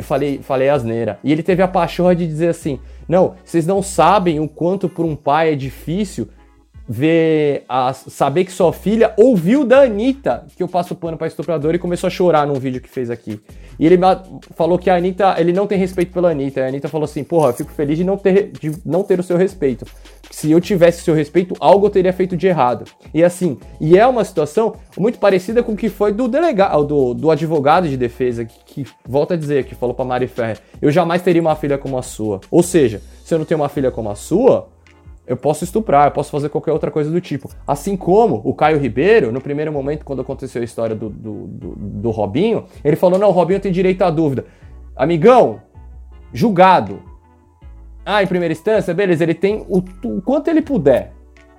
eu 0.00 0.04
falei, 0.04 0.40
falei 0.42 0.68
asneira. 0.68 1.18
E 1.22 1.30
ele 1.32 1.42
teve 1.42 1.62
a 1.62 1.68
pachorra 1.68 2.14
de 2.14 2.26
dizer 2.26 2.48
assim: 2.48 2.80
não, 3.08 3.34
vocês 3.44 3.66
não 3.66 3.82
sabem 3.82 4.40
o 4.40 4.48
quanto 4.48 4.88
para 4.88 5.04
um 5.04 5.16
pai 5.16 5.52
é 5.52 5.56
difícil 5.56 6.28
ver 6.92 7.64
a, 7.68 7.92
saber 7.92 8.44
que 8.44 8.50
sua 8.50 8.72
filha 8.72 9.14
ouviu 9.16 9.64
da 9.64 9.82
Anitta 9.82 10.44
que 10.56 10.62
eu 10.62 10.66
passo 10.66 10.92
pano 10.96 11.16
pra 11.16 11.28
estuprador 11.28 11.72
e 11.72 11.78
começou 11.78 12.08
a 12.08 12.10
chorar 12.10 12.44
num 12.48 12.54
vídeo 12.54 12.80
que 12.80 12.88
fez 12.88 13.10
aqui. 13.10 13.40
E 13.78 13.86
ele 13.86 13.96
falou 14.56 14.76
que 14.76 14.90
a 14.90 14.96
Anitta, 14.96 15.36
ele 15.38 15.52
não 15.52 15.68
tem 15.68 15.78
respeito 15.78 16.12
pela 16.12 16.30
Anitta. 16.30 16.64
A 16.64 16.66
Anitta 16.66 16.88
falou 16.88 17.04
assim, 17.04 17.22
porra, 17.22 17.50
eu 17.50 17.54
fico 17.54 17.70
feliz 17.70 17.96
de 17.96 18.02
não 18.02 18.16
ter, 18.16 18.50
de 18.60 18.72
não 18.84 19.04
ter 19.04 19.20
o 19.20 19.22
seu 19.22 19.36
respeito. 19.36 19.86
Se 20.30 20.50
eu 20.50 20.60
tivesse 20.60 21.02
seu 21.02 21.14
respeito, 21.14 21.56
algo 21.58 21.86
eu 21.86 21.90
teria 21.90 22.12
feito 22.12 22.36
de 22.36 22.46
errado. 22.46 22.84
E 23.12 23.22
assim, 23.22 23.58
e 23.80 23.98
é 23.98 24.06
uma 24.06 24.24
situação 24.24 24.76
muito 24.96 25.18
parecida 25.18 25.62
com 25.62 25.72
o 25.72 25.76
que 25.76 25.88
foi 25.88 26.12
do 26.12 26.28
delegado, 26.28 26.84
do, 26.84 27.14
do 27.14 27.30
advogado 27.30 27.88
de 27.88 27.96
defesa, 27.96 28.44
que, 28.44 28.84
que 28.84 28.92
volta 29.04 29.34
a 29.34 29.36
dizer, 29.36 29.64
que 29.64 29.74
falou 29.74 29.94
pra 29.94 30.04
Mari 30.04 30.28
Ferrer, 30.28 30.60
eu 30.80 30.90
jamais 30.90 31.20
teria 31.20 31.42
uma 31.42 31.56
filha 31.56 31.76
como 31.76 31.98
a 31.98 32.02
sua. 32.02 32.40
Ou 32.50 32.62
seja, 32.62 33.02
se 33.24 33.34
eu 33.34 33.38
não 33.38 33.44
tenho 33.44 33.60
uma 33.60 33.68
filha 33.68 33.90
como 33.90 34.08
a 34.08 34.14
sua, 34.14 34.68
eu 35.26 35.36
posso 35.36 35.62
estuprar, 35.62 36.08
eu 36.08 36.10
posso 36.10 36.30
fazer 36.30 36.48
qualquer 36.48 36.72
outra 36.72 36.90
coisa 36.90 37.10
do 37.10 37.20
tipo. 37.20 37.48
Assim 37.66 37.96
como 37.96 38.40
o 38.44 38.54
Caio 38.54 38.78
Ribeiro, 38.78 39.30
no 39.30 39.40
primeiro 39.40 39.72
momento, 39.72 40.04
quando 40.04 40.22
aconteceu 40.22 40.60
a 40.60 40.64
história 40.64 40.96
do, 40.96 41.08
do, 41.08 41.46
do, 41.46 41.68
do 41.76 42.10
Robinho, 42.10 42.64
ele 42.84 42.96
falou: 42.96 43.18
não, 43.18 43.28
o 43.28 43.32
Robinho 43.32 43.60
tem 43.60 43.70
direito 43.70 44.02
à 44.02 44.10
dúvida. 44.10 44.46
Amigão, 44.96 45.62
julgado. 46.32 47.09
Ah, 48.12 48.22
em 48.22 48.26
primeira 48.26 48.52
instância, 48.52 48.92
beleza, 48.92 49.22
ele 49.22 49.34
tem 49.34 49.64
o, 49.68 49.78
o 50.04 50.22
quanto 50.22 50.48
ele 50.48 50.62
puder 50.62 51.12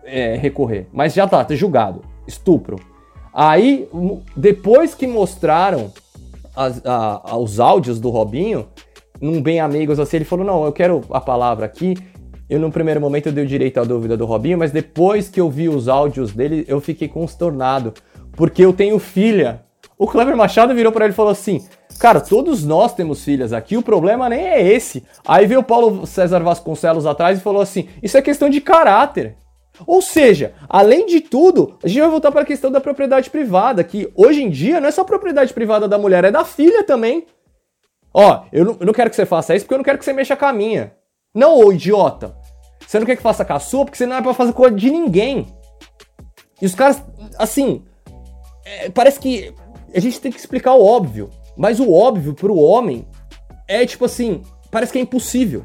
é, 0.03 0.35
recorrer, 0.35 0.87
mas 0.91 1.13
já 1.13 1.27
tá, 1.27 1.43
tá 1.43 1.55
julgado. 1.55 2.01
Estupro. 2.27 2.77
Aí, 3.33 3.87
depois 4.35 4.93
que 4.93 5.07
mostraram 5.07 5.91
as, 6.55 6.81
a, 6.85 7.37
os 7.37 7.59
áudios 7.59 7.99
do 7.99 8.09
Robinho, 8.09 8.67
num 9.21 9.41
bem 9.41 9.59
amigos 9.59 9.99
assim, 9.99 10.17
ele 10.17 10.25
falou: 10.25 10.45
não, 10.45 10.65
eu 10.65 10.71
quero 10.71 11.01
a 11.11 11.21
palavra 11.21 11.65
aqui 11.65 11.95
eu, 12.51 12.59
no 12.59 12.69
primeiro 12.69 12.99
momento, 12.99 13.27
eu 13.27 13.31
dei 13.31 13.45
o 13.45 13.47
direito 13.47 13.79
à 13.79 13.85
dúvida 13.85 14.17
do 14.17 14.25
Robinho, 14.25 14.57
mas 14.57 14.73
depois 14.73 15.29
que 15.29 15.39
eu 15.39 15.49
vi 15.49 15.69
os 15.69 15.87
áudios 15.87 16.33
dele, 16.33 16.65
eu 16.67 16.81
fiquei 16.81 17.07
constornado. 17.07 17.93
Porque 18.33 18.65
eu 18.65 18.73
tenho 18.73 18.99
filha. 18.99 19.61
O 19.97 20.05
Cleber 20.05 20.35
Machado 20.35 20.75
virou 20.75 20.91
para 20.91 21.05
ele 21.05 21.13
e 21.13 21.15
falou 21.15 21.31
assim: 21.31 21.65
Cara, 22.01 22.19
todos 22.19 22.65
nós 22.65 22.95
temos 22.95 23.23
filhas 23.23 23.53
aqui, 23.53 23.77
o 23.77 23.83
problema 23.83 24.27
nem 24.27 24.43
é 24.43 24.59
esse. 24.59 25.05
Aí 25.23 25.45
veio 25.45 25.59
o 25.59 25.63
Paulo 25.63 26.07
César 26.07 26.39
Vasconcelos 26.39 27.05
atrás 27.05 27.37
e 27.37 27.43
falou 27.43 27.61
assim: 27.61 27.89
Isso 28.01 28.17
é 28.17 28.23
questão 28.23 28.49
de 28.49 28.59
caráter. 28.59 29.37
Ou 29.85 30.01
seja, 30.01 30.55
além 30.67 31.05
de 31.05 31.21
tudo, 31.21 31.77
a 31.83 31.87
gente 31.87 32.01
vai 32.01 32.09
voltar 32.09 32.31
para 32.31 32.41
a 32.41 32.45
questão 32.45 32.71
da 32.71 32.81
propriedade 32.81 33.29
privada, 33.29 33.83
que 33.83 34.11
hoje 34.15 34.41
em 34.41 34.49
dia 34.49 34.81
não 34.81 34.87
é 34.87 34.91
só 34.91 35.03
propriedade 35.03 35.53
privada 35.53 35.87
da 35.87 35.99
mulher, 35.99 36.23
é 36.23 36.31
da 36.31 36.43
filha 36.43 36.83
também. 36.83 37.27
Ó, 38.11 38.45
eu 38.51 38.65
não, 38.65 38.77
eu 38.79 38.85
não 38.87 38.93
quero 38.93 39.11
que 39.11 39.15
você 39.15 39.25
faça 39.25 39.55
isso 39.55 39.65
porque 39.65 39.75
eu 39.75 39.77
não 39.77 39.85
quero 39.85 39.99
que 39.99 40.05
você 40.05 40.11
mexa 40.11 40.35
com 40.35 40.45
a 40.45 40.51
minha. 40.51 40.95
Não, 41.35 41.55
ô 41.55 41.71
idiota. 41.71 42.35
Você 42.79 42.97
não 42.97 43.05
quer 43.05 43.15
que 43.15 43.21
faça 43.21 43.45
com 43.45 43.53
a 43.53 43.59
sua 43.59 43.85
porque 43.85 43.99
você 43.99 44.07
não 44.07 44.15
é 44.15 44.21
pra 44.23 44.33
fazer 44.33 44.53
coisa 44.53 44.75
de 44.75 44.89
ninguém. 44.89 45.45
E 46.59 46.65
os 46.65 46.73
caras, 46.73 47.03
assim, 47.37 47.85
é, 48.65 48.89
parece 48.89 49.19
que 49.19 49.53
a 49.93 49.99
gente 49.99 50.19
tem 50.19 50.31
que 50.31 50.39
explicar 50.39 50.73
o 50.73 50.83
óbvio. 50.83 51.29
Mas 51.61 51.79
o 51.79 51.93
óbvio 51.93 52.33
pro 52.33 52.57
homem 52.57 53.05
é 53.67 53.85
tipo 53.85 54.05
assim, 54.05 54.41
parece 54.71 54.91
que 54.91 54.97
é 54.97 55.01
impossível. 55.03 55.63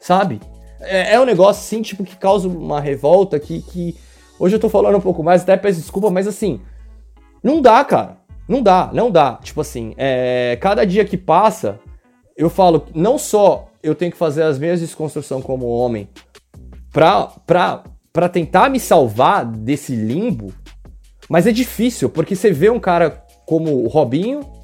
Sabe? 0.00 0.40
É, 0.80 1.12
é 1.12 1.20
um 1.20 1.26
negócio 1.26 1.60
assim, 1.60 1.82
tipo, 1.82 2.02
que 2.02 2.16
causa 2.16 2.48
uma 2.48 2.80
revolta 2.80 3.38
que, 3.38 3.60
que. 3.60 3.94
Hoje 4.38 4.56
eu 4.56 4.58
tô 4.58 4.70
falando 4.70 4.96
um 4.96 5.00
pouco 5.02 5.22
mais, 5.22 5.42
até 5.42 5.54
peço 5.54 5.82
desculpa, 5.82 6.08
mas 6.08 6.26
assim. 6.26 6.62
Não 7.42 7.60
dá, 7.60 7.84
cara. 7.84 8.16
Não 8.48 8.62
dá, 8.62 8.88
não 8.90 9.10
dá. 9.10 9.34
Tipo 9.42 9.60
assim, 9.60 9.92
é, 9.98 10.56
cada 10.62 10.86
dia 10.86 11.04
que 11.04 11.18
passa, 11.18 11.78
eu 12.34 12.48
falo, 12.48 12.86
não 12.94 13.18
só 13.18 13.68
eu 13.82 13.94
tenho 13.94 14.12
que 14.12 14.16
fazer 14.16 14.44
as 14.44 14.58
minhas 14.58 14.80
desconstrução 14.80 15.42
como 15.42 15.66
homem 15.66 16.08
pra, 16.90 17.26
pra, 17.46 17.84
pra 18.14 18.30
tentar 18.30 18.70
me 18.70 18.80
salvar 18.80 19.44
desse 19.44 19.94
limbo, 19.94 20.54
mas 21.28 21.46
é 21.46 21.52
difícil, 21.52 22.08
porque 22.08 22.34
você 22.34 22.50
vê 22.50 22.70
um 22.70 22.80
cara 22.80 23.22
como 23.44 23.84
o 23.84 23.88
Robinho, 23.88 24.55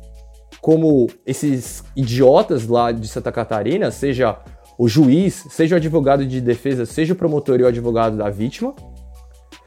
como 0.63 1.09
esses 1.27 1.83
idiotas 1.97 2.69
lá 2.69 2.93
de 2.93 3.09
Santa 3.09 3.33
Catarina, 3.33 3.91
seja 3.91 4.39
o 4.79 4.89
juiz, 4.89 5.45
seja 5.51 5.75
o 5.75 5.79
advogado 5.79 6.25
de 6.25 6.41
defesa, 6.41 6.87
seja 6.87 7.15
o 7.15 7.17
promotor 7.17 7.59
e 7.59 7.65
o 7.65 7.67
advogado 7.67 8.17
da 8.17 8.31
vítima. 8.31 8.73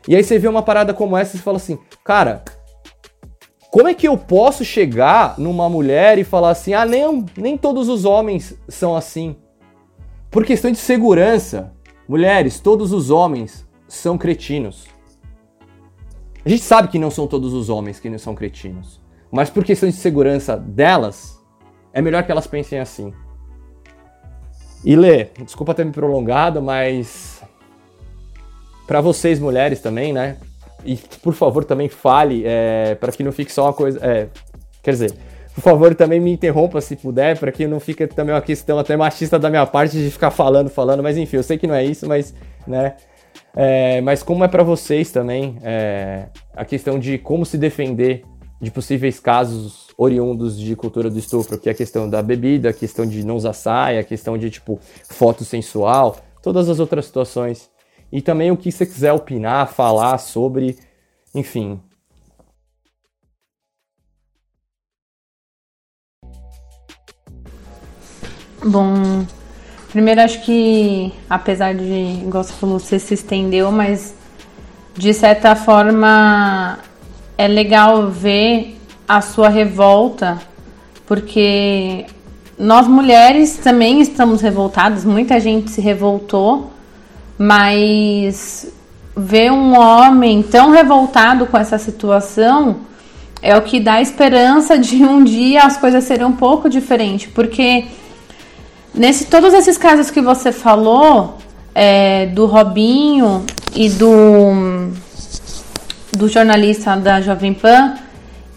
E 0.07 0.15
aí 0.15 0.23
você 0.23 0.39
vê 0.39 0.47
uma 0.47 0.63
parada 0.63 0.93
como 0.93 1.17
essa 1.17 1.35
e 1.35 1.39
fala 1.39 1.57
assim, 1.57 1.77
cara, 2.01 2.45
como 3.69 3.89
é 3.89 3.93
que 3.93 4.07
eu 4.07 4.17
posso 4.17 4.63
chegar 4.63 5.37
numa 5.37 5.67
mulher 5.67 6.17
e 6.17 6.23
falar 6.23 6.51
assim, 6.51 6.73
ah, 6.73 6.85
nem, 6.85 7.25
nem 7.35 7.57
todos 7.57 7.89
os 7.89 8.05
homens 8.05 8.57
são 8.69 8.95
assim? 8.95 9.35
Por 10.31 10.45
questão 10.45 10.71
de 10.71 10.77
segurança, 10.77 11.73
mulheres, 12.07 12.61
todos 12.61 12.93
os 12.93 13.09
homens 13.09 13.67
são 13.85 14.17
cretinos. 14.17 14.85
A 16.45 16.47
gente 16.47 16.63
sabe 16.63 16.87
que 16.87 16.97
não 16.97 17.11
são 17.11 17.27
todos 17.27 17.51
os 17.51 17.67
homens 17.67 17.99
que 17.99 18.09
não 18.09 18.17
são 18.17 18.33
cretinos, 18.33 19.01
mas 19.31 19.49
por 19.49 19.63
questão 19.63 19.89
de 19.89 19.95
segurança 19.95 20.57
delas, 20.57 21.39
é 21.93 22.01
melhor 22.01 22.23
que 22.23 22.31
elas 22.31 22.47
pensem 22.47 22.79
assim. 22.79 23.13
E 24.83 24.95
Lê, 24.95 25.29
desculpa 25.43 25.73
ter 25.73 25.85
me 25.85 25.91
prolongado, 25.91 26.61
mas 26.61 27.41
para 28.85 29.01
vocês 29.01 29.39
mulheres 29.39 29.79
também, 29.81 30.13
né? 30.13 30.37
E 30.83 30.95
por 31.23 31.33
favor 31.33 31.65
também 31.65 31.89
fale, 31.89 32.43
é, 32.45 32.95
para 32.95 33.11
que 33.11 33.23
não 33.23 33.31
fique 33.31 33.51
só 33.51 33.63
uma 33.63 33.73
coisa. 33.73 33.99
É, 34.05 34.27
quer 34.83 34.91
dizer, 34.91 35.13
por 35.55 35.61
favor, 35.61 35.95
também 35.95 36.19
me 36.19 36.31
interrompa 36.31 36.81
se 36.81 36.95
puder, 36.95 37.39
para 37.39 37.51
que 37.51 37.65
não 37.65 37.79
fique 37.79 38.05
também 38.07 38.35
uma 38.35 38.41
questão 38.41 38.77
até 38.77 38.95
machista 38.95 39.39
da 39.39 39.49
minha 39.49 39.65
parte 39.65 39.97
de 39.97 40.11
ficar 40.11 40.29
falando, 40.29 40.69
falando, 40.69 41.01
mas 41.01 41.17
enfim, 41.17 41.37
eu 41.37 41.43
sei 41.43 41.57
que 41.57 41.65
não 41.65 41.73
é 41.73 41.83
isso, 41.83 42.07
mas, 42.07 42.35
né? 42.67 42.95
É, 43.55 44.01
mas 44.01 44.21
como 44.21 44.43
é 44.43 44.47
para 44.49 44.63
vocês 44.63 45.11
também 45.11 45.57
é, 45.63 46.25
a 46.53 46.65
questão 46.65 46.99
de 46.99 47.17
como 47.17 47.45
se 47.45 47.57
defender 47.57 48.23
de 48.65 48.71
possíveis 48.71 49.19
casos 49.19 49.89
oriundos 49.95 50.57
de 50.57 50.75
cultura 50.75 51.07
do 51.07 51.19
estupro, 51.19 51.59
que 51.59 51.69
é 51.69 51.71
a 51.71 51.75
questão 51.75 52.09
da 52.09 52.21
bebida, 52.23 52.69
a 52.69 52.73
questão 52.73 53.05
de 53.05 53.23
não 53.23 53.35
usar 53.35 53.53
saia, 53.53 53.99
a 53.99 54.03
questão 54.03 54.35
de, 54.37 54.49
tipo, 54.49 54.79
foto 55.07 55.45
sensual, 55.45 56.17
todas 56.41 56.67
as 56.67 56.79
outras 56.79 57.05
situações. 57.05 57.69
E 58.11 58.23
também 58.23 58.49
o 58.49 58.57
que 58.57 58.71
você 58.71 58.83
quiser 58.83 59.13
opinar, 59.13 59.71
falar 59.71 60.17
sobre, 60.17 60.77
enfim, 61.33 61.79
Bom, 68.67 69.27
primeiro 69.91 70.21
acho 70.21 70.41
que, 70.41 71.13
apesar 71.29 71.75
de, 71.75 71.83
igual 72.25 72.43
você 72.43 72.53
falou, 72.53 72.79
você 72.79 72.97
se 72.97 73.13
estendeu, 73.13 73.71
mas 73.71 74.15
de 74.97 75.13
certa 75.13 75.55
forma 75.55 76.79
é 77.37 77.47
legal 77.47 78.09
ver 78.09 78.77
a 79.07 79.21
sua 79.21 79.49
revolta, 79.49 80.39
porque 81.05 82.05
nós 82.57 82.87
mulheres 82.87 83.57
também 83.57 84.01
estamos 84.01 84.41
revoltadas, 84.41 85.05
muita 85.05 85.39
gente 85.39 85.71
se 85.71 85.81
revoltou, 85.81 86.71
mas 87.37 88.71
ver 89.15 89.51
um 89.51 89.77
homem 89.77 90.41
tão 90.41 90.71
revoltado 90.71 91.45
com 91.45 91.57
essa 91.57 91.77
situação 91.77 92.77
é 93.41 93.55
o 93.57 93.61
que 93.61 93.79
dá 93.79 94.01
esperança 94.01 94.77
de 94.77 95.03
um 95.05 95.23
dia 95.23 95.63
as 95.63 95.77
coisas 95.77 96.03
serem 96.03 96.25
um 96.25 96.33
pouco 96.33 96.69
diferentes, 96.69 97.29
porque 97.33 97.85
Nesse, 98.95 99.25
todos 99.25 99.53
esses 99.53 99.77
casos 99.77 100.09
que 100.09 100.21
você 100.21 100.53
falou, 100.53 101.37
é, 101.73 102.27
do 102.27 102.45
Robinho 102.45 103.45
e 103.75 103.89
do, 103.89 104.89
do 106.15 106.27
jornalista 106.27 106.95
da 106.95 107.21
Jovem 107.21 107.53
Pan, 107.53 107.95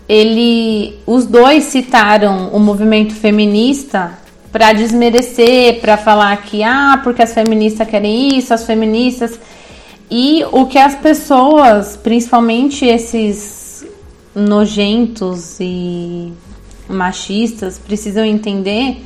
ele, 0.08 0.98
os 1.06 1.26
dois 1.26 1.64
citaram 1.64 2.48
o 2.52 2.58
movimento 2.58 3.14
feminista 3.14 4.12
para 4.50 4.72
desmerecer, 4.72 5.80
para 5.80 5.96
falar 5.96 6.36
que 6.38 6.62
ah, 6.62 7.00
porque 7.04 7.22
as 7.22 7.34
feministas 7.34 7.86
querem 7.86 8.38
isso, 8.38 8.54
as 8.54 8.64
feministas 8.64 9.38
e 10.10 10.42
o 10.52 10.66
que 10.66 10.78
as 10.78 10.94
pessoas, 10.94 11.96
principalmente 11.96 12.86
esses 12.86 13.86
nojentos 14.34 15.58
e 15.60 16.32
machistas, 16.88 17.78
precisam 17.78 18.24
entender 18.24 19.04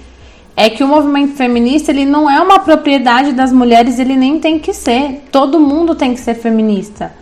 é 0.55 0.69
que 0.69 0.85
o 0.85 0.89
movimento 0.89 1.35
feminista 1.35 1.91
ele 1.91 2.05
não 2.05 2.31
é 2.31 2.41
uma 2.41 2.59
propriedade 2.59 3.33
das 3.33 3.53
mulheres, 3.53 3.99
ele 3.99 4.17
nem 4.17 4.39
tem 4.39 4.59
que 4.59 4.73
ser. 4.73 5.25
Todo 5.33 5.59
mundo 5.59 5.95
tem 5.95 6.15
que 6.15 6.21
ser 6.21 6.35
feminista. 6.35 7.13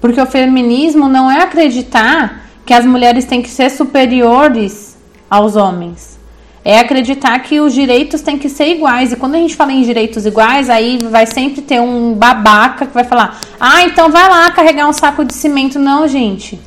Porque 0.00 0.20
o 0.20 0.26
feminismo 0.26 1.08
não 1.08 1.30
é 1.30 1.42
acreditar 1.42 2.42
que 2.64 2.72
as 2.72 2.86
mulheres 2.86 3.24
têm 3.24 3.42
que 3.42 3.50
ser 3.50 3.70
superiores 3.70 4.96
aos 5.28 5.56
homens. 5.56 6.18
É 6.64 6.78
acreditar 6.78 7.38
que 7.40 7.60
os 7.60 7.72
direitos 7.72 8.20
têm 8.20 8.38
que 8.38 8.48
ser 8.48 8.68
iguais. 8.68 9.12
E 9.12 9.16
quando 9.16 9.34
a 9.34 9.38
gente 9.38 9.56
fala 9.56 9.72
em 9.72 9.82
direitos 9.82 10.26
iguais, 10.26 10.68
aí 10.68 10.98
vai 11.10 11.26
sempre 11.26 11.62
ter 11.62 11.80
um 11.80 12.12
babaca 12.12 12.86
que 12.86 12.92
vai 12.92 13.04
falar: 13.04 13.40
ah, 13.58 13.82
então 13.82 14.10
vai 14.10 14.28
lá 14.28 14.50
carregar 14.50 14.86
um 14.86 14.92
saco 14.92 15.24
de 15.24 15.32
cimento. 15.32 15.78
Não, 15.78 16.06
gente. 16.06 16.60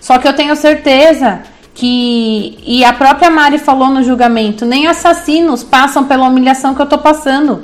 Só 0.00 0.18
que 0.18 0.28
eu 0.28 0.34
tenho 0.34 0.54
certeza 0.56 1.40
que. 1.74 2.58
E 2.66 2.84
a 2.84 2.92
própria 2.92 3.30
Mari 3.30 3.58
falou 3.58 3.88
no 3.88 4.02
julgamento: 4.02 4.66
nem 4.66 4.86
assassinos 4.86 5.64
passam 5.64 6.04
pela 6.04 6.28
humilhação 6.28 6.74
que 6.74 6.82
eu 6.82 6.86
tô 6.86 6.98
passando. 6.98 7.62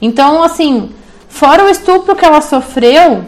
Então, 0.00 0.42
assim, 0.42 0.90
fora 1.28 1.64
o 1.64 1.68
estupro 1.68 2.14
que 2.14 2.24
ela 2.24 2.40
sofreu 2.40 3.26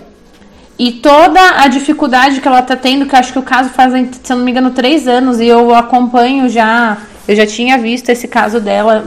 e 0.79 0.93
toda 0.93 1.63
a 1.63 1.69
dificuldade 1.69 2.41
que 2.41 2.49
ela 2.49 2.63
tá 2.63 2.77
tendo, 2.77 3.07
que 3.07 3.15
acho 3.15 3.33
que 3.33 3.39
o 3.39 3.43
caso 3.43 3.71
faz, 3.71 3.93
se 4.23 4.33
eu 4.33 4.37
não 4.37 4.45
me 4.45 4.51
engano, 4.51 4.71
três 4.71 5.07
anos, 5.07 5.41
e 5.41 5.47
eu 5.47 5.75
acompanho 5.75 6.49
já 6.49 6.99
eu 7.27 7.37
já 7.37 7.47
tinha 7.47 7.79
visto 7.79 8.09
esse 8.09 8.27
caso 8.27 8.61
dela, 8.61 9.05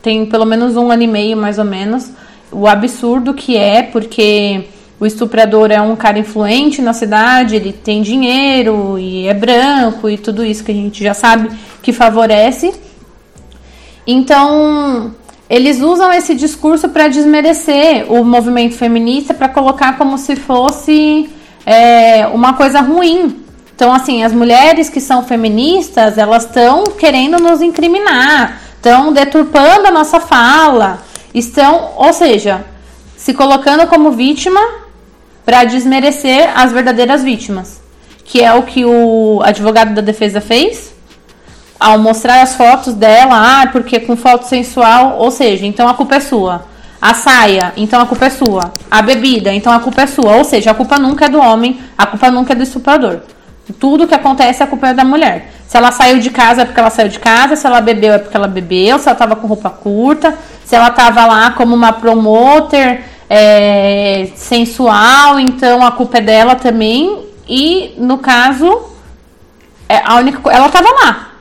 tem 0.00 0.24
pelo 0.26 0.44
menos 0.44 0.76
um 0.76 0.90
ano 0.90 1.02
e 1.02 1.06
meio 1.06 1.36
mais 1.36 1.58
ou 1.58 1.64
menos. 1.64 2.10
O 2.50 2.68
absurdo 2.68 3.34
que 3.34 3.56
é, 3.56 3.82
porque 3.82 4.66
o 5.00 5.06
estuprador 5.06 5.70
é 5.70 5.80
um 5.80 5.96
cara 5.96 6.18
influente 6.18 6.80
na 6.80 6.92
cidade, 6.92 7.56
ele 7.56 7.72
tem 7.72 8.02
dinheiro 8.02 8.98
e 8.98 9.26
é 9.26 9.34
branco 9.34 10.08
e 10.08 10.16
tudo 10.16 10.44
isso 10.44 10.62
que 10.62 10.70
a 10.70 10.74
gente 10.74 11.02
já 11.02 11.14
sabe 11.14 11.50
que 11.82 11.92
favorece. 11.92 12.72
Então, 14.06 15.14
eles 15.52 15.82
usam 15.82 16.10
esse 16.10 16.34
discurso 16.34 16.88
para 16.88 17.08
desmerecer 17.08 18.10
o 18.10 18.24
movimento 18.24 18.74
feminista, 18.74 19.34
para 19.34 19.50
colocar 19.50 19.98
como 19.98 20.16
se 20.16 20.34
fosse 20.34 21.28
é, 21.66 22.26
uma 22.28 22.54
coisa 22.54 22.80
ruim. 22.80 23.44
Então, 23.76 23.92
assim, 23.92 24.24
as 24.24 24.32
mulheres 24.32 24.88
que 24.88 24.98
são 24.98 25.22
feministas, 25.22 26.16
elas 26.16 26.46
estão 26.46 26.84
querendo 26.84 27.38
nos 27.38 27.60
incriminar, 27.60 28.62
estão 28.76 29.12
deturpando 29.12 29.88
a 29.88 29.90
nossa 29.90 30.20
fala, 30.20 31.02
estão, 31.34 31.90
ou 31.98 32.14
seja, 32.14 32.64
se 33.14 33.34
colocando 33.34 33.86
como 33.88 34.12
vítima 34.12 34.60
para 35.44 35.64
desmerecer 35.64 36.50
as 36.58 36.72
verdadeiras 36.72 37.22
vítimas, 37.22 37.78
que 38.24 38.42
é 38.42 38.54
o 38.54 38.62
que 38.62 38.86
o 38.86 39.42
advogado 39.44 39.92
da 39.92 40.00
defesa 40.00 40.40
fez 40.40 40.94
ao 41.82 41.98
mostrar 41.98 42.42
as 42.42 42.54
fotos 42.54 42.94
dela, 42.94 43.62
ah, 43.62 43.66
porque 43.66 44.00
com 44.00 44.16
foto 44.16 44.46
sensual, 44.46 45.16
ou 45.18 45.30
seja, 45.30 45.66
então 45.66 45.88
a 45.88 45.94
culpa 45.94 46.16
é 46.16 46.20
sua. 46.20 46.64
A 47.00 47.14
saia, 47.14 47.72
então 47.76 48.00
a 48.00 48.06
culpa 48.06 48.26
é 48.26 48.30
sua. 48.30 48.72
A 48.88 49.02
bebida, 49.02 49.52
então 49.52 49.72
a 49.72 49.80
culpa 49.80 50.02
é 50.02 50.06
sua. 50.06 50.36
Ou 50.36 50.44
seja, 50.44 50.70
a 50.70 50.74
culpa 50.74 50.98
nunca 50.98 51.24
é 51.24 51.28
do 51.28 51.40
homem, 51.40 51.80
a 51.98 52.06
culpa 52.06 52.30
nunca 52.30 52.52
é 52.52 52.56
do 52.56 52.62
estuprador. 52.62 53.20
Tudo 53.80 54.06
que 54.06 54.14
acontece 54.14 54.62
é 54.62 54.66
culpa 54.66 54.88
é 54.88 54.94
da 54.94 55.04
mulher. 55.04 55.50
Se 55.66 55.76
ela 55.76 55.90
saiu 55.90 56.20
de 56.20 56.30
casa 56.30 56.62
é 56.62 56.64
porque 56.64 56.78
ela 56.78 56.90
saiu 56.90 57.08
de 57.08 57.18
casa, 57.18 57.56
se 57.56 57.66
ela 57.66 57.80
bebeu 57.80 58.12
é 58.12 58.18
porque 58.18 58.36
ela 58.36 58.46
bebeu, 58.46 58.98
se 58.98 59.08
ela 59.08 59.16
tava 59.16 59.34
com 59.34 59.46
roupa 59.46 59.70
curta, 59.70 60.36
se 60.64 60.76
ela 60.76 60.90
tava 60.90 61.26
lá 61.26 61.50
como 61.52 61.74
uma 61.74 61.92
promoter 61.92 63.04
é, 63.28 64.28
sensual, 64.36 65.40
então 65.40 65.84
a 65.84 65.90
culpa 65.90 66.18
é 66.18 66.20
dela 66.20 66.54
também. 66.54 67.24
E 67.48 67.94
no 67.98 68.18
caso, 68.18 68.82
é 69.88 70.00
a 70.04 70.16
única 70.16 70.38
ela 70.50 70.68
tava 70.68 70.88
lá, 70.88 71.31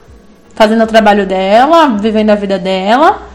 fazendo 0.53 0.83
o 0.83 0.87
trabalho 0.87 1.25
dela, 1.25 1.97
vivendo 1.99 2.29
a 2.29 2.35
vida 2.35 2.57
dela. 2.59 3.29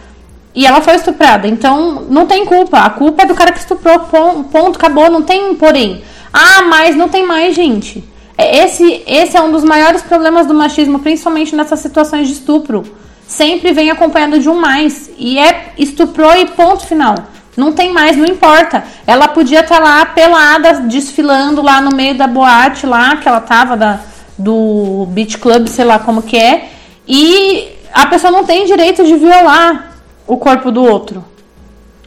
E 0.54 0.66
ela 0.66 0.80
foi 0.80 0.94
estuprada. 0.94 1.46
Então, 1.46 2.06
não 2.08 2.26
tem 2.26 2.46
culpa. 2.46 2.78
A 2.78 2.90
culpa 2.90 3.22
é 3.22 3.26
do 3.26 3.34
cara 3.34 3.52
que 3.52 3.58
estuprou. 3.58 4.00
Ponto, 4.00 4.76
acabou. 4.76 5.10
Não 5.10 5.22
tem 5.22 5.54
porém. 5.54 6.02
Ah, 6.32 6.62
mas 6.62 6.96
não 6.96 7.08
tem 7.08 7.26
mais, 7.26 7.54
gente. 7.54 8.02
É, 8.38 8.64
esse, 8.64 9.02
esse 9.06 9.36
é 9.36 9.42
um 9.42 9.52
dos 9.52 9.64
maiores 9.64 10.02
problemas 10.02 10.46
do 10.46 10.54
machismo, 10.54 10.98
principalmente 10.98 11.54
nessas 11.54 11.80
situações 11.80 12.26
de 12.26 12.34
estupro. 12.34 12.84
Sempre 13.26 13.72
vem 13.72 13.90
acompanhado 13.90 14.38
de 14.38 14.48
um 14.48 14.54
mais. 14.54 15.10
E 15.18 15.38
é 15.38 15.72
estuprou 15.76 16.34
e 16.36 16.46
ponto 16.46 16.86
final. 16.86 17.14
Não 17.56 17.72
tem 17.72 17.92
mais, 17.92 18.16
não 18.16 18.26
importa. 18.26 18.84
Ela 19.06 19.28
podia 19.28 19.60
estar 19.60 19.76
tá 19.76 19.82
lá 19.82 20.06
pelada, 20.06 20.74
desfilando 20.80 21.62
lá 21.62 21.80
no 21.80 21.94
meio 21.94 22.14
da 22.14 22.26
boate 22.26 22.86
lá, 22.86 23.16
que 23.16 23.26
ela 23.26 23.40
tava 23.40 23.76
da, 23.76 24.00
do 24.38 25.06
beach 25.10 25.38
club, 25.38 25.66
sei 25.66 25.84
lá 25.84 25.98
como 25.98 26.22
que 26.22 26.36
é. 26.36 26.70
E 27.06 27.68
a 27.92 28.06
pessoa 28.06 28.30
não 28.30 28.44
tem 28.44 28.66
direito 28.66 29.04
de 29.04 29.14
violar 29.16 29.96
o 30.26 30.36
corpo 30.36 30.70
do 30.70 30.84
outro. 30.84 31.24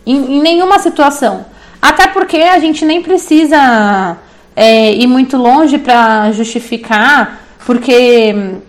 Em, 0.06 0.38
em 0.38 0.42
nenhuma 0.42 0.80
situação. 0.80 1.46
Até 1.82 2.08
porque 2.08 2.38
a 2.38 2.60
gente 2.60 2.84
nem 2.84 3.02
precisa 3.02 4.18
é, 4.56 4.94
ir 4.94 5.08
muito 5.08 5.38
longe 5.38 5.78
para 5.78 6.32
justificar, 6.32 7.42
porque 7.66 8.60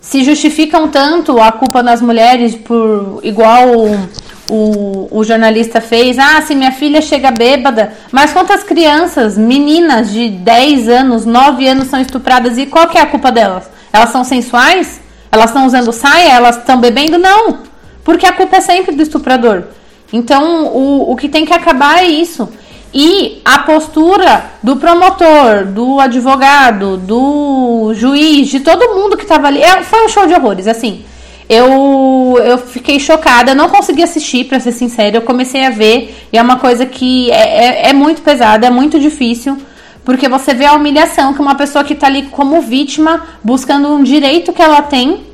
se 0.00 0.22
justificam 0.22 0.88
tanto 0.88 1.40
a 1.40 1.50
culpa 1.50 1.82
nas 1.82 2.00
mulheres 2.00 2.54
por 2.54 3.18
igual 3.24 3.68
o, 3.76 4.08
o, 4.48 5.08
o, 5.18 5.24
jornalista 5.24 5.80
fez, 5.80 6.16
ah, 6.16 6.40
se 6.42 6.54
minha 6.54 6.70
filha 6.70 7.02
chega 7.02 7.32
bêbada, 7.32 7.92
mas 8.12 8.32
quantas 8.32 8.62
crianças, 8.62 9.36
meninas 9.36 10.12
de 10.12 10.28
10 10.28 10.88
anos, 10.88 11.26
9 11.26 11.66
anos 11.66 11.88
são 11.88 12.00
estupradas 12.00 12.56
e 12.56 12.66
qual 12.66 12.86
que 12.86 12.96
é 12.96 13.00
a 13.00 13.06
culpa 13.06 13.32
delas? 13.32 13.68
Elas 13.92 14.10
são 14.10 14.22
sensuais? 14.22 15.00
Elas 15.30 15.50
estão 15.50 15.66
usando 15.66 15.92
saia? 15.92 16.32
Elas 16.32 16.56
estão 16.58 16.80
bebendo? 16.80 17.18
Não! 17.18 17.58
Porque 18.04 18.26
a 18.26 18.32
culpa 18.32 18.56
é 18.56 18.60
sempre 18.60 18.94
do 18.94 19.02
estuprador. 19.02 19.64
Então, 20.12 20.66
o, 20.66 21.12
o 21.12 21.16
que 21.16 21.28
tem 21.28 21.44
que 21.44 21.52
acabar 21.52 21.98
é 21.98 22.06
isso. 22.06 22.48
E 22.94 23.42
a 23.44 23.58
postura 23.58 24.44
do 24.62 24.76
promotor, 24.76 25.66
do 25.66 26.00
advogado, 26.00 26.96
do 26.96 27.92
juiz, 27.94 28.48
de 28.48 28.60
todo 28.60 28.94
mundo 28.94 29.16
que 29.16 29.24
estava 29.24 29.48
ali, 29.48 29.62
é, 29.62 29.82
foi 29.82 30.04
um 30.04 30.08
show 30.08 30.26
de 30.26 30.34
horrores, 30.34 30.66
assim. 30.66 31.04
Eu, 31.48 32.38
eu 32.42 32.58
fiquei 32.58 32.98
chocada, 32.98 33.54
não 33.54 33.68
consegui 33.68 34.02
assistir, 34.02 34.44
para 34.44 34.58
ser 34.60 34.72
sincera. 34.72 35.16
Eu 35.16 35.22
comecei 35.22 35.64
a 35.64 35.70
ver, 35.70 36.16
e 36.32 36.38
é 36.38 36.42
uma 36.42 36.56
coisa 36.56 36.86
que 36.86 37.30
é, 37.30 37.86
é, 37.86 37.90
é 37.90 37.92
muito 37.92 38.22
pesada, 38.22 38.66
é 38.66 38.70
muito 38.70 38.98
difícil, 38.98 39.58
porque 40.06 40.28
você 40.28 40.54
vê 40.54 40.64
a 40.64 40.74
humilhação 40.74 41.34
que 41.34 41.40
uma 41.40 41.56
pessoa 41.56 41.82
que 41.82 41.92
está 41.92 42.06
ali 42.06 42.28
como 42.30 42.62
vítima, 42.62 43.26
buscando 43.42 43.88
um 43.88 44.04
direito 44.04 44.52
que 44.52 44.62
ela 44.62 44.80
tem, 44.80 45.26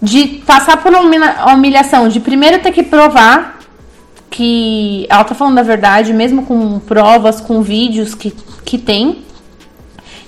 de 0.00 0.40
passar 0.46 0.76
por 0.76 0.92
uma 0.94 1.52
humilhação, 1.52 2.08
de 2.08 2.20
primeiro 2.20 2.60
ter 2.60 2.70
que 2.70 2.84
provar 2.84 3.58
que 4.30 5.08
ela 5.10 5.24
tá 5.24 5.34
falando 5.34 5.58
a 5.58 5.64
verdade, 5.64 6.12
mesmo 6.12 6.46
com 6.46 6.78
provas, 6.78 7.40
com 7.40 7.60
vídeos 7.60 8.14
que, 8.14 8.32
que 8.64 8.78
tem. 8.78 9.24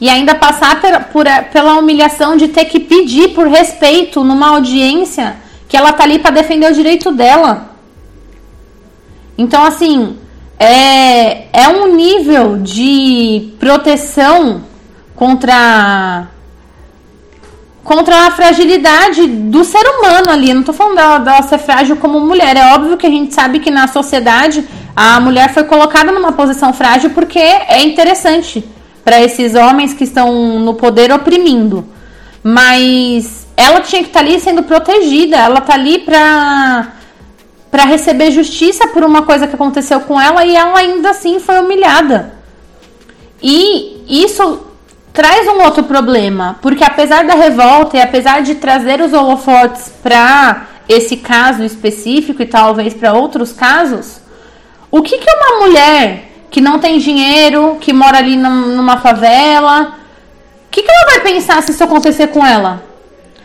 E 0.00 0.08
ainda 0.08 0.34
passar 0.34 0.80
per, 0.80 1.04
por, 1.12 1.26
pela 1.52 1.78
humilhação 1.78 2.36
de 2.36 2.48
ter 2.48 2.64
que 2.64 2.80
pedir 2.80 3.28
por 3.28 3.46
respeito 3.46 4.24
numa 4.24 4.48
audiência 4.48 5.36
que 5.68 5.76
ela 5.76 5.92
tá 5.92 6.02
ali 6.02 6.18
para 6.18 6.32
defender 6.32 6.68
o 6.68 6.74
direito 6.74 7.12
dela. 7.12 7.76
Então, 9.38 9.64
assim, 9.64 10.16
é, 10.60 11.46
é 11.54 11.68
um 11.68 11.96
nível 11.96 12.58
de 12.58 13.54
proteção 13.58 14.62
contra 15.16 16.28
contra 17.82 18.26
a 18.26 18.30
fragilidade 18.30 19.26
do 19.26 19.64
ser 19.64 19.82
humano 19.82 20.30
ali. 20.30 20.52
Não 20.52 20.62
tô 20.62 20.72
falando 20.74 20.96
dela, 20.96 21.18
dela 21.18 21.42
ser 21.42 21.58
frágil 21.58 21.96
como 21.96 22.20
mulher. 22.20 22.56
É 22.56 22.74
óbvio 22.74 22.98
que 22.98 23.06
a 23.06 23.10
gente 23.10 23.34
sabe 23.34 23.58
que 23.58 23.70
na 23.70 23.88
sociedade 23.88 24.62
a 24.94 25.18
mulher 25.18 25.52
foi 25.52 25.64
colocada 25.64 26.12
numa 26.12 26.32
posição 26.32 26.74
frágil 26.74 27.10
porque 27.10 27.38
é 27.38 27.82
interessante 27.82 28.62
para 29.02 29.18
esses 29.18 29.54
homens 29.54 29.94
que 29.94 30.04
estão 30.04 30.58
no 30.58 30.74
poder 30.74 31.10
oprimindo. 31.10 31.86
Mas 32.42 33.46
ela 33.56 33.80
tinha 33.80 34.02
que 34.02 34.08
estar 34.08 34.20
tá 34.20 34.26
ali 34.26 34.38
sendo 34.38 34.62
protegida. 34.62 35.38
Ela 35.38 35.62
tá 35.62 35.72
ali 35.72 36.00
pra 36.00 36.99
para 37.70 37.84
receber 37.84 38.30
justiça 38.30 38.88
por 38.88 39.04
uma 39.04 39.22
coisa 39.22 39.46
que 39.46 39.54
aconteceu 39.54 40.00
com 40.00 40.20
ela 40.20 40.44
e 40.44 40.56
ela 40.56 40.78
ainda 40.78 41.10
assim 41.10 41.38
foi 41.38 41.60
humilhada. 41.60 42.34
E 43.42 44.04
isso 44.08 44.66
traz 45.12 45.46
um 45.46 45.62
outro 45.62 45.84
problema, 45.84 46.58
porque 46.60 46.84
apesar 46.84 47.24
da 47.24 47.34
revolta 47.34 47.96
e 47.96 48.00
apesar 48.00 48.42
de 48.42 48.56
trazer 48.56 49.00
os 49.00 49.12
holofotes 49.12 49.92
para 50.02 50.66
esse 50.88 51.16
caso 51.16 51.62
específico 51.62 52.42
e 52.42 52.46
talvez 52.46 52.94
para 52.94 53.12
outros 53.12 53.52
casos, 53.52 54.20
o 54.90 55.02
que, 55.02 55.18
que 55.18 55.30
uma 55.30 55.66
mulher 55.66 56.30
que 56.50 56.60
não 56.60 56.80
tem 56.80 56.98
dinheiro, 56.98 57.76
que 57.80 57.92
mora 57.92 58.18
ali 58.18 58.36
numa 58.36 58.98
favela, 58.98 59.94
o 60.66 60.70
que, 60.70 60.82
que 60.82 60.90
ela 60.90 61.10
vai 61.10 61.20
pensar 61.20 61.62
se 61.62 61.70
isso 61.70 61.84
acontecer 61.84 62.28
com 62.28 62.44
ela? 62.44 62.89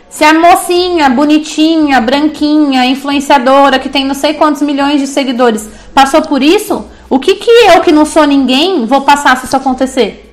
Se 0.08 0.24
a 0.24 0.32
mocinha, 0.32 1.08
bonitinha, 1.08 2.00
branquinha, 2.00 2.86
influenciadora, 2.86 3.78
que 3.78 3.88
tem 3.88 4.04
não 4.04 4.14
sei 4.14 4.34
quantos 4.34 4.62
milhões 4.62 5.00
de 5.00 5.06
seguidores, 5.06 5.68
passou 5.92 6.22
por 6.22 6.42
isso, 6.42 6.86
o 7.10 7.18
que, 7.18 7.34
que 7.34 7.50
eu, 7.50 7.80
que 7.80 7.92
não 7.92 8.04
sou 8.04 8.24
ninguém, 8.24 8.86
vou 8.86 9.02
passar 9.02 9.36
se 9.36 9.46
isso 9.46 9.56
acontecer? 9.56 10.32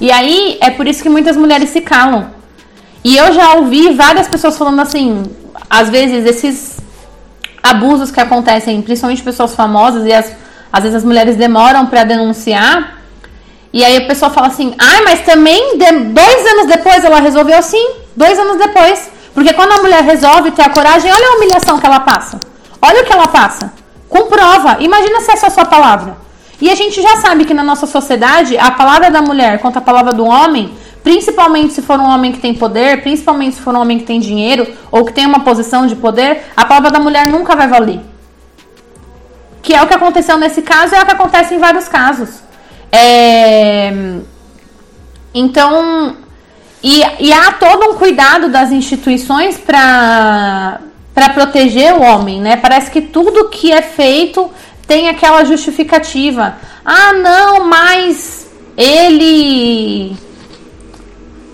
E 0.00 0.10
aí 0.10 0.58
é 0.60 0.70
por 0.70 0.86
isso 0.86 1.02
que 1.02 1.08
muitas 1.08 1.36
mulheres 1.36 1.70
se 1.70 1.80
calam. 1.80 2.30
E 3.04 3.16
eu 3.16 3.32
já 3.32 3.54
ouvi 3.54 3.92
várias 3.94 4.28
pessoas 4.28 4.58
falando 4.58 4.80
assim, 4.80 5.22
às 5.70 5.88
vezes 5.88 6.24
esses 6.26 6.76
abusos 7.62 8.10
que 8.10 8.20
acontecem, 8.20 8.82
principalmente 8.82 9.22
pessoas 9.22 9.54
famosas 9.54 10.04
e 10.04 10.12
as, 10.12 10.32
às 10.72 10.82
vezes 10.82 10.96
as 10.96 11.04
mulheres 11.04 11.36
demoram 11.36 11.86
para 11.86 12.04
denunciar. 12.04 12.98
E 13.72 13.84
aí 13.84 13.96
a 13.96 14.06
pessoa 14.06 14.30
fala 14.30 14.48
assim: 14.48 14.74
"Ah, 14.78 15.02
mas 15.04 15.20
também 15.20 15.78
dois 15.78 16.46
anos 16.52 16.66
depois 16.66 17.04
ela 17.04 17.20
resolveu 17.20 17.62
sim, 17.62 18.01
dois 18.16 18.38
anos 18.38 18.58
depois, 18.58 19.10
Porque 19.34 19.52
quando 19.54 19.72
a 19.72 19.82
mulher 19.82 20.02
resolve 20.02 20.50
ter 20.50 20.62
a 20.62 20.70
coragem, 20.70 21.10
olha 21.10 21.28
a 21.28 21.36
humilhação 21.36 21.78
que 21.78 21.86
ela 21.86 22.00
passa. 22.00 22.38
Olha 22.80 23.02
o 23.02 23.04
que 23.04 23.12
ela 23.12 23.28
passa. 23.28 23.72
Com 24.08 24.26
prova. 24.26 24.76
Imagina 24.80 25.20
se 25.20 25.32
essa 25.32 25.46
é 25.46 25.48
a 25.48 25.50
sua 25.50 25.64
palavra. 25.64 26.16
E 26.60 26.70
a 26.70 26.74
gente 26.74 27.00
já 27.00 27.16
sabe 27.16 27.44
que 27.44 27.54
na 27.54 27.62
nossa 27.62 27.86
sociedade, 27.86 28.56
a 28.56 28.70
palavra 28.70 29.10
da 29.10 29.22
mulher 29.22 29.58
contra 29.58 29.80
a 29.80 29.82
palavra 29.82 30.12
do 30.12 30.24
homem, 30.24 30.72
principalmente 31.02 31.72
se 31.72 31.82
for 31.82 31.98
um 31.98 32.08
homem 32.08 32.30
que 32.30 32.38
tem 32.38 32.54
poder, 32.54 33.02
principalmente 33.02 33.56
se 33.56 33.62
for 33.62 33.74
um 33.74 33.80
homem 33.80 33.98
que 33.98 34.04
tem 34.04 34.20
dinheiro 34.20 34.72
ou 34.90 35.04
que 35.04 35.12
tem 35.12 35.26
uma 35.26 35.40
posição 35.40 35.86
de 35.86 35.96
poder, 35.96 36.44
a 36.56 36.64
palavra 36.64 36.90
da 36.90 37.00
mulher 37.00 37.26
nunca 37.26 37.56
vai 37.56 37.66
valer. 37.66 38.00
Que 39.60 39.74
é 39.74 39.82
o 39.82 39.86
que 39.86 39.94
aconteceu 39.94 40.36
nesse 40.38 40.62
caso 40.62 40.94
e 40.94 40.98
é 40.98 41.02
o 41.02 41.06
que 41.06 41.12
acontece 41.12 41.54
em 41.54 41.58
vários 41.58 41.88
casos. 41.88 42.42
É... 42.92 44.20
Então, 45.34 46.16
e, 46.82 47.02
e 47.20 47.32
há 47.32 47.52
todo 47.52 47.90
um 47.90 47.94
cuidado 47.94 48.48
das 48.48 48.72
instituições 48.72 49.56
para 49.56 50.80
proteger 51.32 51.94
o 51.94 52.02
homem, 52.02 52.40
né? 52.40 52.56
Parece 52.56 52.90
que 52.90 53.00
tudo 53.00 53.48
que 53.48 53.70
é 53.70 53.82
feito 53.82 54.50
tem 54.86 55.08
aquela 55.08 55.44
justificativa. 55.44 56.56
Ah, 56.84 57.12
não, 57.12 57.64
mas 57.64 58.50
ele 58.76 60.16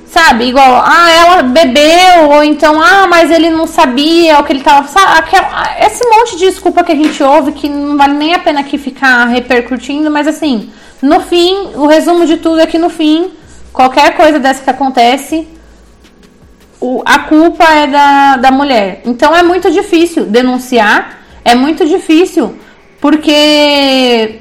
sabe, 0.07 0.47
igual, 0.47 0.83
ah, 0.83 1.11
ela 1.11 1.43
bebeu, 1.43 2.31
ou 2.31 2.43
então, 2.43 2.81
ah, 2.83 3.07
mas 3.07 3.31
ele 3.31 3.51
não 3.51 3.67
sabia 3.67 4.39
o 4.39 4.45
que 4.45 4.53
ele 4.55 4.63
tava, 4.63 4.89
sabe, 4.89 5.19
aquela, 5.19 5.77
esse 5.81 6.03
monte 6.09 6.37
de 6.37 6.47
desculpa 6.47 6.83
que 6.83 6.93
a 6.93 6.97
gente 6.97 7.23
ouve 7.23 7.53
que 7.53 7.69
não 7.69 7.97
vale 7.97 8.15
nem 8.15 8.35
a 8.35 8.39
pena 8.39 8.61
aqui 8.61 8.79
ficar 8.79 9.27
repercutindo, 9.27 10.11
mas 10.11 10.27
assim, 10.27 10.71
no 11.03 11.21
fim, 11.21 11.69
o 11.75 11.87
resumo 11.87 12.25
de 12.25 12.39
tudo 12.39 12.61
é 12.61 12.67
que 12.67 12.79
no 12.79 12.89
fim 12.89 13.31
qualquer 13.73 14.17
coisa 14.17 14.39
dessa 14.39 14.63
que 14.63 14.71
acontece, 14.71 15.49
o, 16.81 17.03
a 17.05 17.21
culpa 17.21 17.65
é 17.65 17.87
da, 17.87 18.37
da 18.37 18.51
mulher. 18.51 19.03
Então 19.05 19.35
é 19.35 19.43
muito 19.43 19.71
difícil 19.71 20.27
denunciar, 20.27 21.19
é 21.45 21.55
muito 21.55 21.87
difícil, 21.87 22.57
porque 23.01 24.41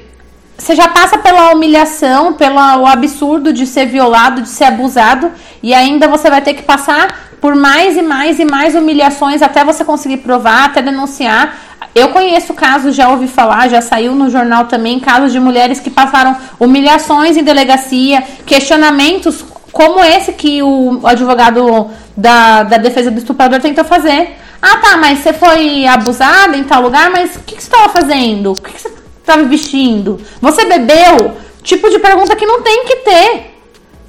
você 0.56 0.74
já 0.74 0.88
passa 0.88 1.18
pela 1.18 1.52
humilhação, 1.52 2.32
pelo 2.32 2.58
absurdo 2.86 3.52
de 3.52 3.66
ser 3.66 3.86
violado, 3.86 4.42
de 4.42 4.48
ser 4.48 4.64
abusado, 4.64 5.30
e 5.62 5.72
ainda 5.72 6.08
você 6.08 6.28
vai 6.28 6.40
ter 6.40 6.54
que 6.54 6.62
passar 6.62 7.27
por 7.40 7.54
mais 7.54 7.96
e 7.96 8.02
mais 8.02 8.38
e 8.38 8.44
mais 8.44 8.74
humilhações 8.74 9.42
até 9.42 9.64
você 9.64 9.84
conseguir 9.84 10.18
provar, 10.18 10.66
até 10.66 10.82
denunciar. 10.82 11.56
Eu 11.94 12.08
conheço 12.10 12.54
casos, 12.54 12.94
já 12.94 13.08
ouvi 13.08 13.28
falar, 13.28 13.68
já 13.68 13.80
saiu 13.80 14.14
no 14.14 14.30
jornal 14.30 14.66
também, 14.66 15.00
casos 15.00 15.32
de 15.32 15.40
mulheres 15.40 15.80
que 15.80 15.90
passaram 15.90 16.36
humilhações 16.58 17.36
em 17.36 17.42
delegacia, 17.42 18.22
questionamentos 18.44 19.44
como 19.72 20.02
esse 20.02 20.32
que 20.32 20.62
o 20.62 21.00
advogado 21.04 21.90
da, 22.16 22.62
da 22.64 22.76
defesa 22.78 23.10
do 23.10 23.18
estuprador 23.18 23.60
tentou 23.60 23.84
fazer. 23.84 24.36
Ah, 24.60 24.78
tá, 24.78 24.96
mas 24.96 25.20
você 25.20 25.32
foi 25.32 25.86
abusada 25.86 26.56
em 26.56 26.64
tal 26.64 26.82
lugar, 26.82 27.10
mas 27.10 27.36
o 27.36 27.40
que, 27.40 27.54
que 27.54 27.62
você 27.62 27.68
estava 27.68 27.88
fazendo? 27.88 28.52
O 28.52 28.60
que, 28.60 28.72
que 28.72 28.80
você 28.80 28.92
estava 29.20 29.44
vestindo? 29.44 30.20
Você 30.40 30.64
bebeu? 30.64 31.36
Tipo 31.62 31.88
de 31.90 31.98
pergunta 31.98 32.34
que 32.34 32.46
não 32.46 32.62
tem 32.62 32.84
que 32.86 32.96
ter. 32.96 33.54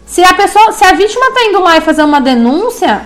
Se 0.05 0.23
a 0.23 0.33
pessoa, 0.33 0.71
se 0.71 0.83
a 0.83 0.93
vítima 0.93 1.27
está 1.27 1.43
indo 1.43 1.59
lá 1.61 1.77
e 1.77 1.81
fazer 1.81 2.01
uma 2.03 2.19
denúncia, 2.19 3.01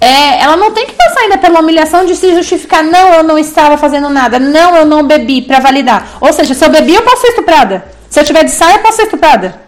é, 0.00 0.42
ela 0.42 0.56
não 0.56 0.72
tem 0.72 0.86
que 0.86 0.92
passar 0.92 1.20
ainda 1.20 1.38
pela 1.38 1.60
humilhação 1.60 2.04
de 2.04 2.14
se 2.14 2.34
justificar. 2.34 2.84
Não, 2.84 3.14
eu 3.14 3.22
não 3.22 3.38
estava 3.38 3.76
fazendo 3.76 4.08
nada. 4.08 4.38
Não, 4.38 4.76
eu 4.76 4.86
não 4.86 5.02
bebi 5.02 5.42
para 5.42 5.58
validar. 5.58 6.18
Ou 6.20 6.32
seja, 6.32 6.54
se 6.54 6.64
eu 6.64 6.70
bebi, 6.70 6.94
eu 6.94 7.02
posso 7.02 7.22
ser 7.22 7.28
estuprada. 7.28 7.84
Se 8.08 8.20
eu 8.20 8.24
tiver 8.24 8.44
de 8.44 8.50
saia, 8.50 8.76
eu 8.76 8.82
posso 8.82 8.96
ser 8.96 9.04
estuprada. 9.04 9.60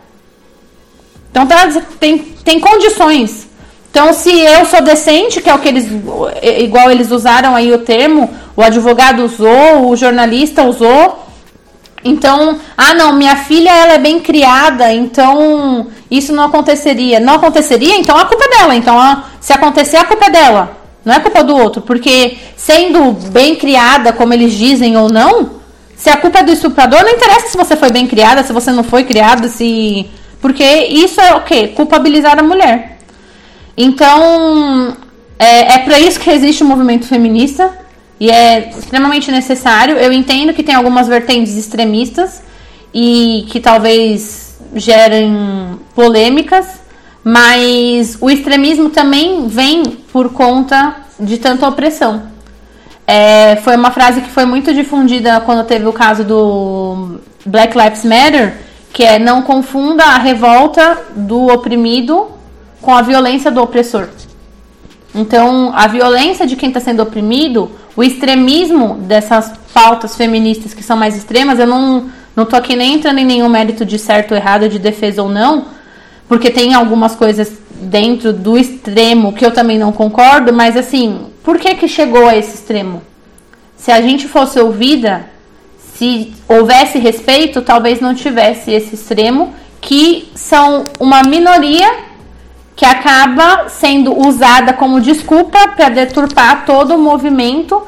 Então 1.31 1.47
tá, 1.47 1.69
tem, 1.99 2.19
tem 2.19 2.61
condições. 2.61 3.49
Então, 3.91 4.13
se 4.13 4.31
eu 4.31 4.65
sou 4.67 4.81
decente, 4.83 5.41
que 5.41 5.51
é 5.51 5.55
o 5.55 5.59
que 5.59 5.69
eles. 5.69 5.89
Igual 6.59 6.91
eles 6.93 7.11
usaram 7.11 7.57
aí 7.57 7.73
o 7.73 7.79
termo, 7.79 8.31
o 8.57 8.63
advogado 8.63 9.25
usou, 9.25 9.91
o 9.91 9.97
jornalista 9.97 10.63
usou. 10.63 11.20
Então, 12.05 12.59
ah 12.77 12.95
não, 12.95 13.13
minha 13.13 13.37
filha 13.37 13.71
ela 13.71 13.93
é 13.95 13.99
bem 13.99 14.21
criada, 14.21 14.93
então 14.93 15.89
isso 16.11 16.33
não 16.33 16.45
aconteceria. 16.45 17.21
Não 17.21 17.35
aconteceria, 17.35 17.97
então 17.97 18.17
a 18.17 18.25
culpa 18.25 18.45
é 18.45 18.59
dela. 18.59 18.75
Então, 18.75 19.23
se 19.41 19.53
acontecer, 19.53 19.97
a 19.97 20.05
culpa 20.05 20.27
é 20.27 20.31
dela. 20.31 20.79
Não 21.05 21.15
é 21.15 21.21
culpa 21.21 21.45
do 21.45 21.57
outro. 21.57 21.83
Porque 21.83 22.39
sendo 22.57 23.13
bem 23.31 23.55
criada, 23.55 24.13
como 24.13 24.33
eles 24.33 24.55
dizem 24.55 24.97
ou 24.97 25.11
não, 25.11 25.61
se 25.95 26.09
a 26.09 26.17
culpa 26.17 26.39
é 26.39 26.43
do 26.43 26.53
estuprador, 26.53 27.03
não 27.03 27.11
interessa 27.11 27.49
se 27.49 27.57
você 27.57 27.77
foi 27.77 27.91
bem 27.91 28.07
criada, 28.07 28.43
se 28.43 28.53
você 28.53 28.73
não 28.73 28.83
foi 28.83 29.05
criada, 29.05 29.49
se. 29.49 30.09
Porque 30.41 30.65
isso 30.65 31.21
é 31.21 31.35
o 31.35 31.43
quê? 31.43 31.69
Culpabilizar 31.69 32.39
a 32.39 32.43
mulher. 32.43 32.99
Então, 33.77 34.97
é, 35.39 35.75
é 35.75 35.79
para 35.79 36.01
isso 36.01 36.19
que 36.19 36.31
existe 36.31 36.63
o 36.63 36.67
movimento 36.67 37.07
feminista 37.07 37.80
e 38.21 38.31
é 38.31 38.69
extremamente 38.69 39.33
necessário. 39.33 39.97
Eu 39.97 40.13
entendo 40.13 40.53
que 40.53 40.63
tem 40.63 40.75
algumas 40.75 41.09
vertentes 41.09 41.57
extremistas 41.57 42.43
e 42.93 43.47
que 43.49 43.59
talvez 43.59 44.61
gerem 44.75 45.81
polêmicas, 45.95 46.81
mas 47.25 48.19
o 48.21 48.31
extremismo 48.31 48.91
também 48.91 49.49
vem 49.49 49.85
por 50.13 50.31
conta 50.33 50.97
de 51.19 51.39
tanta 51.39 51.67
opressão. 51.67 52.29
É, 53.07 53.57
foi 53.65 53.75
uma 53.75 53.91
frase 53.91 54.21
que 54.21 54.31
foi 54.31 54.45
muito 54.45 54.73
difundida 54.73 55.41
quando 55.41 55.67
teve 55.67 55.87
o 55.87 55.93
caso 55.93 56.23
do 56.23 57.19
Black 57.45 57.77
Lives 57.77 58.05
Matter, 58.05 58.59
que 58.93 59.03
é 59.03 59.19
não 59.19 59.43
confunda 59.43 60.05
a 60.05 60.19
revolta 60.19 61.07
do 61.17 61.49
oprimido 61.49 62.29
com 62.81 62.95
a 62.95 63.03
violência 63.03 63.51
do 63.51 63.63
opressor. 63.63 64.09
Então, 65.15 65.73
a 65.75 65.89
violência 65.89 66.47
de 66.47 66.55
quem 66.55 66.69
está 66.69 66.81
sendo 66.81 67.03
oprimido, 67.03 67.71
o 67.97 68.03
extremismo 68.03 68.95
dessas 68.95 69.53
pautas 69.75 70.17
feministas 70.17 70.75
que 70.75 70.83
são 70.83 70.97
mais 70.97 71.17
extremas, 71.17 71.59
eu 71.59 71.67
não, 71.67 72.11
não 72.35 72.47
tô 72.47 72.57
aqui 72.57 72.77
nem 72.77 72.95
entrando 72.95 73.19
em 73.19 73.25
nenhum 73.25 73.49
mérito 73.49 73.85
de 73.85 73.99
certo 73.99 74.33
ou 74.33 74.37
errado, 74.37 74.69
de 74.69 74.79
defesa 74.79 75.23
ou 75.23 75.29
não, 75.29 75.67
porque 76.29 76.51
tem 76.51 76.75
algumas 76.75 77.15
coisas 77.15 77.53
dentro 77.81 78.33
do 78.33 78.59
extremo 78.59 79.33
que 79.33 79.45
eu 79.45 79.51
também 79.51 79.79
não 79.79 79.91
concordo, 79.91 80.53
mas 80.53 80.77
assim, 80.77 81.27
por 81.43 81.59
que 81.59 81.75
que 81.75 81.89
chegou 81.89 82.29
a 82.29 82.37
esse 82.37 82.55
extremo? 82.55 83.03
Se 83.77 83.91
a 83.91 84.01
gente 84.01 84.29
fosse 84.29 84.61
ouvida, 84.61 85.25
se 85.95 86.33
houvesse 86.47 86.99
respeito, 86.99 87.63
talvez 87.63 88.01
não 88.01 88.15
tivesse 88.15 88.71
esse 88.71 88.95
extremo, 88.95 89.55
que 89.81 90.31
são 90.35 90.85
uma 90.99 91.23
minoria 91.23 92.10
que 92.81 92.87
acaba 92.87 93.69
sendo 93.69 94.19
usada 94.27 94.73
como 94.73 95.03
desculpa 95.03 95.69
para 95.77 95.91
deturpar 95.91 96.65
todo 96.65 96.95
o 96.95 96.99
movimento 96.99 97.83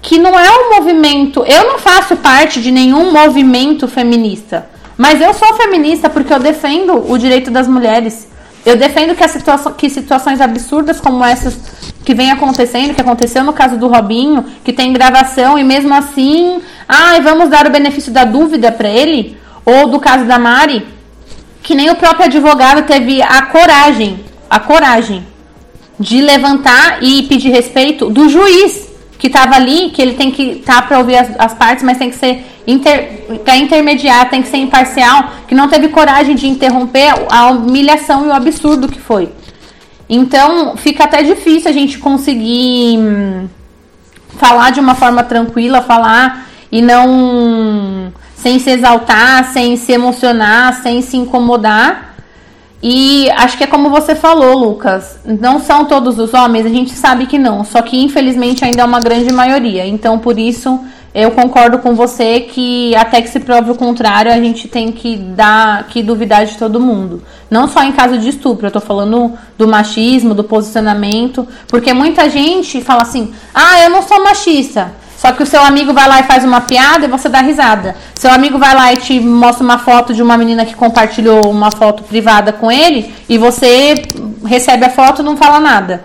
que 0.00 0.18
não 0.18 0.40
é 0.40 0.50
um 0.50 0.76
movimento. 0.76 1.44
Eu 1.46 1.66
não 1.66 1.78
faço 1.78 2.16
parte 2.16 2.62
de 2.62 2.70
nenhum 2.70 3.12
movimento 3.12 3.86
feminista, 3.86 4.66
mas 4.96 5.20
eu 5.20 5.34
sou 5.34 5.52
feminista 5.52 6.08
porque 6.08 6.32
eu 6.32 6.38
defendo 6.38 7.12
o 7.12 7.18
direito 7.18 7.50
das 7.50 7.68
mulheres. 7.68 8.26
Eu 8.64 8.74
defendo 8.74 9.14
que, 9.14 9.28
situação, 9.28 9.72
que 9.72 9.90
situações 9.90 10.40
absurdas 10.40 10.98
como 10.98 11.22
essas 11.22 11.54
que 12.02 12.14
vem 12.14 12.30
acontecendo, 12.30 12.94
que 12.94 13.02
aconteceu 13.02 13.44
no 13.44 13.52
caso 13.52 13.76
do 13.76 13.86
Robinho, 13.86 14.46
que 14.64 14.72
tem 14.72 14.94
gravação 14.94 15.58
e 15.58 15.62
mesmo 15.62 15.92
assim, 15.92 16.62
ai, 16.88 17.20
vamos 17.20 17.50
dar 17.50 17.66
o 17.66 17.70
benefício 17.70 18.10
da 18.10 18.24
dúvida 18.24 18.72
para 18.72 18.88
ele, 18.88 19.36
ou 19.66 19.90
do 19.90 20.00
caso 20.00 20.24
da 20.24 20.38
Mari, 20.38 20.86
que 21.62 21.74
nem 21.74 21.90
o 21.90 21.96
próprio 21.96 22.24
advogado 22.24 22.86
teve 22.86 23.20
a 23.20 23.42
coragem 23.42 24.26
a 24.48 24.58
coragem 24.60 25.24
de 25.98 26.20
levantar 26.20 27.02
e 27.02 27.24
pedir 27.24 27.50
respeito 27.50 28.08
do 28.08 28.28
juiz 28.28 28.88
que 29.18 29.26
estava 29.26 29.56
ali, 29.56 29.90
que 29.90 30.00
ele 30.00 30.14
tem 30.14 30.30
que 30.30 30.42
estar 30.60 30.76
tá 30.76 30.82
para 30.82 30.98
ouvir 30.98 31.16
as, 31.16 31.28
as, 31.38 31.54
partes, 31.54 31.82
mas 31.82 31.98
tem 31.98 32.08
que 32.08 32.16
ser 32.16 32.46
inter, 32.66 33.40
para 33.44 33.56
intermediar, 33.56 34.30
tem 34.30 34.40
que 34.40 34.48
ser 34.48 34.58
imparcial, 34.58 35.32
que 35.48 35.56
não 35.56 35.68
teve 35.68 35.88
coragem 35.88 36.36
de 36.36 36.46
interromper 36.46 37.12
a 37.28 37.50
humilhação 37.50 38.24
e 38.24 38.28
o 38.28 38.32
absurdo 38.32 38.86
que 38.86 39.00
foi. 39.00 39.28
Então, 40.08 40.76
fica 40.76 41.04
até 41.04 41.22
difícil 41.22 41.68
a 41.68 41.74
gente 41.74 41.98
conseguir 41.98 42.98
hum, 42.98 43.48
falar 44.38 44.70
de 44.70 44.78
uma 44.78 44.94
forma 44.94 45.24
tranquila, 45.24 45.82
falar 45.82 46.48
e 46.70 46.80
não 46.80 48.12
sem 48.36 48.60
se 48.60 48.70
exaltar, 48.70 49.52
sem 49.52 49.76
se 49.76 49.90
emocionar, 49.90 50.80
sem 50.80 51.02
se 51.02 51.16
incomodar 51.16 52.07
e 52.82 53.28
acho 53.32 53.58
que 53.58 53.64
é 53.64 53.66
como 53.66 53.90
você 53.90 54.14
falou, 54.14 54.56
Lucas. 54.56 55.18
Não 55.24 55.58
são 55.58 55.84
todos 55.84 56.18
os 56.18 56.32
homens, 56.32 56.64
a 56.64 56.68
gente 56.68 56.92
sabe 56.92 57.26
que 57.26 57.38
não. 57.38 57.64
Só 57.64 57.82
que 57.82 57.98
infelizmente 57.98 58.64
ainda 58.64 58.82
é 58.82 58.84
uma 58.84 59.00
grande 59.00 59.32
maioria. 59.32 59.84
Então 59.84 60.18
por 60.18 60.38
isso 60.38 60.78
eu 61.12 61.32
concordo 61.32 61.78
com 61.78 61.94
você 61.94 62.40
que 62.40 62.94
até 62.94 63.20
que 63.20 63.28
se 63.28 63.40
prove 63.40 63.72
o 63.72 63.74
contrário, 63.74 64.32
a 64.32 64.36
gente 64.36 64.68
tem 64.68 64.92
que 64.92 65.16
dar, 65.16 65.88
que 65.88 66.02
duvidar 66.02 66.46
de 66.46 66.56
todo 66.56 66.78
mundo. 66.78 67.22
Não 67.50 67.66
só 67.66 67.82
em 67.82 67.90
caso 67.90 68.16
de 68.16 68.28
estupro, 68.28 68.68
eu 68.68 68.70
tô 68.70 68.80
falando 68.80 69.32
do 69.56 69.66
machismo, 69.66 70.32
do 70.32 70.44
posicionamento, 70.44 71.48
porque 71.66 71.92
muita 71.92 72.30
gente 72.30 72.80
fala 72.80 73.02
assim: 73.02 73.32
"Ah, 73.52 73.80
eu 73.82 73.90
não 73.90 74.02
sou 74.02 74.22
machista". 74.22 74.92
Só 75.18 75.32
que 75.32 75.42
o 75.42 75.46
seu 75.46 75.60
amigo 75.60 75.92
vai 75.92 76.08
lá 76.08 76.20
e 76.20 76.22
faz 76.22 76.44
uma 76.44 76.60
piada 76.60 77.04
e 77.04 77.08
você 77.08 77.28
dá 77.28 77.40
risada. 77.40 77.96
Seu 78.14 78.30
amigo 78.30 78.56
vai 78.56 78.72
lá 78.72 78.92
e 78.92 78.98
te 78.98 79.18
mostra 79.18 79.64
uma 79.64 79.76
foto 79.76 80.14
de 80.14 80.22
uma 80.22 80.38
menina 80.38 80.64
que 80.64 80.76
compartilhou 80.76 81.50
uma 81.50 81.72
foto 81.72 82.04
privada 82.04 82.52
com 82.52 82.70
ele 82.70 83.12
e 83.28 83.36
você 83.36 84.00
recebe 84.46 84.84
a 84.84 84.90
foto 84.90 85.20
e 85.20 85.24
não 85.24 85.36
fala 85.36 85.58
nada. 85.58 86.04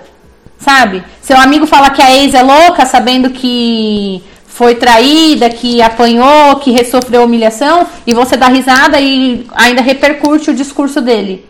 Sabe? 0.58 1.04
Seu 1.22 1.38
amigo 1.38 1.68
fala 1.68 1.92
que 1.92 2.02
a 2.02 2.12
ex 2.12 2.34
é 2.34 2.42
louca, 2.42 2.88
sabendo 2.88 3.30
que 3.30 4.24
foi 4.48 4.74
traída, 4.74 5.48
que 5.48 5.80
apanhou, 5.80 6.56
que 6.56 6.84
sofreu 6.84 7.24
humilhação, 7.24 7.86
e 8.08 8.16
você 8.16 8.36
dá 8.36 8.48
risada 8.48 9.00
e 9.00 9.46
ainda 9.54 9.84
repercute 9.84 10.50
o 10.50 10.56
discurso 10.56 11.00
dele. 11.00 11.46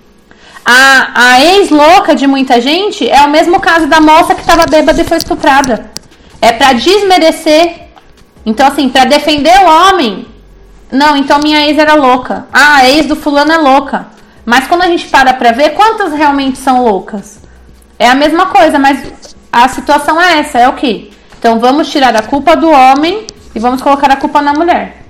A, 0.66 1.12
a 1.16 1.42
ex-louca 1.42 2.14
de 2.14 2.28
muita 2.28 2.60
gente 2.60 3.10
é 3.10 3.22
o 3.22 3.30
mesmo 3.30 3.62
caso 3.62 3.88
da 3.88 4.02
moça 4.02 4.36
que 4.36 4.42
estava 4.42 4.66
bêbada 4.66 5.02
e 5.02 5.06
foi 5.06 5.18
estuprada. 5.18 5.93
É 6.44 6.52
para 6.52 6.74
desmerecer. 6.74 7.84
Então, 8.46 8.68
assim, 8.68 8.90
para 8.90 9.06
defender 9.06 9.58
o 9.60 9.66
homem. 9.66 10.28
Não, 10.92 11.16
então 11.16 11.40
minha 11.40 11.66
ex 11.66 11.78
era 11.78 11.94
louca. 11.94 12.46
Ah, 12.52 12.80
a 12.80 12.90
ex 12.90 13.06
do 13.06 13.16
fulano 13.16 13.54
é 13.54 13.58
louca. 13.58 14.08
Mas 14.46 14.68
quando 14.68 14.82
a 14.82 14.88
gente 14.88 15.08
para 15.08 15.34
pra 15.34 15.54
ver, 15.54 15.70
quantas 15.70 16.12
realmente 16.12 16.58
são 16.58 16.84
loucas? 16.84 17.40
É 17.98 18.10
a 18.10 18.16
mesma 18.16 18.48
coisa, 18.48 18.78
mas 18.78 19.00
a 19.50 19.70
situação 19.70 20.20
é 20.20 20.40
essa, 20.40 20.60
é 20.60 20.68
o 20.68 20.74
que? 20.74 21.14
Então 21.40 21.62
vamos 21.62 21.90
tirar 21.90 22.14
a 22.14 22.22
culpa 22.22 22.58
do 22.58 22.70
homem 22.70 23.26
e 23.56 23.60
vamos 23.60 23.82
colocar 23.82 24.12
a 24.12 24.18
culpa 24.18 24.42
na 24.42 24.52
mulher. 24.52 25.02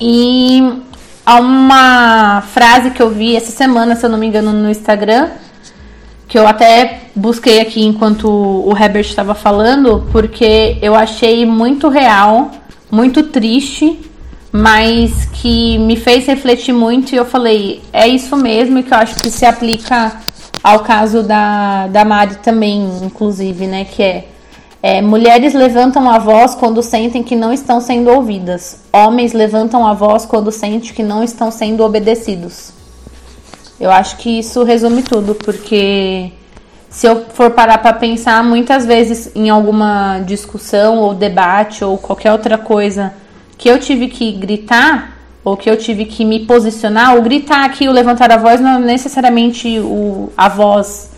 E 0.00 0.82
há 1.26 1.36
uma 1.36 2.42
frase 2.54 2.90
que 2.90 3.02
eu 3.02 3.10
vi 3.10 3.36
essa 3.36 3.52
semana, 3.52 3.94
se 3.96 4.06
eu 4.06 4.10
não 4.10 4.16
me 4.16 4.26
engano, 4.26 4.50
no 4.50 4.70
Instagram, 4.70 5.28
que 6.34 6.38
eu 6.40 6.48
até 6.48 7.02
busquei 7.14 7.60
aqui 7.60 7.84
enquanto 7.84 8.28
o 8.28 8.76
Herbert 8.76 9.06
estava 9.06 9.36
falando, 9.36 10.04
porque 10.10 10.76
eu 10.82 10.92
achei 10.92 11.46
muito 11.46 11.88
real, 11.88 12.50
muito 12.90 13.22
triste, 13.22 14.00
mas 14.50 15.26
que 15.26 15.78
me 15.78 15.94
fez 15.94 16.26
refletir 16.26 16.72
muito 16.72 17.12
e 17.12 17.16
eu 17.16 17.24
falei, 17.24 17.82
é 17.92 18.08
isso 18.08 18.36
mesmo, 18.36 18.80
e 18.80 18.82
que 18.82 18.92
eu 18.92 18.98
acho 18.98 19.14
que 19.14 19.30
se 19.30 19.46
aplica 19.46 20.10
ao 20.60 20.80
caso 20.80 21.22
da, 21.22 21.86
da 21.86 22.04
Mari 22.04 22.34
também, 22.42 22.82
inclusive, 23.04 23.68
né? 23.68 23.84
Que 23.84 24.02
é 24.02 24.24
é, 24.82 25.00
mulheres 25.00 25.54
levantam 25.54 26.10
a 26.10 26.18
voz 26.18 26.56
quando 26.56 26.82
sentem 26.82 27.22
que 27.22 27.36
não 27.36 27.52
estão 27.52 27.80
sendo 27.80 28.10
ouvidas. 28.10 28.80
Homens 28.92 29.32
levantam 29.32 29.86
a 29.86 29.94
voz 29.94 30.26
quando 30.26 30.50
sentem 30.50 30.92
que 30.92 31.02
não 31.02 31.22
estão 31.22 31.50
sendo 31.52 31.84
obedecidos. 31.84 32.83
Eu 33.78 33.90
acho 33.90 34.16
que 34.16 34.38
isso 34.38 34.62
resume 34.62 35.02
tudo, 35.02 35.34
porque 35.34 36.32
se 36.88 37.06
eu 37.06 37.24
for 37.34 37.50
parar 37.50 37.78
para 37.78 37.92
pensar, 37.92 38.42
muitas 38.44 38.86
vezes 38.86 39.30
em 39.34 39.50
alguma 39.50 40.20
discussão 40.20 40.98
ou 40.98 41.14
debate 41.14 41.84
ou 41.84 41.98
qualquer 41.98 42.32
outra 42.32 42.56
coisa 42.56 43.12
que 43.58 43.68
eu 43.68 43.78
tive 43.78 44.08
que 44.08 44.32
gritar 44.32 45.14
ou 45.44 45.56
que 45.56 45.68
eu 45.68 45.76
tive 45.76 46.06
que 46.06 46.24
me 46.24 46.40
posicionar, 46.46 47.14
ou 47.14 47.22
gritar 47.22 47.64
aqui, 47.66 47.86
ou 47.86 47.92
levantar 47.92 48.32
a 48.32 48.38
voz, 48.38 48.60
não 48.60 48.76
é 48.76 48.78
necessariamente 48.78 49.78
o, 49.78 50.32
a 50.36 50.48
voz 50.48 51.10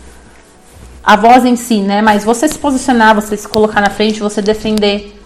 a 1.01 1.15
voz 1.15 1.45
em 1.45 1.55
si, 1.55 1.79
né? 1.79 2.01
Mas 2.01 2.25
você 2.25 2.49
se 2.49 2.59
posicionar, 2.59 3.15
você 3.15 3.37
se 3.37 3.47
colocar 3.47 3.79
na 3.79 3.89
frente, 3.89 4.19
você 4.19 4.41
defender. 4.41 5.17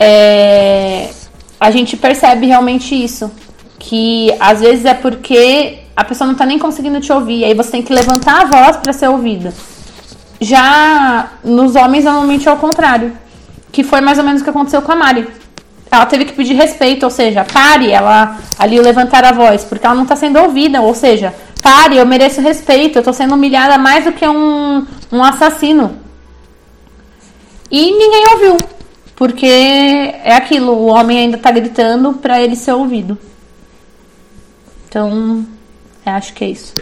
É... 0.00 1.10
A 1.60 1.70
gente 1.70 1.98
percebe 1.98 2.46
realmente 2.46 2.94
isso. 2.94 3.30
Que 3.78 4.34
às 4.40 4.60
vezes 4.60 4.86
é 4.86 4.94
porque 4.94 5.80
a 5.96 6.04
pessoa 6.04 6.28
não 6.28 6.34
tá 6.34 6.46
nem 6.46 6.58
conseguindo 6.58 7.00
te 7.00 7.12
ouvir. 7.12 7.44
Aí 7.44 7.54
você 7.54 7.70
tem 7.70 7.82
que 7.82 7.92
levantar 7.92 8.42
a 8.42 8.44
voz 8.44 8.76
para 8.76 8.92
ser 8.92 9.08
ouvida. 9.08 9.52
Já 10.40 11.32
nos 11.44 11.76
homens, 11.76 12.04
normalmente 12.04 12.48
é 12.48 12.52
o 12.52 12.56
contrário. 12.56 13.12
Que 13.70 13.82
foi 13.82 14.00
mais 14.00 14.18
ou 14.18 14.24
menos 14.24 14.40
o 14.40 14.44
que 14.44 14.50
aconteceu 14.50 14.82
com 14.82 14.92
a 14.92 14.96
Mari. 14.96 15.28
Ela 15.90 16.06
teve 16.06 16.24
que 16.24 16.32
pedir 16.32 16.54
respeito, 16.54 17.04
ou 17.04 17.10
seja, 17.10 17.44
pare, 17.44 17.90
ela 17.90 18.38
ali 18.58 18.80
levantar 18.80 19.24
a 19.24 19.32
voz, 19.32 19.62
porque 19.62 19.84
ela 19.84 19.94
não 19.94 20.06
tá 20.06 20.16
sendo 20.16 20.38
ouvida, 20.38 20.80
ou 20.80 20.94
seja, 20.94 21.34
Pare, 21.62 21.96
eu 21.96 22.04
mereço 22.04 22.40
respeito. 22.40 22.98
Eu 22.98 23.04
tô 23.04 23.12
sendo 23.12 23.36
humilhada 23.36 23.78
mais 23.78 24.04
do 24.04 24.12
que 24.12 24.26
um, 24.26 24.84
um 25.12 25.22
assassino. 25.22 25.96
E 27.70 27.92
ninguém 27.92 28.24
ouviu. 28.32 28.68
Porque 29.14 29.46
é 29.46 30.34
aquilo, 30.34 30.72
o 30.72 30.86
homem 30.86 31.18
ainda 31.18 31.38
tá 31.38 31.52
gritando 31.52 32.14
para 32.14 32.42
ele 32.42 32.56
ser 32.56 32.72
ouvido. 32.72 33.16
Então, 34.88 35.46
acho 36.10 36.32
que 36.34 36.44
é 36.44 36.48
isso. 36.48 36.74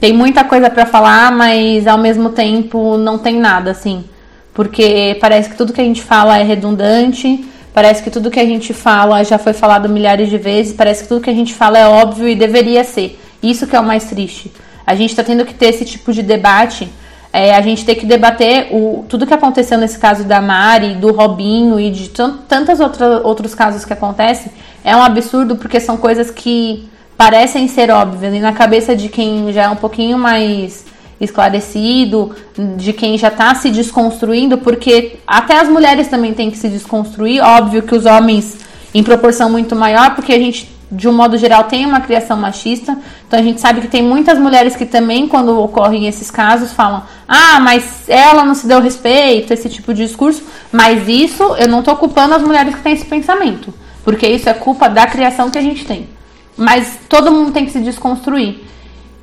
Tem 0.00 0.12
muita 0.12 0.44
coisa 0.44 0.68
para 0.68 0.84
falar, 0.84 1.32
mas 1.32 1.86
ao 1.86 1.96
mesmo 1.96 2.30
tempo 2.30 2.98
não 2.98 3.18
tem 3.18 3.38
nada, 3.38 3.70
assim. 3.70 4.04
Porque 4.52 5.16
parece 5.20 5.48
que 5.50 5.56
tudo 5.56 5.72
que 5.72 5.80
a 5.80 5.84
gente 5.84 6.02
fala 6.02 6.38
é 6.38 6.42
redundante, 6.42 7.44
parece 7.72 8.02
que 8.02 8.10
tudo 8.10 8.30
que 8.30 8.38
a 8.38 8.44
gente 8.44 8.74
fala 8.74 9.24
já 9.24 9.38
foi 9.38 9.52
falado 9.52 9.88
milhares 9.88 10.28
de 10.28 10.38
vezes, 10.38 10.72
parece 10.72 11.02
que 11.02 11.08
tudo 11.08 11.22
que 11.22 11.30
a 11.30 11.34
gente 11.34 11.54
fala 11.54 11.78
é 11.78 11.86
óbvio 11.86 12.28
e 12.28 12.34
deveria 12.34 12.84
ser. 12.84 13.18
Isso 13.42 13.66
que 13.66 13.74
é 13.74 13.80
o 13.80 13.84
mais 13.84 14.04
triste. 14.04 14.52
A 14.86 14.94
gente 14.94 15.10
está 15.10 15.24
tendo 15.24 15.44
que 15.44 15.54
ter 15.54 15.66
esse 15.66 15.84
tipo 15.84 16.12
de 16.12 16.22
debate. 16.22 16.88
É, 17.32 17.54
a 17.54 17.60
gente 17.60 17.84
tem 17.84 17.96
que 17.96 18.06
debater 18.06 18.68
o, 18.70 19.04
tudo 19.08 19.26
que 19.26 19.34
aconteceu 19.34 19.76
nesse 19.76 19.98
caso 19.98 20.24
da 20.24 20.40
Mari, 20.40 20.94
do 20.94 21.10
Robinho 21.12 21.80
e 21.80 21.90
de 21.90 22.10
tantos 22.10 22.78
outros 23.24 23.54
casos 23.54 23.84
que 23.84 23.92
acontecem. 23.92 24.52
É 24.84 24.94
um 24.94 25.02
absurdo 25.02 25.56
porque 25.56 25.80
são 25.80 25.96
coisas 25.96 26.30
que 26.30 26.88
parecem 27.16 27.68
ser 27.68 27.90
óbvias 27.90 28.34
e 28.34 28.40
na 28.40 28.52
cabeça 28.52 28.94
de 28.94 29.08
quem 29.08 29.52
já 29.52 29.64
é 29.64 29.68
um 29.68 29.76
pouquinho 29.76 30.18
mais 30.18 30.84
esclarecido, 31.20 32.34
de 32.76 32.92
quem 32.92 33.16
já 33.16 33.28
está 33.28 33.54
se 33.54 33.70
desconstruindo, 33.70 34.58
porque 34.58 35.16
até 35.26 35.58
as 35.60 35.68
mulheres 35.68 36.08
também 36.08 36.34
têm 36.34 36.50
que 36.50 36.58
se 36.58 36.68
desconstruir. 36.68 37.42
Óbvio 37.42 37.82
que 37.82 37.94
os 37.94 38.04
homens 38.04 38.58
em 38.92 39.02
proporção 39.02 39.50
muito 39.50 39.74
maior, 39.74 40.14
porque 40.14 40.32
a 40.32 40.38
gente 40.38 40.74
de 40.90 41.08
um 41.08 41.12
modo 41.12 41.36
geral, 41.36 41.64
tem 41.64 41.84
uma 41.84 42.00
criação 42.00 42.36
machista. 42.36 42.96
Então 43.26 43.38
a 43.38 43.42
gente 43.42 43.60
sabe 43.60 43.80
que 43.80 43.88
tem 43.88 44.02
muitas 44.02 44.38
mulheres 44.38 44.76
que 44.76 44.86
também, 44.86 45.26
quando 45.26 45.58
ocorrem 45.58 46.06
esses 46.06 46.30
casos, 46.30 46.72
falam: 46.72 47.02
ah, 47.26 47.58
mas 47.60 48.08
ela 48.08 48.44
não 48.44 48.54
se 48.54 48.66
deu 48.66 48.80
respeito, 48.80 49.52
esse 49.52 49.68
tipo 49.68 49.92
de 49.92 50.06
discurso. 50.06 50.42
Mas 50.70 51.08
isso 51.08 51.42
eu 51.56 51.68
não 51.68 51.80
estou 51.80 51.96
culpando 51.96 52.34
as 52.34 52.42
mulheres 52.42 52.74
que 52.74 52.82
têm 52.82 52.92
esse 52.92 53.06
pensamento, 53.06 53.74
porque 54.04 54.26
isso 54.26 54.48
é 54.48 54.54
culpa 54.54 54.88
da 54.88 55.06
criação 55.06 55.50
que 55.50 55.58
a 55.58 55.62
gente 55.62 55.84
tem. 55.84 56.08
Mas 56.56 56.98
todo 57.08 57.32
mundo 57.32 57.52
tem 57.52 57.64
que 57.64 57.72
se 57.72 57.80
desconstruir. 57.80 58.64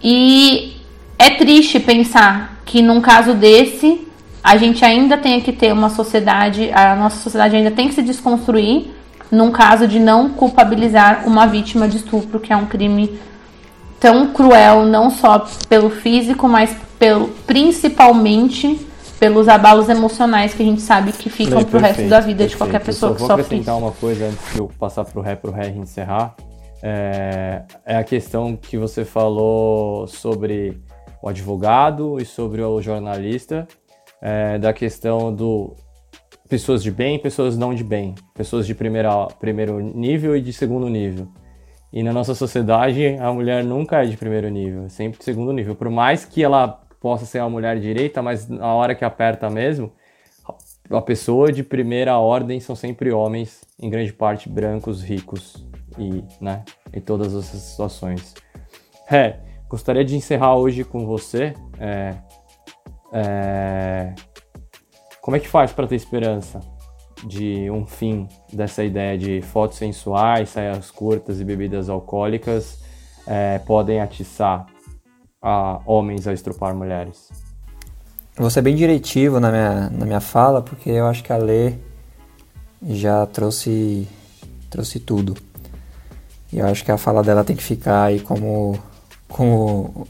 E 0.03 0.77
é 1.17 1.29
triste 1.31 1.79
pensar 1.79 2.61
que 2.65 2.81
num 2.81 2.99
caso 2.99 3.33
desse, 3.33 4.07
a 4.43 4.57
gente 4.57 4.83
ainda 4.83 5.17
tem 5.17 5.39
que 5.39 5.53
ter 5.53 5.71
uma 5.71 5.89
sociedade, 5.89 6.71
a 6.73 6.95
nossa 6.95 7.17
sociedade 7.17 7.55
ainda 7.55 7.71
tem 7.71 7.87
que 7.87 7.93
se 7.93 8.01
desconstruir 8.01 8.91
num 9.31 9.51
caso 9.51 9.87
de 9.87 9.99
não 9.99 10.29
culpabilizar 10.29 11.23
uma 11.25 11.45
vítima 11.47 11.87
de 11.87 11.97
estupro, 11.97 12.39
que 12.39 12.51
é 12.51 12.55
um 12.55 12.65
crime 12.65 13.17
tão 13.99 14.33
cruel, 14.33 14.85
não 14.85 15.09
só 15.09 15.47
pelo 15.69 15.89
físico, 15.89 16.47
mas 16.47 16.75
pelo, 16.99 17.29
principalmente 17.47 18.79
pelos 19.19 19.47
abalos 19.47 19.87
emocionais 19.87 20.53
que 20.53 20.63
a 20.63 20.65
gente 20.65 20.81
sabe 20.81 21.11
que 21.11 21.29
ficam 21.29 21.57
Lei, 21.57 21.65
pro 21.65 21.79
resto 21.79 22.09
da 22.09 22.19
vida 22.19 22.39
perfeito. 22.39 22.49
de 22.49 22.57
qualquer 22.57 22.79
pessoa 22.79 23.13
que 23.13 23.19
sofre. 23.19 23.33
Eu 23.33 23.37
vou 23.37 23.45
acrescentar 23.45 23.77
uma 23.77 23.91
coisa 23.91 24.25
antes 24.25 24.53
de 24.53 24.59
eu 24.59 24.71
passar 24.79 25.05
pro 25.05 25.21
ré, 25.21 25.35
pro 25.35 25.51
ré 25.51 25.69
e 25.69 25.77
encerrar. 25.77 26.35
É, 26.83 27.63
é 27.85 27.95
a 27.95 28.03
questão 28.03 28.55
que 28.55 28.77
você 28.77 29.05
falou 29.05 30.07
sobre 30.07 30.81
o 31.21 31.29
advogado 31.29 32.19
e 32.19 32.25
sobre 32.25 32.61
o 32.61 32.81
jornalista, 32.81 33.67
é, 34.21 34.57
da 34.57 34.73
questão 34.73 35.33
do 35.33 35.75
pessoas 36.49 36.83
de 36.83 36.91
bem 36.91 37.17
pessoas 37.17 37.57
não 37.57 37.73
de 37.73 37.83
bem, 37.83 38.15
pessoas 38.33 38.67
de 38.67 38.75
primeira, 38.75 39.27
primeiro 39.39 39.79
nível 39.79 40.35
e 40.35 40.41
de 40.41 40.51
segundo 40.51 40.89
nível. 40.89 41.27
E 41.93 42.01
na 42.03 42.11
nossa 42.11 42.33
sociedade, 42.33 43.17
a 43.19 43.31
mulher 43.31 43.63
nunca 43.63 44.03
é 44.03 44.05
de 44.05 44.17
primeiro 44.17 44.49
nível, 44.49 44.85
é 44.85 44.89
sempre 44.89 45.19
de 45.19 45.25
segundo 45.25 45.51
nível. 45.53 45.75
Por 45.75 45.89
mais 45.89 46.25
que 46.25 46.43
ela 46.43 46.81
possa 46.99 47.25
ser 47.25 47.39
uma 47.39 47.49
mulher 47.49 47.79
direita, 47.79 48.21
mas 48.21 48.47
na 48.47 48.73
hora 48.73 48.95
que 48.95 49.03
aperta 49.03 49.49
mesmo, 49.49 49.91
a 50.89 51.01
pessoa 51.01 51.51
de 51.51 51.63
primeira 51.63 52.17
ordem 52.17 52.59
são 52.59 52.75
sempre 52.75 53.11
homens, 53.11 53.61
em 53.79 53.89
grande 53.89 54.13
parte 54.13 54.49
brancos, 54.49 55.01
ricos 55.01 55.70
e, 55.97 56.23
né, 56.39 56.63
em 56.93 57.01
todas 57.01 57.33
essas 57.33 57.61
situações. 57.61 58.33
É, 59.09 59.39
gostaria 59.69 60.05
de 60.05 60.15
encerrar 60.15 60.55
hoje 60.55 60.83
com 60.83 61.05
você. 61.05 61.53
É, 61.79 62.15
é, 63.13 64.15
como 65.21 65.37
é 65.37 65.39
que 65.39 65.47
faz 65.47 65.71
para 65.71 65.87
ter 65.87 65.95
esperança 65.95 66.59
de 67.23 67.69
um 67.69 67.85
fim 67.85 68.27
dessa 68.51 68.83
ideia 68.83 69.17
de 69.17 69.41
fotos 69.41 69.77
sensuais, 69.77 70.49
saias 70.49 70.89
curtas 70.89 71.39
e 71.39 71.45
bebidas 71.45 71.89
alcoólicas 71.89 72.81
é, 73.27 73.59
podem 73.59 74.01
atiçar 74.01 74.65
a 75.41 75.79
homens 75.85 76.27
a 76.27 76.33
estrupar 76.33 76.73
mulheres? 76.73 77.29
vou 78.37 78.49
ser 78.49 78.61
bem 78.61 78.75
diretivo 78.75 79.39
na 79.39 79.51
minha, 79.51 79.89
na 79.89 80.05
minha 80.05 80.21
fala, 80.21 80.61
porque 80.61 80.89
eu 80.89 81.05
acho 81.05 81.23
que 81.23 81.31
a 81.31 81.37
Lê 81.37 81.73
já 82.81 83.25
trouxe, 83.27 84.07
trouxe 84.69 84.99
tudo. 84.99 85.35
E 86.51 86.59
eu 86.59 86.67
acho 86.67 86.83
que 86.83 86.91
a 86.91 86.97
fala 86.97 87.23
dela 87.23 87.43
tem 87.43 87.55
que 87.55 87.63
ficar 87.63 88.05
aí 88.05 88.19
como, 88.19 88.77
como 89.27 90.07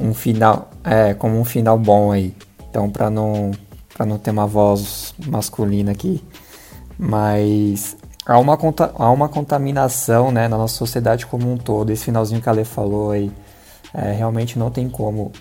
um 0.00 0.14
final, 0.14 0.70
é, 0.82 1.14
como 1.14 1.38
um 1.38 1.44
final 1.44 1.78
bom 1.78 2.10
aí. 2.10 2.34
Então, 2.70 2.90
para 2.90 3.10
não 3.10 3.52
para 3.98 4.06
não 4.06 4.16
ter 4.16 4.30
uma 4.30 4.46
voz 4.46 5.12
masculina 5.26 5.90
aqui, 5.90 6.22
mas 6.96 7.96
há 8.24 8.38
uma, 8.38 8.56
há 8.96 9.10
uma 9.10 9.28
contaminação 9.28 10.30
né, 10.30 10.46
na 10.46 10.56
nossa 10.56 10.76
sociedade 10.76 11.26
como 11.26 11.52
um 11.52 11.56
todo. 11.56 11.90
Esse 11.90 12.04
finalzinho 12.04 12.40
que 12.40 12.48
a 12.48 12.52
Lê 12.52 12.64
falou 12.64 13.10
aí, 13.10 13.28
é, 13.92 14.12
realmente 14.12 14.56
não 14.56 14.70
tem 14.70 14.88
como 14.88 15.32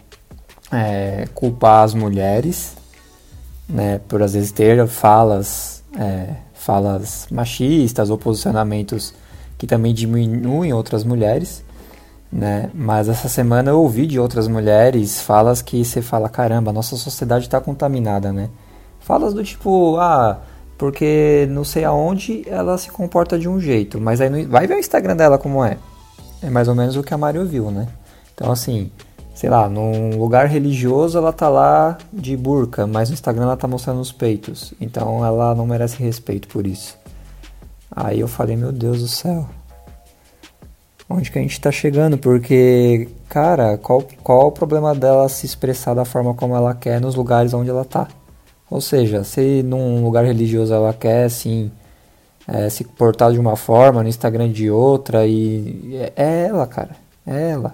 é, 0.71 1.27
culpar 1.35 1.83
as 1.83 1.93
mulheres, 1.93 2.75
né, 3.69 3.99
por 4.07 4.23
às 4.23 4.33
vezes 4.33 4.51
ter 4.51 4.87
falas, 4.87 5.83
é, 5.95 6.29
falas 6.55 7.27
machistas 7.29 8.09
ou 8.09 8.17
posicionamentos 8.17 9.13
que 9.57 9.65
também 9.65 9.93
diminuem 9.93 10.73
outras 10.73 11.03
mulheres, 11.03 11.63
né? 12.31 12.69
Mas 12.73 13.09
essa 13.09 13.27
semana 13.27 13.71
eu 13.71 13.79
ouvi 13.79 14.05
de 14.05 14.19
outras 14.19 14.47
mulheres 14.47 15.21
falas 15.21 15.61
que 15.61 15.83
você 15.83 16.01
fala, 16.01 16.29
caramba, 16.29 16.73
nossa 16.73 16.95
sociedade 16.95 17.45
está 17.45 17.59
contaminada, 17.59 18.31
né? 18.31 18.49
Falas 18.99 19.33
do 19.33 19.43
tipo, 19.43 19.97
ah, 19.97 20.39
porque 20.77 21.47
não 21.49 21.63
sei 21.63 21.85
aonde 21.85 22.43
ela 22.47 22.77
se 22.77 22.91
comporta 22.91 23.39
de 23.39 23.47
um 23.47 23.59
jeito, 23.59 23.99
mas 23.99 24.21
aí 24.21 24.45
vai 24.45 24.67
ver 24.67 24.75
o 24.75 24.79
Instagram 24.79 25.15
dela 25.15 25.37
como 25.37 25.63
é. 25.63 25.77
É 26.41 26.49
mais 26.49 26.67
ou 26.67 26.75
menos 26.75 26.95
o 26.95 27.03
que 27.03 27.13
a 27.13 27.17
Mario 27.17 27.45
viu, 27.45 27.71
né? 27.71 27.87
Então 28.35 28.51
assim, 28.51 28.91
sei 29.33 29.49
lá, 29.49 29.67
num 29.67 30.17
lugar 30.17 30.47
religioso 30.47 31.17
ela 31.17 31.33
tá 31.33 31.49
lá 31.49 31.97
de 32.13 32.37
burca, 32.37 32.85
mas 32.85 33.09
no 33.09 33.13
Instagram 33.13 33.43
ela 33.43 33.57
tá 33.57 33.67
mostrando 33.67 34.01
os 34.01 34.11
peitos. 34.11 34.73
Então 34.79 35.25
ela 35.25 35.55
não 35.55 35.65
merece 35.65 36.01
respeito 36.03 36.47
por 36.47 36.67
isso. 36.67 36.97
Aí 37.99 38.19
eu 38.19 38.27
falei, 38.27 38.55
meu 38.55 38.71
Deus 38.71 39.01
do 39.01 39.07
céu. 39.07 39.49
Onde 41.09 41.31
que 41.31 41.39
a 41.39 41.41
gente 41.41 41.59
tá 41.59 41.71
chegando? 41.71 42.15
Porque, 42.15 43.09
cara, 43.27 43.75
qual, 43.79 44.03
qual 44.21 44.49
o 44.49 44.51
problema 44.51 44.93
dela 44.93 45.27
se 45.27 45.47
expressar 45.47 45.95
da 45.95 46.05
forma 46.05 46.35
como 46.35 46.55
ela 46.55 46.75
quer 46.75 47.01
nos 47.01 47.15
lugares 47.15 47.55
onde 47.55 47.71
ela 47.71 47.83
tá? 47.83 48.07
Ou 48.69 48.79
seja, 48.79 49.23
se 49.23 49.63
num 49.63 50.03
lugar 50.03 50.25
religioso 50.25 50.71
ela 50.71 50.93
quer, 50.93 51.23
assim, 51.23 51.71
é, 52.47 52.69
se 52.69 52.83
portar 52.83 53.31
de 53.31 53.39
uma 53.39 53.55
forma, 53.55 54.03
no 54.03 54.09
Instagram 54.09 54.51
de 54.51 54.69
outra, 54.69 55.25
e 55.25 55.95
é 56.15 56.45
ela, 56.45 56.67
cara, 56.67 56.95
é 57.25 57.49
ela. 57.49 57.73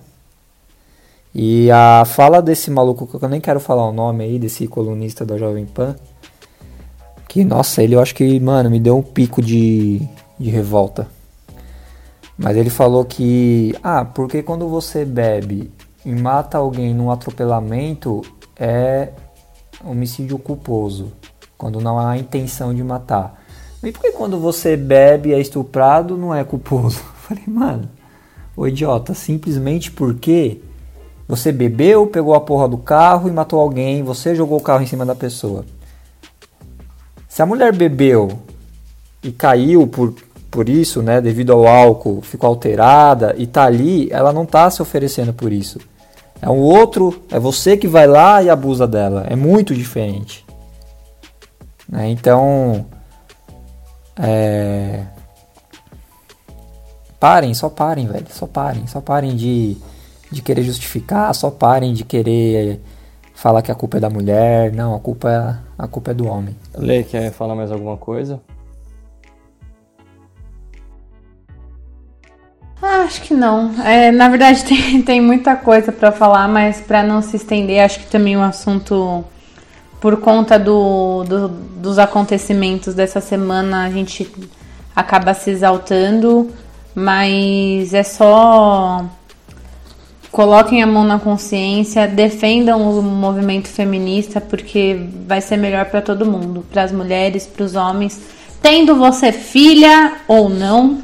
E 1.36 1.70
a 1.70 2.06
fala 2.06 2.42
desse 2.42 2.72
maluco, 2.72 3.08
que 3.08 3.26
eu 3.26 3.28
nem 3.28 3.42
quero 3.42 3.60
falar 3.60 3.90
o 3.90 3.92
nome 3.92 4.24
aí, 4.24 4.40
desse 4.40 4.68
colunista 4.68 5.26
da 5.26 5.38
Jovem 5.38 5.66
Pan, 5.66 5.98
que, 7.34 7.44
nossa, 7.44 7.82
ele 7.82 7.96
eu 7.96 8.00
acho 8.00 8.14
que, 8.14 8.40
mano, 8.40 8.70
me 8.70 8.80
deu 8.80 8.96
um 8.96 9.02
pico 9.02 9.42
de, 9.42 10.00
de 10.40 10.52
revolta. 10.52 11.08
Mas 12.38 12.56
ele 12.56 12.70
falou 12.70 13.04
que, 13.04 13.76
ah, 13.82 14.06
porque 14.06 14.44
quando 14.44 14.68
você 14.68 15.04
bebe 15.04 15.72
e 16.06 16.12
mata 16.12 16.60
alguém 16.60 16.94
num 16.94 17.10
atropelamento 17.10 18.22
é 18.56 19.10
homicídio 19.84 20.38
culposo, 20.38 21.12
quando 21.58 21.82
não 21.82 21.98
há 21.98 22.16
intenção 22.20 22.72
de 22.72 22.84
matar. 22.84 23.44
E 23.84 23.92
por 23.92 24.02
que 24.02 24.12
quando 24.12 24.40
você 24.40 24.78
bebe 24.78 25.30
e 25.30 25.34
é 25.34 25.40
estuprado 25.40 26.16
não 26.16 26.36
é 26.36 26.44
culposo? 26.44 27.00
Eu 27.02 27.36
falei, 27.36 27.44
mano, 27.48 27.90
ô 28.56 28.68
idiota, 28.68 29.16
simplesmente 29.16 29.90
porque 29.90 30.62
você 31.28 31.52
bebeu, 31.52 32.06
pegou 32.06 32.36
a 32.36 32.42
porra 32.42 32.68
do 32.68 32.78
carro 32.78 33.28
e 33.28 33.32
matou 33.32 33.60
alguém, 33.60 34.04
você 34.04 34.36
jogou 34.36 34.60
o 34.60 34.64
carro 34.64 34.84
em 34.84 34.88
cima 34.88 35.04
da 35.04 35.16
pessoa. 35.16 35.66
Se 37.34 37.42
a 37.42 37.48
mulher 37.48 37.76
bebeu 37.76 38.30
e 39.24 39.32
caiu 39.32 39.88
por, 39.88 40.14
por 40.52 40.70
isso, 40.70 41.02
né, 41.02 41.20
devido 41.20 41.52
ao 41.52 41.66
álcool, 41.66 42.22
ficou 42.22 42.48
alterada 42.48 43.34
e 43.36 43.48
tá 43.48 43.64
ali, 43.64 44.08
ela 44.12 44.32
não 44.32 44.46
tá 44.46 44.70
se 44.70 44.84
oferecendo 44.84 45.34
por 45.34 45.52
isso. 45.52 45.80
É 46.40 46.48
um 46.48 46.60
outro, 46.60 47.24
é 47.32 47.40
você 47.40 47.76
que 47.76 47.88
vai 47.88 48.06
lá 48.06 48.44
e 48.44 48.52
abusa 48.52 48.88
dela. 48.88 49.26
É 49.28 49.36
muito 49.36 49.74
diferente. 49.74 50.46
Né? 51.90 52.08
Então, 52.12 52.86
é... 54.16 55.04
parem, 57.20 57.52
só 57.56 57.68
parem, 57.68 58.06
velho, 58.06 58.28
só 58.30 58.46
parem, 58.46 58.86
só 58.86 59.02
parem 59.02 59.36
de, 59.36 59.76
de 60.30 60.40
querer 60.44 60.62
justificar, 60.62 61.34
só 61.34 61.50
parem 61.50 61.96
de 61.96 62.04
querer 62.04 62.80
falar 63.44 63.62
que 63.62 63.74
a 63.74 63.76
culpa 63.76 63.98
é 63.98 64.00
da 64.00 64.10
mulher. 64.10 64.72
Não, 64.72 64.96
a 64.96 65.00
culpa 65.02 65.30
é, 65.30 65.84
a 65.84 65.86
culpa 65.86 66.12
é 66.12 66.14
do 66.14 66.26
homem. 66.26 66.56
Lê, 66.78 67.04
quer 67.04 67.30
falar 67.30 67.56
mais 67.56 67.74
alguma 67.74 67.98
coisa? 67.98 68.40
Ah, 72.82 73.04
acho 73.04 73.22
que 73.22 73.34
não. 73.34 73.74
É, 73.84 74.12
na 74.12 74.30
verdade, 74.30 74.64
tem, 74.64 75.02
tem 75.02 75.20
muita 75.20 75.58
coisa 75.58 75.92
para 75.92 76.10
falar, 76.10 76.48
mas 76.48 76.80
para 76.80 77.04
não 77.04 77.22
se 77.22 77.36
estender, 77.36 77.84
acho 77.84 78.00
que 78.00 78.06
também 78.06 78.38
o 78.38 78.42
assunto, 78.42 79.26
por 80.00 80.22
conta 80.22 80.58
do, 80.58 81.26
do, 81.26 81.50
dos 81.50 82.00
acontecimentos 82.00 82.94
dessa 82.94 83.20
semana, 83.20 83.84
a 83.84 83.90
gente 83.90 84.32
acaba 84.96 85.34
se 85.34 85.50
exaltando, 85.50 86.50
mas 86.96 87.94
é 87.94 88.04
só 88.04 89.06
coloquem 90.34 90.82
a 90.82 90.88
mão 90.88 91.04
na 91.04 91.20
consciência, 91.20 92.08
defendam 92.08 92.82
o 92.82 93.04
movimento 93.04 93.68
feminista, 93.68 94.42
porque 94.42 95.08
vai 95.28 95.40
ser 95.40 95.58
melhor 95.58 95.86
para 95.86 96.02
todo 96.02 96.26
mundo, 96.26 96.66
para 96.72 96.82
as 96.82 96.92
mulheres, 96.92 97.46
para 97.46 97.64
os 97.64 97.76
homens, 97.76 98.20
tendo 98.60 98.96
você 98.96 99.32
filha 99.32 100.22
ou 100.28 100.50
não, 100.50 101.04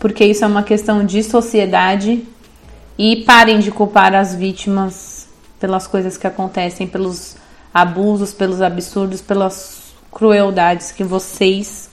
porque 0.00 0.24
isso 0.24 0.44
é 0.44 0.48
uma 0.48 0.64
questão 0.64 1.06
de 1.06 1.22
sociedade. 1.22 2.26
E 2.98 3.22
parem 3.24 3.60
de 3.60 3.70
culpar 3.70 4.14
as 4.14 4.34
vítimas 4.34 5.28
pelas 5.60 5.86
coisas 5.86 6.16
que 6.18 6.26
acontecem, 6.26 6.88
pelos 6.88 7.36
abusos, 7.72 8.32
pelos 8.32 8.60
absurdos, 8.60 9.22
pelas 9.22 9.94
crueldades 10.10 10.90
que 10.90 11.04
vocês 11.04 11.88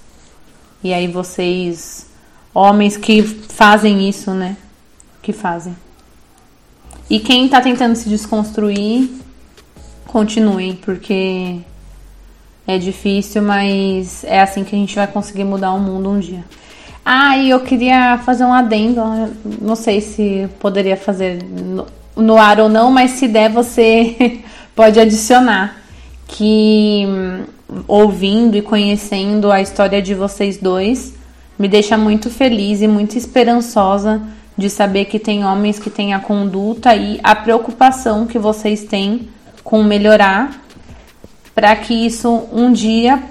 e 0.83 0.91
aí 0.91 1.07
vocês 1.07 2.07
homens 2.53 2.97
que 2.97 3.21
fazem 3.21 4.09
isso, 4.09 4.31
né? 4.31 4.57
Que 5.21 5.31
fazem. 5.31 5.86
E 7.09 7.19
quem 7.19 7.45
está 7.45 7.61
tentando 7.61 7.95
se 7.95 8.09
desconstruir, 8.09 9.09
continuem, 10.07 10.75
porque 10.75 11.59
é 12.67 12.77
difícil, 12.77 13.41
mas 13.41 14.25
é 14.25 14.41
assim 14.41 14.63
que 14.63 14.75
a 14.75 14.79
gente 14.79 14.95
vai 14.95 15.07
conseguir 15.07 15.45
mudar 15.45 15.71
o 15.71 15.79
mundo 15.79 16.09
um 16.09 16.19
dia. 16.19 16.43
Ah, 17.05 17.37
e 17.37 17.49
eu 17.49 17.61
queria 17.61 18.17
fazer 18.25 18.43
um 18.43 18.53
adendo, 18.53 19.01
não 19.61 19.75
sei 19.75 20.01
se 20.01 20.49
poderia 20.59 20.97
fazer 20.97 21.41
no, 21.41 21.85
no 22.17 22.37
ar 22.37 22.59
ou 22.59 22.67
não, 22.67 22.91
mas 22.91 23.11
se 23.11 23.29
der 23.29 23.49
você 23.49 24.41
pode 24.75 24.99
adicionar 24.99 25.77
que 26.27 27.05
hum, 27.07 27.43
ouvindo 27.87 28.57
e 28.57 28.61
conhecendo 28.61 29.49
a 29.49 29.61
história 29.61 30.01
de 30.01 30.13
vocês 30.13 30.57
dois 30.57 31.13
me 31.57 31.69
deixa 31.69 31.97
muito 31.97 32.29
feliz 32.29 32.81
e 32.81 32.87
muito 32.87 33.17
esperançosa 33.17 34.21
de 34.57 34.69
saber 34.69 35.05
que 35.05 35.19
tem 35.19 35.45
homens 35.45 35.77
que 35.77 35.89
têm 35.89 36.13
a 36.13 36.19
conduta 36.19 36.95
e 36.95 37.19
a 37.23 37.35
preocupação 37.35 38.25
que 38.25 38.39
vocês 38.39 38.83
têm 38.83 39.29
com 39.63 39.83
melhorar 39.83 40.61
para 41.53 41.75
que 41.75 41.93
isso 41.93 42.47
um 42.51 42.71
dia 42.71 43.21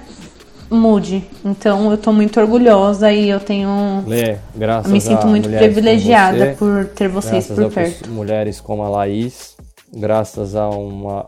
mude. 0.69 1.23
Então 1.43 1.91
eu 1.91 1.97
tô 1.97 2.11
muito 2.11 2.39
orgulhosa 2.39 3.11
e 3.11 3.29
eu 3.29 3.39
tenho 3.39 4.03
Lê, 4.05 4.37
graças 4.55 4.91
me 4.91 5.01
sinto 5.01 5.27
muito 5.27 5.49
privilegiada 5.49 6.55
por 6.57 6.85
ter 6.87 7.07
vocês 7.07 7.47
por 7.47 7.71
perto. 7.71 8.09
Mulheres 8.09 8.59
como 8.59 8.83
a 8.83 8.89
Laís, 8.89 9.55
graças 9.93 10.55
a 10.55 10.69
uma 10.69 11.25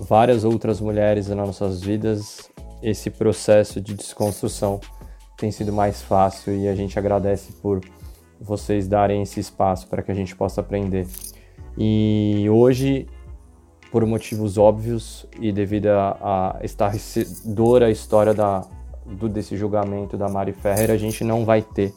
várias 0.00 0.44
outras 0.44 0.80
mulheres 0.80 1.28
nas 1.28 1.36
nossas 1.36 1.82
vidas, 1.82 2.48
esse 2.82 3.10
processo 3.10 3.80
de 3.80 3.94
desconstrução 3.94 4.80
tem 5.36 5.50
sido 5.50 5.72
mais 5.72 6.00
fácil 6.00 6.54
e 6.54 6.68
a 6.68 6.74
gente 6.74 6.98
agradece 6.98 7.52
por 7.60 7.80
vocês 8.40 8.86
darem 8.86 9.22
esse 9.22 9.40
espaço 9.40 9.86
para 9.88 10.02
que 10.02 10.10
a 10.10 10.14
gente 10.14 10.34
possa 10.34 10.60
aprender. 10.60 11.06
E 11.76 12.46
hoje, 12.50 13.06
por 13.90 14.04
motivos 14.04 14.58
óbvios 14.58 15.26
e 15.40 15.52
devido 15.52 15.88
a 15.88 16.58
estarrecedora 16.62 17.90
história 17.90 18.34
da, 18.34 18.64
do, 19.06 19.28
desse 19.28 19.56
julgamento 19.56 20.16
da 20.16 20.28
Mari 20.28 20.52
Ferrer, 20.52 20.90
a 20.90 20.96
gente 20.96 21.24
não 21.24 21.44
vai 21.44 21.62
ter 21.62 21.92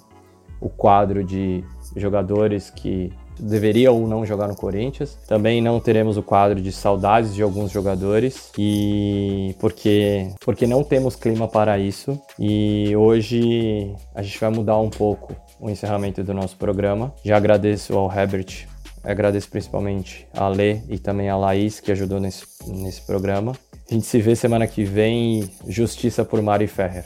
o 0.60 0.70
quadro 0.70 1.24
de 1.24 1.64
jogadores 1.96 2.70
que 2.70 3.12
deveria 3.40 3.92
ou 3.92 4.08
não 4.08 4.26
jogar 4.26 4.48
no 4.48 4.56
Corinthians. 4.56 5.18
Também 5.28 5.62
não 5.62 5.80
teremos 5.80 6.18
o 6.18 6.24
quadro 6.24 6.62
de 6.62 6.72
saudades 6.72 7.34
de 7.34 7.42
alguns 7.42 7.72
jogadores 7.72 8.52
e 8.58 9.56
porque 9.60 10.30
porque 10.46 10.68
não 10.68 10.84
temos 10.84 11.16
clima 11.16 11.48
para 11.48 11.80
isso. 11.80 12.20
E 12.38 12.96
hoje 12.96 13.94
a 14.14 14.22
gente 14.22 14.40
vai 14.40 14.52
mudar 14.52 14.78
um 14.78 14.90
pouco 14.90 15.36
o 15.62 15.70
encerramento 15.70 16.24
do 16.24 16.34
nosso 16.34 16.58
programa. 16.58 17.14
Já 17.24 17.38
agradeço 17.38 17.96
ao 17.96 18.12
Herbert, 18.12 18.68
agradeço 19.04 19.48
principalmente 19.50 20.28
a 20.34 20.48
Lê 20.48 20.80
e 20.90 20.98
também 20.98 21.30
a 21.30 21.38
Laís 21.38 21.80
que 21.80 21.92
ajudou 21.92 22.20
nesse, 22.20 22.46
nesse 22.68 23.02
programa. 23.02 23.54
A 23.90 23.94
gente 23.94 24.08
se 24.08 24.20
vê 24.20 24.36
semana 24.36 24.66
que 24.66 24.84
vem. 24.84 25.50
Justiça 25.68 26.26
por 26.26 26.42
Mari 26.42 26.66
Ferrer. 26.66 27.06